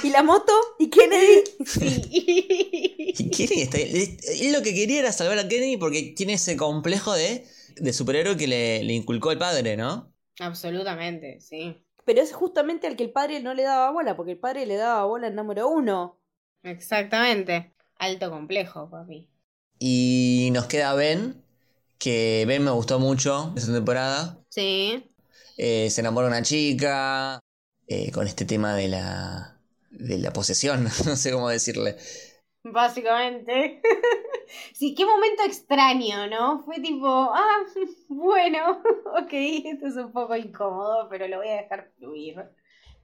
¿Y 0.01 0.09
la 0.09 0.23
moto? 0.23 0.51
¿Y 0.79 0.89
Kennedy? 0.89 1.43
Sí. 1.65 2.01
¿Y 3.17 3.29
Kenny 3.29 3.61
está 3.61 3.77
bien? 3.77 4.17
Él 4.23 4.51
lo 4.53 4.61
que 4.61 4.73
quería 4.73 4.99
era 4.99 5.11
salvar 5.11 5.39
a 5.39 5.47
Kenny 5.47 5.77
porque 5.77 6.13
tiene 6.15 6.33
ese 6.33 6.55
complejo 6.57 7.13
de, 7.13 7.45
de 7.75 7.93
superhéroe 7.93 8.37
que 8.37 8.47
le, 8.47 8.83
le 8.83 8.93
inculcó 8.93 9.31
el 9.31 9.37
padre, 9.39 9.77
¿no? 9.77 10.13
Absolutamente, 10.39 11.39
sí. 11.39 11.83
Pero 12.05 12.21
es 12.21 12.33
justamente 12.33 12.87
al 12.87 12.95
que 12.95 13.03
el 13.03 13.11
padre 13.11 13.41
no 13.41 13.53
le 13.53 13.63
daba 13.63 13.91
bola, 13.91 14.15
porque 14.15 14.31
el 14.31 14.39
padre 14.39 14.65
le 14.65 14.75
daba 14.77 15.05
bola 15.05 15.27
al 15.27 15.35
número 15.35 15.67
uno. 15.69 16.19
Exactamente. 16.63 17.73
Alto 17.97 18.29
complejo, 18.29 18.89
papi. 18.89 19.29
Y 19.79 20.49
nos 20.53 20.67
queda 20.67 20.93
Ben, 20.93 21.43
que 21.99 22.45
Ben 22.47 22.63
me 22.63 22.71
gustó 22.71 22.99
mucho 22.99 23.53
esta 23.55 23.73
temporada. 23.73 24.39
Sí. 24.49 25.11
Eh, 25.57 25.89
se 25.89 26.01
enamora 26.01 26.27
de 26.27 26.33
una 26.33 26.43
chica, 26.43 27.39
eh, 27.87 28.11
con 28.11 28.27
este 28.27 28.45
tema 28.45 28.75
de 28.75 28.87
la, 28.89 29.59
de 29.89 30.17
la 30.17 30.33
posesión, 30.33 30.83
no 31.05 31.15
sé 31.15 31.31
cómo 31.31 31.49
decirle. 31.49 31.97
Básicamente. 32.63 33.81
sí, 34.73 34.93
qué 34.93 35.05
momento 35.05 35.43
extraño, 35.43 36.27
¿no? 36.27 36.63
Fue 36.65 36.79
tipo, 36.79 37.07
ah, 37.07 37.63
bueno, 38.09 38.81
ok, 39.21 39.31
esto 39.31 39.87
es 39.87 39.95
un 39.95 40.11
poco 40.11 40.35
incómodo, 40.35 41.07
pero 41.09 41.27
lo 41.27 41.37
voy 41.37 41.49
a 41.49 41.61
dejar 41.61 41.91
fluir. 41.97 42.43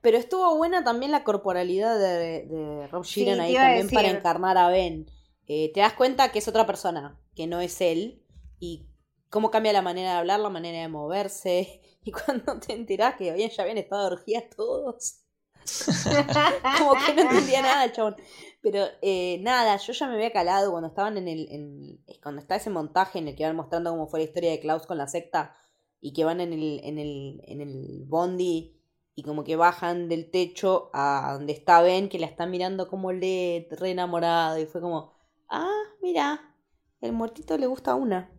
Pero 0.01 0.17
estuvo 0.17 0.57
buena 0.57 0.83
también 0.83 1.13
la 1.13 1.23
corporalidad 1.23 1.97
de, 1.97 2.45
de 2.45 2.87
Rob 2.87 3.05
Sheeran 3.05 3.39
ahí 3.39 3.53
también 3.53 3.89
para 3.89 4.09
encarnar 4.09 4.57
a 4.57 4.67
Ben. 4.67 5.05
Eh, 5.47 5.71
te 5.73 5.79
das 5.79 5.93
cuenta 5.93 6.31
que 6.31 6.39
es 6.39 6.47
otra 6.47 6.65
persona, 6.65 7.17
que 7.35 7.47
no 7.47 7.61
es 7.61 7.79
él. 7.79 8.21
Y 8.63 8.87
cómo 9.29 9.51
cambia 9.51 9.73
la 9.73 9.81
manera 9.81 10.11
de 10.13 10.17
hablar, 10.19 10.39
la 10.39 10.49
manera 10.49 10.79
de 10.79 10.87
moverse. 10.87 11.81
Y 12.05 12.11
cuando 12.11 12.59
te 12.59 12.73
enterás 12.73 13.15
que 13.15 13.25
ya 13.25 13.63
habían 13.63 13.77
estado 13.77 14.01
de 14.09 14.15
orgías 14.15 14.43
todos. 14.55 15.19
Como 16.77 16.93
que 17.05 17.13
no 17.13 17.21
entendía 17.21 17.61
nada 17.61 17.85
el 17.85 17.93
chabón. 17.93 18.15
Pero 18.61 18.83
eh, 19.01 19.37
nada, 19.41 19.77
yo 19.77 19.93
ya 19.93 20.07
me 20.07 20.15
había 20.15 20.31
calado 20.33 20.71
cuando 20.71 20.89
estaban 20.89 21.17
en 21.17 21.27
el. 21.29 21.47
en- 21.49 22.03
cuando 22.21 22.41
está 22.41 22.57
ese 22.57 22.69
montaje 22.69 23.19
en 23.19 23.29
el 23.29 23.35
que 23.37 23.45
van 23.45 23.55
mostrando 23.55 23.89
cómo 23.91 24.07
fue 24.07 24.19
la 24.19 24.25
historia 24.25 24.51
de 24.51 24.59
Klaus 24.59 24.85
con 24.85 24.97
la 24.97 25.07
secta. 25.07 25.55
y 26.01 26.11
que 26.11 26.25
van 26.25 26.41
en 26.41 26.51
el, 26.51 26.81
en 26.83 26.99
el, 26.99 27.41
en 27.45 27.61
el 27.61 28.03
bondi 28.05 28.75
y 29.15 29.23
como 29.23 29.45
que 29.45 29.55
bajan 29.55 30.09
del 30.09 30.29
techo 30.29 30.89
a 30.93 31.31
donde 31.37 31.53
está 31.53 31.81
Ben, 31.81 32.09
que 32.09 32.19
la 32.19 32.25
están 32.27 32.51
mirando 32.51 32.89
como 32.89 33.13
le 33.13 33.67
re 33.71 33.91
enamorado 33.91 34.59
y 34.59 34.65
fue 34.65 34.81
como, 34.81 35.13
ah, 35.47 35.71
mira, 36.01 36.53
el 36.99 37.13
muertito 37.13 37.57
le 37.57 37.67
gusta 37.67 37.95
una. 37.95 38.29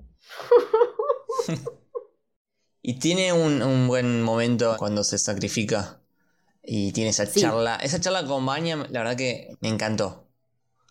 y 2.83 2.99
tiene 2.99 3.33
un, 3.33 3.87
buen 3.89 4.23
momento 4.23 4.77
cuando 4.79 5.05
se 5.05 5.19
sacrifica 5.19 6.01
y 6.63 6.93
tiene 6.93 7.11
esa 7.11 7.31
charla. 7.31 7.77
Esa 7.77 8.01
charla 8.01 8.25
con 8.27 8.45
Vanya, 8.45 8.77
la 8.77 9.01
verdad 9.01 9.17
que 9.17 9.57
me 9.61 9.69
encantó. 9.69 10.25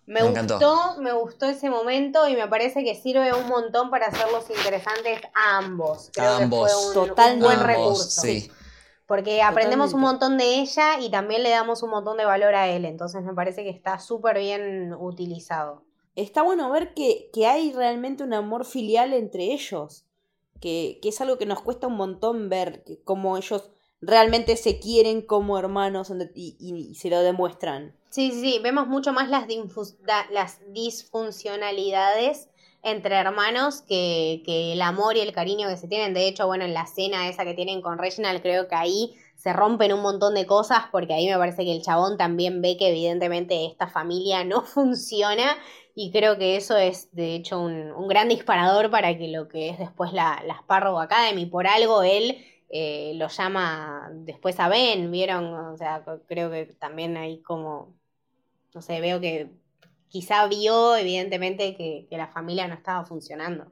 Me, 0.06 0.22
gustó, 0.22 0.98
me 1.00 1.14
gustó 1.14 1.46
ese 1.46 1.70
momento 1.70 2.28
y 2.28 2.36
me 2.36 2.48
parece 2.48 2.84
que 2.84 2.94
sirve 2.94 3.34
un 3.34 3.48
montón 3.48 3.90
para 3.90 4.08
hacerlos 4.08 4.50
interesantes 4.50 5.22
a 5.34 5.60
ambos. 5.60 6.10
Creo 6.14 6.34
ambos. 6.34 6.70
que 6.70 7.16
fue 7.16 7.34
un, 7.34 7.40
buen 7.40 7.64
recurso. 7.64 8.22
Sí. 8.22 8.52
Porque 9.08 9.42
aprendemos 9.42 9.94
un 9.94 10.02
montón 10.02 10.38
de 10.38 10.60
ella 10.60 11.00
y 11.00 11.10
también 11.10 11.44
le 11.44 11.50
damos 11.50 11.84
un 11.84 11.92
montón 11.92 12.18
de 12.18 12.26
valor 12.26 12.54
a 12.56 12.68
él. 12.68 12.84
Entonces 12.84 13.24
me 13.24 13.34
parece 13.34 13.64
que 13.64 13.70
está 13.70 14.00
súper 14.00 14.40
bien 14.40 14.94
utilizado. 14.94 15.84
Está 16.16 16.44
bueno 16.44 16.70
ver 16.72 16.94
que, 16.94 17.30
que, 17.34 17.48
hay 17.48 17.74
realmente 17.74 18.24
un 18.24 18.34
amor 18.34 18.66
filial 18.66 19.14
entre 19.14 19.54
ellos. 19.54 20.06
Que, 20.60 21.00
que 21.02 21.10
es 21.10 21.20
algo 21.20 21.38
que 21.38 21.46
nos 21.46 21.62
cuesta 21.62 21.88
un 21.88 21.98
montón 21.98 22.48
ver, 22.48 22.86
cómo 23.04 23.36
ellos 23.36 23.72
realmente 24.06 24.58
se 24.58 24.80
quieren 24.80 25.22
como 25.22 25.58
hermanos 25.58 26.12
y, 26.36 26.96
se 26.96 27.10
lo 27.10 27.22
demuestran. 27.22 27.96
Sí, 28.10 28.32
sí, 28.32 28.42
sí, 28.42 28.60
vemos 28.62 28.88
mucho 28.88 29.12
más 29.12 29.30
las, 29.30 29.48
las 30.32 30.60
disfuncionalidades 30.72 32.50
entre 32.84 33.16
hermanos 33.16 33.82
que, 33.82 34.44
que, 34.46 34.74
el 34.74 34.82
amor 34.82 35.16
y 35.16 35.22
el 35.22 35.32
cariño 35.32 35.70
que 35.70 35.78
se 35.78 35.88
tienen. 35.88 36.14
De 36.14 36.28
hecho, 36.28 36.48
bueno, 36.48 36.66
en 36.66 36.74
la 36.74 36.86
cena 36.86 37.30
esa 37.30 37.46
que 37.46 37.54
tienen 37.54 37.82
con 37.82 37.98
Reginald, 37.98 38.42
creo 38.42 38.68
que 38.68 38.76
ahí 38.76 39.16
se 39.38 39.54
rompen 39.54 39.94
un 39.94 40.02
montón 40.02 40.36
de 40.36 40.46
cosas 40.46 40.84
porque 40.92 41.14
ahí 41.14 41.28
me 41.28 41.38
parece 41.38 41.64
que 41.64 41.74
el 41.74 41.82
chabón 41.82 42.18
también 42.18 42.62
ve 42.62 42.78
que 42.78 42.90
evidentemente 42.90 43.66
esta 43.66 43.88
familia 43.88 44.44
no 44.44 44.62
funciona 44.66 45.58
y 45.96 46.12
creo 46.12 46.38
que 46.38 46.56
eso 46.56 46.76
es 46.78 47.10
de 47.12 47.36
hecho 47.36 47.60
un, 47.60 47.92
un 47.92 48.08
gran 48.08 48.30
disparador 48.30 48.90
para 48.90 49.18
que 49.18 49.28
lo 49.28 49.48
que 49.48 49.70
es 49.70 49.80
después 49.80 50.12
la, 50.14 50.42
la 50.46 50.56
Sparrow 50.56 51.00
Academy, 51.00 51.46
por 51.46 51.68
algo 51.68 52.04
él 52.04 52.44
eh, 52.76 53.14
lo 53.18 53.28
llama 53.28 54.10
después 54.12 54.60
a 54.60 54.68
Ben, 54.68 55.12
¿vieron? 55.12 55.54
O 55.54 55.78
sea, 55.78 56.04
creo 56.28 56.50
que 56.50 56.66
también 56.80 57.16
hay 57.18 57.40
como, 57.44 57.94
no 58.74 58.82
sé, 58.82 59.00
veo 59.00 59.22
que 59.22 59.52
quizá 60.08 60.48
vio 60.48 60.96
evidentemente 60.96 61.76
que, 61.76 62.08
la 62.10 62.28
familia 62.30 62.68
no 62.68 62.74
estaba 62.74 63.06
funcionando. 63.06 63.72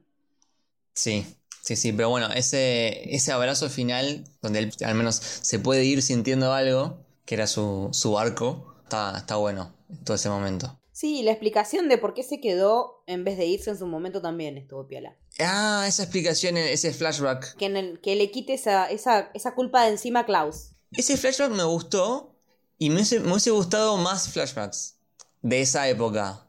Sí, 0.93 1.25
sí, 1.63 1.75
sí, 1.75 1.91
pero 1.93 2.09
bueno, 2.09 2.27
ese, 2.31 3.15
ese 3.15 3.31
abrazo 3.31 3.69
final, 3.71 4.23
donde 4.43 4.59
él 4.59 4.73
al 4.85 4.93
menos 4.93 5.15
se 5.15 5.57
puede 5.57 5.83
ir 5.83 6.03
sintiendo 6.03 6.53
algo, 6.53 6.99
que 7.25 7.33
era 7.33 7.47
su, 7.47 7.89
su 7.93 8.19
arco, 8.19 8.75
está, 8.83 9.17
está 9.17 9.35
bueno 9.37 9.73
todo 10.03 10.15
ese 10.15 10.29
momento. 10.29 10.80
Sí, 11.01 11.23
la 11.23 11.31
explicación 11.31 11.89
de 11.89 11.97
por 11.97 12.13
qué 12.13 12.21
se 12.21 12.39
quedó 12.39 13.03
en 13.07 13.23
vez 13.23 13.35
de 13.35 13.47
irse 13.47 13.71
en 13.71 13.77
su 13.79 13.87
momento 13.87 14.21
también 14.21 14.55
estuvo 14.59 14.85
piola. 14.85 15.17
Ah, 15.39 15.85
esa 15.87 16.03
explicación, 16.03 16.57
ese 16.57 16.93
flashback. 16.93 17.55
Que, 17.55 17.65
en 17.65 17.75
el, 17.75 18.01
que 18.01 18.15
le 18.15 18.29
quite 18.29 18.53
esa, 18.53 18.85
esa, 18.85 19.31
esa 19.33 19.55
culpa 19.55 19.83
de 19.83 19.93
encima 19.93 20.19
a 20.19 20.25
Klaus. 20.27 20.73
Ese 20.91 21.17
flashback 21.17 21.53
me 21.53 21.63
gustó 21.63 22.35
y 22.77 22.91
me 22.91 22.97
hubiese, 22.97 23.49
gustado 23.49 23.97
más 23.97 24.29
flashbacks 24.29 24.99
de 25.41 25.61
esa 25.61 25.89
época. 25.89 26.47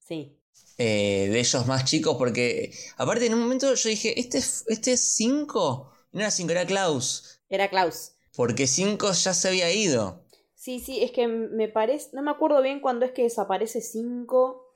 Sí. 0.00 0.40
Eh, 0.76 1.28
de 1.30 1.38
ellos 1.38 1.64
más 1.68 1.84
chicos, 1.84 2.16
porque 2.18 2.76
aparte 2.96 3.26
en 3.26 3.34
un 3.34 3.42
momento 3.42 3.72
yo 3.72 3.88
dije, 3.88 4.18
¿este, 4.18 4.38
este 4.38 4.94
es 4.94 5.14
5? 5.14 5.92
no 6.10 6.20
era 6.20 6.32
5, 6.32 6.50
era 6.50 6.66
Klaus. 6.66 7.38
Era 7.48 7.70
Klaus. 7.70 8.14
Porque 8.34 8.66
5 8.66 9.12
ya 9.12 9.32
se 9.32 9.46
había 9.46 9.70
ido. 9.70 10.23
Sí, 10.64 10.80
sí, 10.80 11.02
es 11.02 11.10
que 11.10 11.28
me 11.28 11.68
parece, 11.68 12.08
no 12.14 12.22
me 12.22 12.30
acuerdo 12.30 12.62
bien 12.62 12.80
cuándo 12.80 13.04
es 13.04 13.12
que 13.12 13.24
desaparece 13.24 13.82
5. 13.82 14.74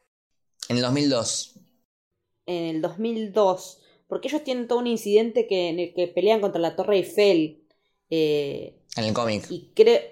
En 0.68 0.76
el 0.76 0.82
2002. 0.82 1.54
En 2.44 2.64
el 2.76 2.82
2002, 2.82 3.80
porque 4.06 4.28
ellos 4.28 4.44
tienen 4.44 4.68
todo 4.68 4.80
un 4.80 4.86
incidente 4.86 5.46
que, 5.46 5.70
en 5.70 5.78
el 5.78 5.94
que 5.94 6.06
pelean 6.06 6.42
contra 6.42 6.60
la 6.60 6.76
Torre 6.76 6.96
Eiffel. 6.96 7.66
Eh, 8.10 8.76
en 8.98 9.04
el 9.04 9.14
cómic. 9.14 9.46
Y 9.48 9.72
creo 9.74 10.02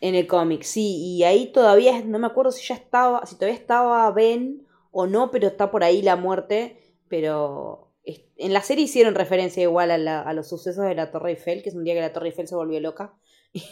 en 0.00 0.14
el 0.14 0.26
cómic, 0.26 0.62
sí, 0.62 0.96
y 0.96 1.24
ahí 1.24 1.52
todavía 1.52 2.02
no 2.02 2.18
me 2.18 2.26
acuerdo 2.26 2.50
si 2.50 2.66
ya 2.66 2.76
estaba, 2.76 3.26
si 3.26 3.34
todavía 3.34 3.58
estaba 3.58 4.10
Ben 4.12 4.66
o 4.92 5.06
no, 5.06 5.30
pero 5.30 5.48
está 5.48 5.70
por 5.70 5.84
ahí 5.84 6.00
la 6.00 6.16
muerte, 6.16 6.96
pero 7.06 7.92
en 8.02 8.54
la 8.54 8.62
serie 8.62 8.84
hicieron 8.84 9.14
referencia 9.14 9.62
igual 9.62 9.90
a, 9.90 10.22
a 10.22 10.32
los 10.32 10.48
sucesos 10.48 10.86
de 10.86 10.94
la 10.94 11.10
Torre 11.10 11.32
Eiffel, 11.32 11.62
que 11.62 11.68
es 11.68 11.74
un 11.74 11.84
día 11.84 11.92
que 11.92 12.00
la 12.00 12.14
Torre 12.14 12.28
Eiffel 12.28 12.48
se 12.48 12.54
volvió 12.54 12.80
loca. 12.80 13.14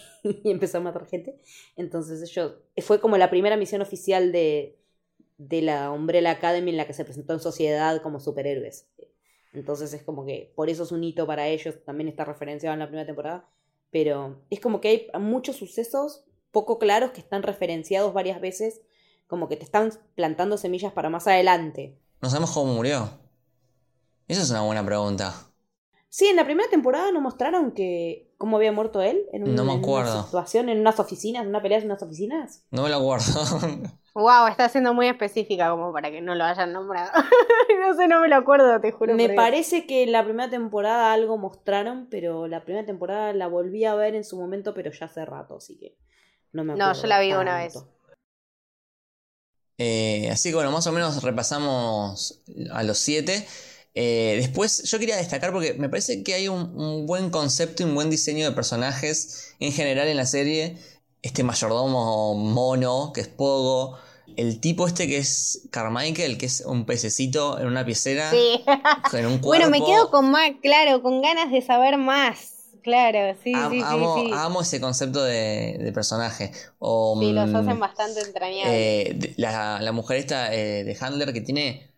y 0.23 0.51
empezó 0.51 0.79
a 0.79 0.83
matar 0.83 1.07
gente. 1.07 1.41
Entonces 1.77 2.23
ellos, 2.23 2.55
fue 2.79 3.01
como 3.01 3.17
la 3.17 3.31
primera 3.31 3.57
misión 3.57 3.83
oficial 3.83 4.33
de, 4.33 4.79
de 5.39 5.63
la 5.63 5.91
Umbrella 5.91 6.31
Academy 6.31 6.71
en 6.71 6.77
la 6.77 6.87
que 6.87 6.95
se 6.95 7.05
presentó 7.05 7.33
en 7.33 7.41
sociedad 7.41 8.03
como 8.03 8.21
superhéroes. 8.21 8.89
Entonces 9.53 9.93
es 9.95 10.03
como 10.03 10.27
que 10.27 10.53
por 10.55 10.69
eso 10.69 10.83
es 10.83 10.93
un 10.93 11.03
hito 11.03 11.27
para 11.27 11.49
ellos, 11.49 11.83
también 11.85 12.09
está 12.09 12.25
referenciado 12.25 12.75
en 12.75 12.81
la 12.81 12.87
primera 12.87 13.07
temporada, 13.07 13.49
pero 13.91 14.43
es 14.51 14.61
como 14.61 14.81
que 14.81 14.89
hay 14.89 15.21
muchos 15.21 15.57
sucesos 15.57 16.25
poco 16.51 16.79
claros 16.79 17.11
que 17.13 17.21
están 17.21 17.43
referenciados 17.43 18.13
varias 18.13 18.41
veces, 18.41 18.83
como 19.27 19.49
que 19.49 19.57
te 19.57 19.65
están 19.65 19.93
plantando 20.15 20.59
semillas 20.59 20.93
para 20.93 21.11
más 21.11 21.27
adelante. 21.27 21.99
No 22.21 22.31
sabemos 22.31 22.53
cómo 22.53 22.75
murió. 22.75 23.11
Esa 24.29 24.43
es 24.43 24.51
una 24.51 24.63
buena 24.63 24.85
pregunta. 24.85 25.35
Sí, 26.09 26.27
en 26.27 26.37
la 26.37 26.45
primera 26.45 26.69
temporada 26.71 27.13
nos 27.13 27.23
mostraron 27.23 27.73
que 27.73 28.26
cómo 28.39 28.57
había 28.57 28.73
muerto 28.73 29.03
él 29.03 29.27
en, 29.33 29.55
no 29.55 29.65
me 29.65 29.73
acuerdo. 29.73 30.13
una 30.13 30.25
situación 30.25 30.69
en 30.69 30.81
unas 30.81 31.01
oficinas, 31.01 31.43
en 31.43 31.49
una 31.49 31.63
pelea 31.63 31.79
en 31.79 31.87
unas 31.87 32.03
oficinas. 32.03 32.65
No 32.71 32.83
me 32.83 32.91
lo 32.91 32.97
acuerdo. 32.97 33.25
wow, 34.15 34.47
está 34.49 34.69
siendo 34.69 34.95
muy 34.95 35.09
específica 35.09 35.71
como 35.71 35.93
para 35.93 36.11
que 36.11 36.21
no 36.21 36.35
lo 36.35 36.45
hayan 36.45 36.73
nombrado. 36.73 37.11
no 37.81 37.95
sé, 37.95 38.09
no 38.09 38.21
me 38.21 38.29
lo 38.29 38.37
acuerdo, 38.37 38.81
te 38.81 38.93
juro. 38.93 39.15
Me 39.15 39.31
parece 39.31 39.87
que 39.87 40.03
en 40.03 40.13
la 40.13 40.25
primera 40.25 40.51
temporada 40.51 41.13
algo 41.13 41.39
mostraron, 41.39 42.09
pero 42.11 42.47
la 42.47 42.65
primera 42.65 42.85
temporada 42.85 43.33
la 43.33 43.47
volví 43.47 43.85
a 43.85 43.95
ver 43.95 44.15
en 44.15 44.25
su 44.25 44.39
momento, 44.39 44.75
pero 44.75 44.91
ya 44.91 45.07
hace 45.07 45.25
rato, 45.25 45.57
así 45.57 45.79
que 45.79 45.97
no 46.53 46.65
me 46.65 46.73
acuerdo. 46.73 46.93
No, 46.93 47.01
yo 47.01 47.07
la 47.07 47.21
vi 47.21 47.33
una 47.33 47.59
vez. 47.59 47.79
Eh, 49.79 50.31
así 50.31 50.51
que 50.51 50.55
bueno, 50.55 50.71
más 50.71 50.87
o 50.87 50.93
menos 50.93 51.23
repasamos 51.23 52.43
a 52.73 52.83
los 52.83 52.99
siete. 52.99 53.47
Eh, 53.99 54.35
después 54.37 54.83
yo 54.83 54.99
quería 54.99 55.17
destacar 55.17 55.53
porque 55.53 55.73
me 55.73 55.89
parece 55.89 56.23
que 56.23 56.35
hay 56.35 56.49
un, 56.49 57.07
buen 57.07 57.31
concepto 57.31 57.83
y 57.83 57.87
un 57.87 57.95
buen 57.95 58.11
diseño 58.11 58.45
de 58.45 58.55
personajes 58.55 59.55
en 59.59 59.73
general 59.73 60.07
en 60.07 60.19
la 60.19 60.27
serie. 60.27 60.77
Este 61.23 61.43
mayordomo 61.43 62.35
mono, 62.35 63.13
que 63.15 63.23
es 63.23 63.29
Pogo. 63.29 63.97
El 64.37 64.61
tipo 64.61 64.87
este 64.87 65.07
que 65.07 65.17
es 65.17 65.67
Carmichael, 65.71 66.37
que 66.37 66.45
es 66.45 66.61
un 66.67 66.85
pececito 66.85 67.59
en 67.59 67.69
una 67.69 67.87
piecera. 67.87 68.31
Sí. 68.31 68.63
Bueno, 69.41 69.71
me 69.71 69.83
quedo 69.83 70.11
con 70.11 70.31
más, 70.31 70.51
claro, 70.61 71.03
con 71.03 71.23
ganas 71.23 71.51
de 71.51 71.63
saber 71.63 71.97
más. 71.97 72.53
Claro, 72.83 73.35
sí, 73.43 73.53
sí, 73.53 73.81
amo, 73.83 74.21
sí, 74.21 74.31
amo, 74.33 74.61
ese 74.61 74.81
concepto 74.81 75.25
de, 75.25 75.91
personaje. 75.95 76.53
sí, 76.53 77.33
los 77.33 77.55
hacen 77.55 77.81
bastante 77.81 78.21
entrañables. 78.21 78.75
Eh, 78.75 79.35
la, 79.39 79.91
mujer 79.93 80.19
esta 80.19 80.55
eh, 80.55 80.85
de 80.85 80.97
Handler 81.01 81.33
que 81.33 81.41
tiene 81.41 81.96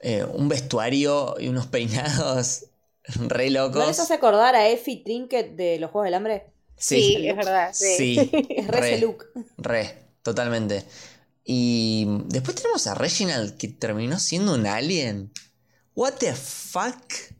eh, 0.00 0.24
un 0.24 0.48
vestuario 0.48 1.34
y 1.38 1.48
unos 1.48 1.66
peinados 1.66 2.66
re 3.04 3.50
locos. 3.50 3.76
¿No 3.76 3.86
les 3.86 3.98
hace 3.98 4.14
acordar 4.14 4.54
a 4.54 4.68
Effie 4.68 5.02
Trinket 5.04 5.56
de 5.56 5.78
los 5.78 5.90
Juegos 5.90 6.06
del 6.06 6.14
Hambre? 6.14 6.46
Sí, 6.76 7.26
es 7.26 7.36
verdad. 7.36 7.70
Sí, 7.72 8.30
es 8.50 8.68
re, 8.68 8.94
ese 8.94 9.00
look. 9.00 9.26
Re, 9.56 9.98
totalmente. 10.22 10.84
Y 11.44 12.06
después 12.26 12.56
tenemos 12.56 12.86
a 12.86 12.94
Reginald 12.94 13.56
que 13.56 13.68
terminó 13.68 14.18
siendo 14.18 14.54
un 14.54 14.66
alien. 14.66 15.32
What 15.94 16.14
the 16.18 16.34
fuck? 16.34 17.34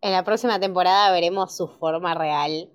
En 0.00 0.12
la 0.12 0.24
próxima 0.24 0.60
temporada 0.60 1.10
veremos 1.12 1.56
su 1.56 1.68
forma 1.68 2.14
real. 2.14 2.70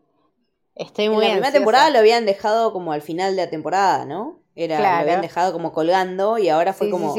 Estoy 0.74 1.10
muy 1.10 1.26
En 1.26 1.32
la 1.32 1.36
primera 1.36 1.52
temporada 1.52 1.90
lo 1.90 2.00
habían 2.00 2.26
dejado 2.26 2.72
como 2.74 2.94
al 2.94 3.02
final 3.02 3.36
de 3.36 3.44
la 3.44 3.50
temporada, 3.50 4.06
¿no? 4.06 4.40
Era, 4.56 4.80
Lo 4.80 4.88
habían 4.88 5.22
dejado 5.22 5.54
como 5.54 5.74
colgando 5.74 6.38
y 6.38 6.50
ahora 6.50 6.74
fue 6.74 6.90
como. 6.90 7.16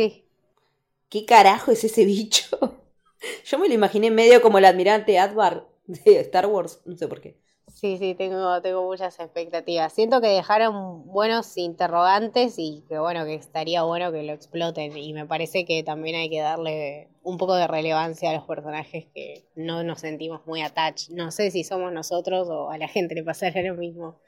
¿Qué 1.10 1.26
carajo 1.26 1.72
es 1.72 1.84
ese 1.84 2.06
bicho? 2.06 2.46
Yo 3.44 3.58
me 3.58 3.68
lo 3.68 3.74
imaginé 3.74 4.10
medio 4.10 4.40
como 4.40 4.56
el 4.58 4.64
admirante 4.64 5.18
Advar 5.18 5.68
de 5.86 6.20
Star 6.20 6.46
Wars, 6.46 6.80
no 6.86 6.96
sé 6.96 7.06
por 7.08 7.20
qué. 7.20 7.38
Sí, 7.74 7.98
sí, 7.98 8.14
tengo, 8.14 8.60
tengo 8.62 8.82
muchas 8.82 9.18
expectativas. 9.20 9.92
Siento 9.92 10.20
que 10.20 10.28
dejaron 10.28 11.06
buenos 11.06 11.56
interrogantes 11.56 12.54
y 12.58 12.84
que 12.88 12.98
bueno, 12.98 13.24
que 13.24 13.34
estaría 13.34 13.82
bueno 13.84 14.10
que 14.10 14.22
lo 14.22 14.32
exploten. 14.32 14.96
Y 14.96 15.12
me 15.12 15.24
parece 15.24 15.64
que 15.64 15.82
también 15.82 16.16
hay 16.16 16.28
que 16.28 16.40
darle 16.40 17.08
un 17.22 17.38
poco 17.38 17.54
de 17.54 17.66
relevancia 17.66 18.30
a 18.30 18.34
los 18.34 18.44
personajes 18.44 19.06
que 19.14 19.44
no 19.54 19.84
nos 19.84 20.00
sentimos 20.00 20.46
muy 20.46 20.62
attached. 20.62 21.14
No 21.14 21.30
sé 21.30 21.50
si 21.50 21.62
somos 21.62 21.92
nosotros 21.92 22.48
o 22.50 22.70
a 22.70 22.76
la 22.76 22.88
gente 22.88 23.14
le 23.14 23.22
pasará 23.22 23.62
lo 23.62 23.74
mismo. 23.74 24.18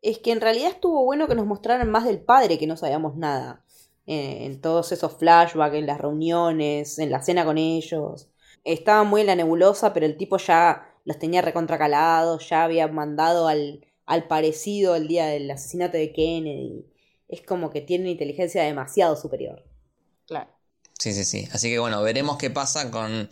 Es 0.00 0.18
que 0.18 0.32
en 0.32 0.40
realidad 0.40 0.70
estuvo 0.70 1.04
bueno 1.04 1.28
que 1.28 1.34
nos 1.34 1.46
mostraran 1.46 1.90
más 1.90 2.04
del 2.04 2.20
padre 2.20 2.58
que 2.58 2.66
no 2.66 2.76
sabíamos 2.76 3.14
nada 3.14 3.61
en 4.06 4.60
todos 4.60 4.92
esos 4.92 5.16
flashbacks, 5.16 5.74
en 5.76 5.86
las 5.86 6.00
reuniones, 6.00 6.98
en 6.98 7.10
la 7.10 7.22
cena 7.22 7.44
con 7.44 7.58
ellos. 7.58 8.28
estaban 8.64 9.08
muy 9.08 9.20
en 9.22 9.26
la 9.28 9.36
nebulosa, 9.36 9.92
pero 9.92 10.06
el 10.06 10.16
tipo 10.16 10.36
ya 10.38 10.86
los 11.04 11.18
tenía 11.18 11.42
recontracalados, 11.42 12.48
ya 12.48 12.64
había 12.64 12.86
mandado 12.88 13.48
al, 13.48 13.84
al 14.06 14.26
parecido 14.28 14.94
el 14.96 15.08
día 15.08 15.26
del 15.26 15.50
asesinato 15.50 15.96
de 15.96 16.12
Kennedy. 16.12 16.86
Es 17.28 17.42
como 17.42 17.70
que 17.70 17.80
tiene 17.80 18.04
una 18.04 18.10
inteligencia 18.12 18.62
demasiado 18.62 19.16
superior. 19.16 19.64
Claro. 20.26 20.50
Sí, 20.98 21.12
sí, 21.12 21.24
sí. 21.24 21.48
Así 21.52 21.68
que 21.70 21.78
bueno, 21.78 22.02
veremos 22.02 22.36
qué 22.38 22.50
pasa 22.50 22.90
con 22.90 23.28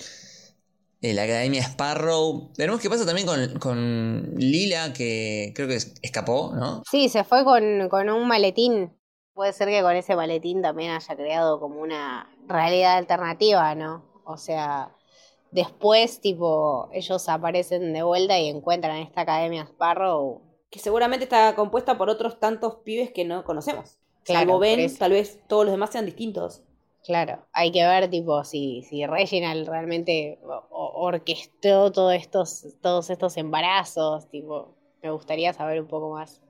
eh, 1.03 1.15
la 1.15 1.23
Academia 1.25 1.63
Sparrow. 1.63 2.51
Veremos 2.57 2.81
qué 2.81 2.91
pasa 2.91 3.07
también 3.07 3.27
con, 3.27 3.59
con 3.59 4.35
Lila, 4.37 4.93
que 4.93 5.53
creo 5.55 5.69
que 5.69 5.77
es- 5.77 5.95
escapó, 6.03 6.53
¿no? 6.55 6.83
Sí, 6.91 7.09
se 7.09 7.25
fue 7.25 7.45
con, 7.45 7.89
con 7.89 8.11
un 8.11 8.29
maletín. 8.29 8.93
Puede 9.35 9.53
ser 9.53 9.69
que 9.69 9.83
con 9.83 9.97
ese 9.97 10.17
maletín 10.17 10.63
también 10.63 10.93
haya 10.93 11.17
creado 11.17 11.61
como 11.61 11.81
una 11.81 12.29
realidad 12.47 12.99
alternativa, 12.99 13.75
¿no? 13.75 14.05
O 14.25 14.37
sea, 14.37 14.95
después, 15.51 16.21
tipo, 16.21 16.89
ellos 16.93 17.29
aparecen 17.29 17.93
de 17.93 18.03
vuelta 18.03 18.39
y 18.39 18.49
encuentran 18.49 18.97
esta 18.99 19.23
Academia 19.23 19.63
Sparrow. 19.63 20.43
Que 20.71 20.79
seguramente 20.79 21.25
está 21.25 21.55
compuesta 21.55 21.97
por 21.97 22.09
otros 22.09 22.39
tantos 22.39 22.77
pibes 22.85 23.13
que 23.13 23.25
no 23.25 23.45
conocemos. 23.45 23.99
Claro, 24.25 24.41
Salvo 24.41 24.59
Ben, 24.59 24.97
tal 24.99 25.13
vez 25.13 25.41
todos 25.49 25.65
los 25.65 25.73
demás 25.73 25.91
sean 25.91 26.07
distintos. 26.07 26.63
Claro, 27.05 27.47
hay 27.53 27.73
que 27.73 27.83
ver, 27.87 28.11
tipo, 28.11 28.45
si, 28.45 28.83
si 28.83 29.07
Reginald 29.07 29.67
realmente 29.67 30.39
orquestó 30.71 31.91
todos 31.91 32.15
estos, 32.15 32.67
todos 32.83 33.09
estos 33.09 33.37
embarazos, 33.39 34.29
tipo, 34.29 34.75
me 35.03 35.11
gustaría 35.11 35.53
saber 35.55 35.81
un 35.81 35.89
poco 35.89 36.11
más. 36.11 36.43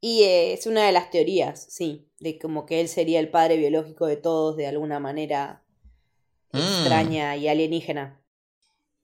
Y 0.00 0.22
eh, 0.24 0.52
es 0.54 0.66
una 0.66 0.84
de 0.86 0.92
las 0.92 1.10
teorías, 1.10 1.66
sí, 1.70 2.08
de 2.18 2.38
como 2.38 2.66
que 2.66 2.80
él 2.80 2.88
sería 2.88 3.20
el 3.20 3.30
padre 3.30 3.56
biológico 3.56 4.06
de 4.06 4.16
todos 4.16 4.56
de 4.56 4.66
alguna 4.66 4.98
manera 5.00 5.62
Mm. 6.54 6.58
extraña 6.58 7.36
y 7.36 7.48
alienígena. 7.48 8.22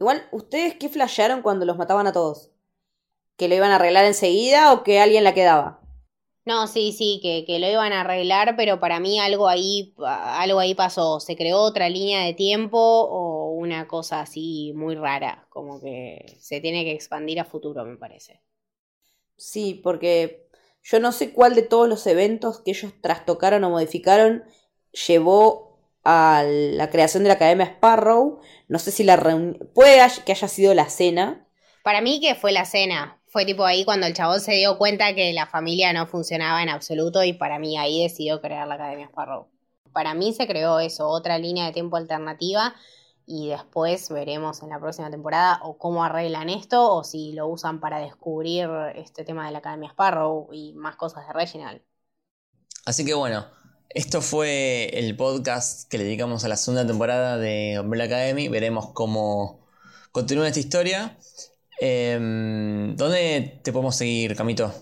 Igual, 0.01 0.29
¿ustedes 0.33 0.77
qué 0.77 0.89
flashearon 0.91 1.43
cuando 1.43 1.67
los 1.67 1.79
mataban 1.79 2.07
a 2.09 2.13
todos? 2.13 2.53
¿Que 3.37 3.49
lo 3.49 3.57
iban 3.57 3.73
a 3.73 3.77
arreglar 3.77 4.07
enseguida 4.07 4.73
o 4.73 4.85
que 4.85 5.01
alguien 5.01 5.25
la 5.25 5.35
quedaba? 5.35 5.81
No, 6.47 6.67
sí, 6.69 6.93
sí, 6.93 7.21
que, 7.23 7.45
que 7.47 7.59
lo 7.59 7.69
iban 7.71 7.93
a 7.93 8.03
arreglar, 8.03 8.55
pero 8.57 8.79
para 8.79 9.01
mí 9.01 9.19
algo 9.19 9.49
ahí, 9.49 9.95
algo 9.99 10.59
ahí 10.61 10.75
pasó. 10.75 11.19
Se 11.21 11.37
creó 11.37 11.59
otra 11.61 11.89
línea 11.89 12.23
de 12.25 12.35
tiempo 12.35 12.79
o 12.79 13.53
una 13.53 13.87
cosa 13.89 14.21
así 14.21 14.73
muy 14.75 14.95
rara, 14.95 15.47
como 15.49 15.81
que 15.81 16.37
se 16.41 16.61
tiene 16.61 16.85
que 16.85 16.93
expandir 16.93 17.41
a 17.41 17.45
futuro, 17.47 17.85
me 17.87 17.97
parece. 17.97 18.43
Sí, 19.37 19.81
porque 19.83 20.49
yo 20.85 21.01
no 21.01 21.13
sé 21.13 21.33
cuál 21.33 21.55
de 21.55 21.63
todos 21.63 21.89
los 21.89 22.07
eventos 22.07 22.61
que 22.61 22.73
ellos 22.73 22.93
trastocaron 23.01 23.65
o 23.65 23.71
modificaron 23.71 24.45
llevó 25.09 25.81
a 26.05 26.45
la 26.47 26.91
creación 26.91 27.23
de 27.23 27.29
la 27.29 27.35
Academia 27.37 27.65
Sparrow. 27.65 28.41
No 28.69 28.79
sé 28.79 28.91
si 28.91 29.03
la 29.03 29.17
reunión... 29.17 29.71
Puede 29.75 30.07
que 30.27 30.33
haya 30.33 30.47
sido 30.47 30.75
la 30.75 30.91
cena. 30.91 31.49
Para 31.83 32.03
mí 32.03 32.21
que 32.21 32.35
fue 32.35 32.53
la 32.53 32.67
cena. 32.67 33.19
Fue 33.27 33.47
tipo 33.47 33.65
ahí 33.65 33.87
cuando 33.87 34.07
el 34.07 34.13
chabón 34.13 34.41
se 34.41 34.53
dio 34.53 34.77
cuenta 34.77 35.15
que 35.15 35.33
la 35.33 35.47
familia 35.47 35.93
no 35.95 36.07
funcionaba 36.07 36.63
en 36.63 36.69
absoluto 36.69 37.25
y 37.25 37.33
para 37.33 37.59
mí 37.59 37.79
ahí 37.79 38.03
decidió 38.03 38.43
crear 38.43 38.69
la 38.69 38.75
Academia 38.75 39.07
Sparrow. 39.07 39.49
Para 39.93 40.13
mí 40.13 40.35
se 40.35 40.47
creó 40.47 40.81
eso, 40.81 41.09
otra 41.09 41.39
línea 41.39 41.65
de 41.65 41.73
tiempo 41.73 41.97
alternativa 41.97 42.75
y 43.27 43.49
después 43.49 44.09
veremos 44.11 44.63
en 44.63 44.71
la 44.71 44.79
próxima 44.79 45.11
temporada 45.11 45.61
o 45.63 45.79
cómo 45.79 46.05
arreglan 46.05 46.51
esto 46.51 46.95
o 46.95 47.05
si 47.05 47.33
lo 47.33 47.49
usan 47.49 47.81
para 47.81 47.99
descubrir 47.99 48.69
este 48.95 49.25
tema 49.25 49.47
de 49.47 49.53
la 49.53 49.59
Academia 49.59 49.91
Sparrow 49.91 50.49
y 50.53 50.75
más 50.75 50.97
cosas 50.97 51.27
de 51.27 51.33
Reginald. 51.33 51.83
Así 52.85 53.05
que 53.05 53.15
bueno, 53.15 53.47
esto 53.89 54.21
fue 54.21 54.91
el 54.99 55.17
podcast 55.17 55.89
que 55.89 55.99
le 55.99 56.05
dedicamos 56.05 56.45
a 56.45 56.49
la 56.49 56.57
segunda 56.57 56.87
temporada 56.87 57.39
de 57.39 57.79
Umbrella 57.81 58.05
Academy. 58.05 58.49
Veremos 58.49 58.91
cómo 58.93 59.67
continúa 60.13 60.49
esta 60.49 60.61
historia. 60.61 61.17
Em, 61.81 62.95
¿Dónde 62.97 63.61
te 63.63 63.73
podemos 63.73 63.97
seguir, 63.97 64.37
Camito? 64.37 64.73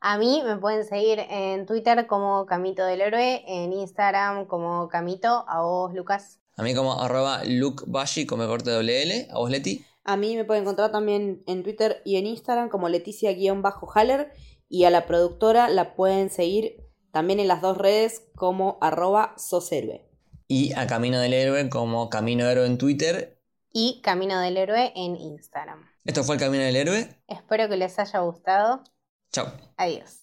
A 0.00 0.16
mí 0.16 0.42
me 0.44 0.56
pueden 0.56 0.84
seguir 0.84 1.18
en 1.18 1.66
Twitter 1.66 2.06
como 2.06 2.46
Camito 2.46 2.84
del 2.86 3.02
Héroe, 3.02 3.44
en 3.46 3.72
Instagram 3.72 4.46
como 4.46 4.88
Camito, 4.88 5.44
a 5.46 5.60
vos 5.60 5.92
Lucas. 5.92 6.40
A 6.60 6.62
mí 6.62 6.74
como 6.74 7.00
arroba 7.00 7.42
lukebashi 7.42 8.26
con 8.26 8.46
corte 8.46 8.70
doble 8.70 9.02
L. 9.02 9.28
¿A 9.30 9.38
vos, 9.38 9.48
Leti? 9.48 9.82
A 10.04 10.18
mí 10.18 10.36
me 10.36 10.44
pueden 10.44 10.64
encontrar 10.64 10.92
también 10.92 11.42
en 11.46 11.62
Twitter 11.62 12.02
y 12.04 12.16
en 12.16 12.26
Instagram 12.26 12.68
como 12.68 12.90
Leticia-Haller 12.90 14.30
y 14.68 14.84
a 14.84 14.90
la 14.90 15.06
productora 15.06 15.70
la 15.70 15.94
pueden 15.94 16.28
seguir 16.28 16.84
también 17.12 17.40
en 17.40 17.48
las 17.48 17.62
dos 17.62 17.78
redes 17.78 18.26
como 18.36 18.76
arroba 18.82 19.32
soshéroe. 19.38 20.06
Y 20.48 20.74
a 20.74 20.86
Camino 20.86 21.18
del 21.18 21.32
Héroe 21.32 21.70
como 21.70 22.10
Camino 22.10 22.46
Héroe 22.46 22.66
en 22.66 22.76
Twitter. 22.76 23.40
Y 23.72 24.02
Camino 24.02 24.38
del 24.38 24.58
Héroe 24.58 24.92
en 24.94 25.16
Instagram. 25.16 25.88
Esto 26.04 26.24
fue 26.24 26.34
el 26.34 26.42
Camino 26.42 26.62
del 26.62 26.76
Héroe. 26.76 27.08
Espero 27.26 27.70
que 27.70 27.78
les 27.78 27.98
haya 27.98 28.18
gustado. 28.18 28.84
Chao. 29.32 29.50
Adiós. 29.78 30.18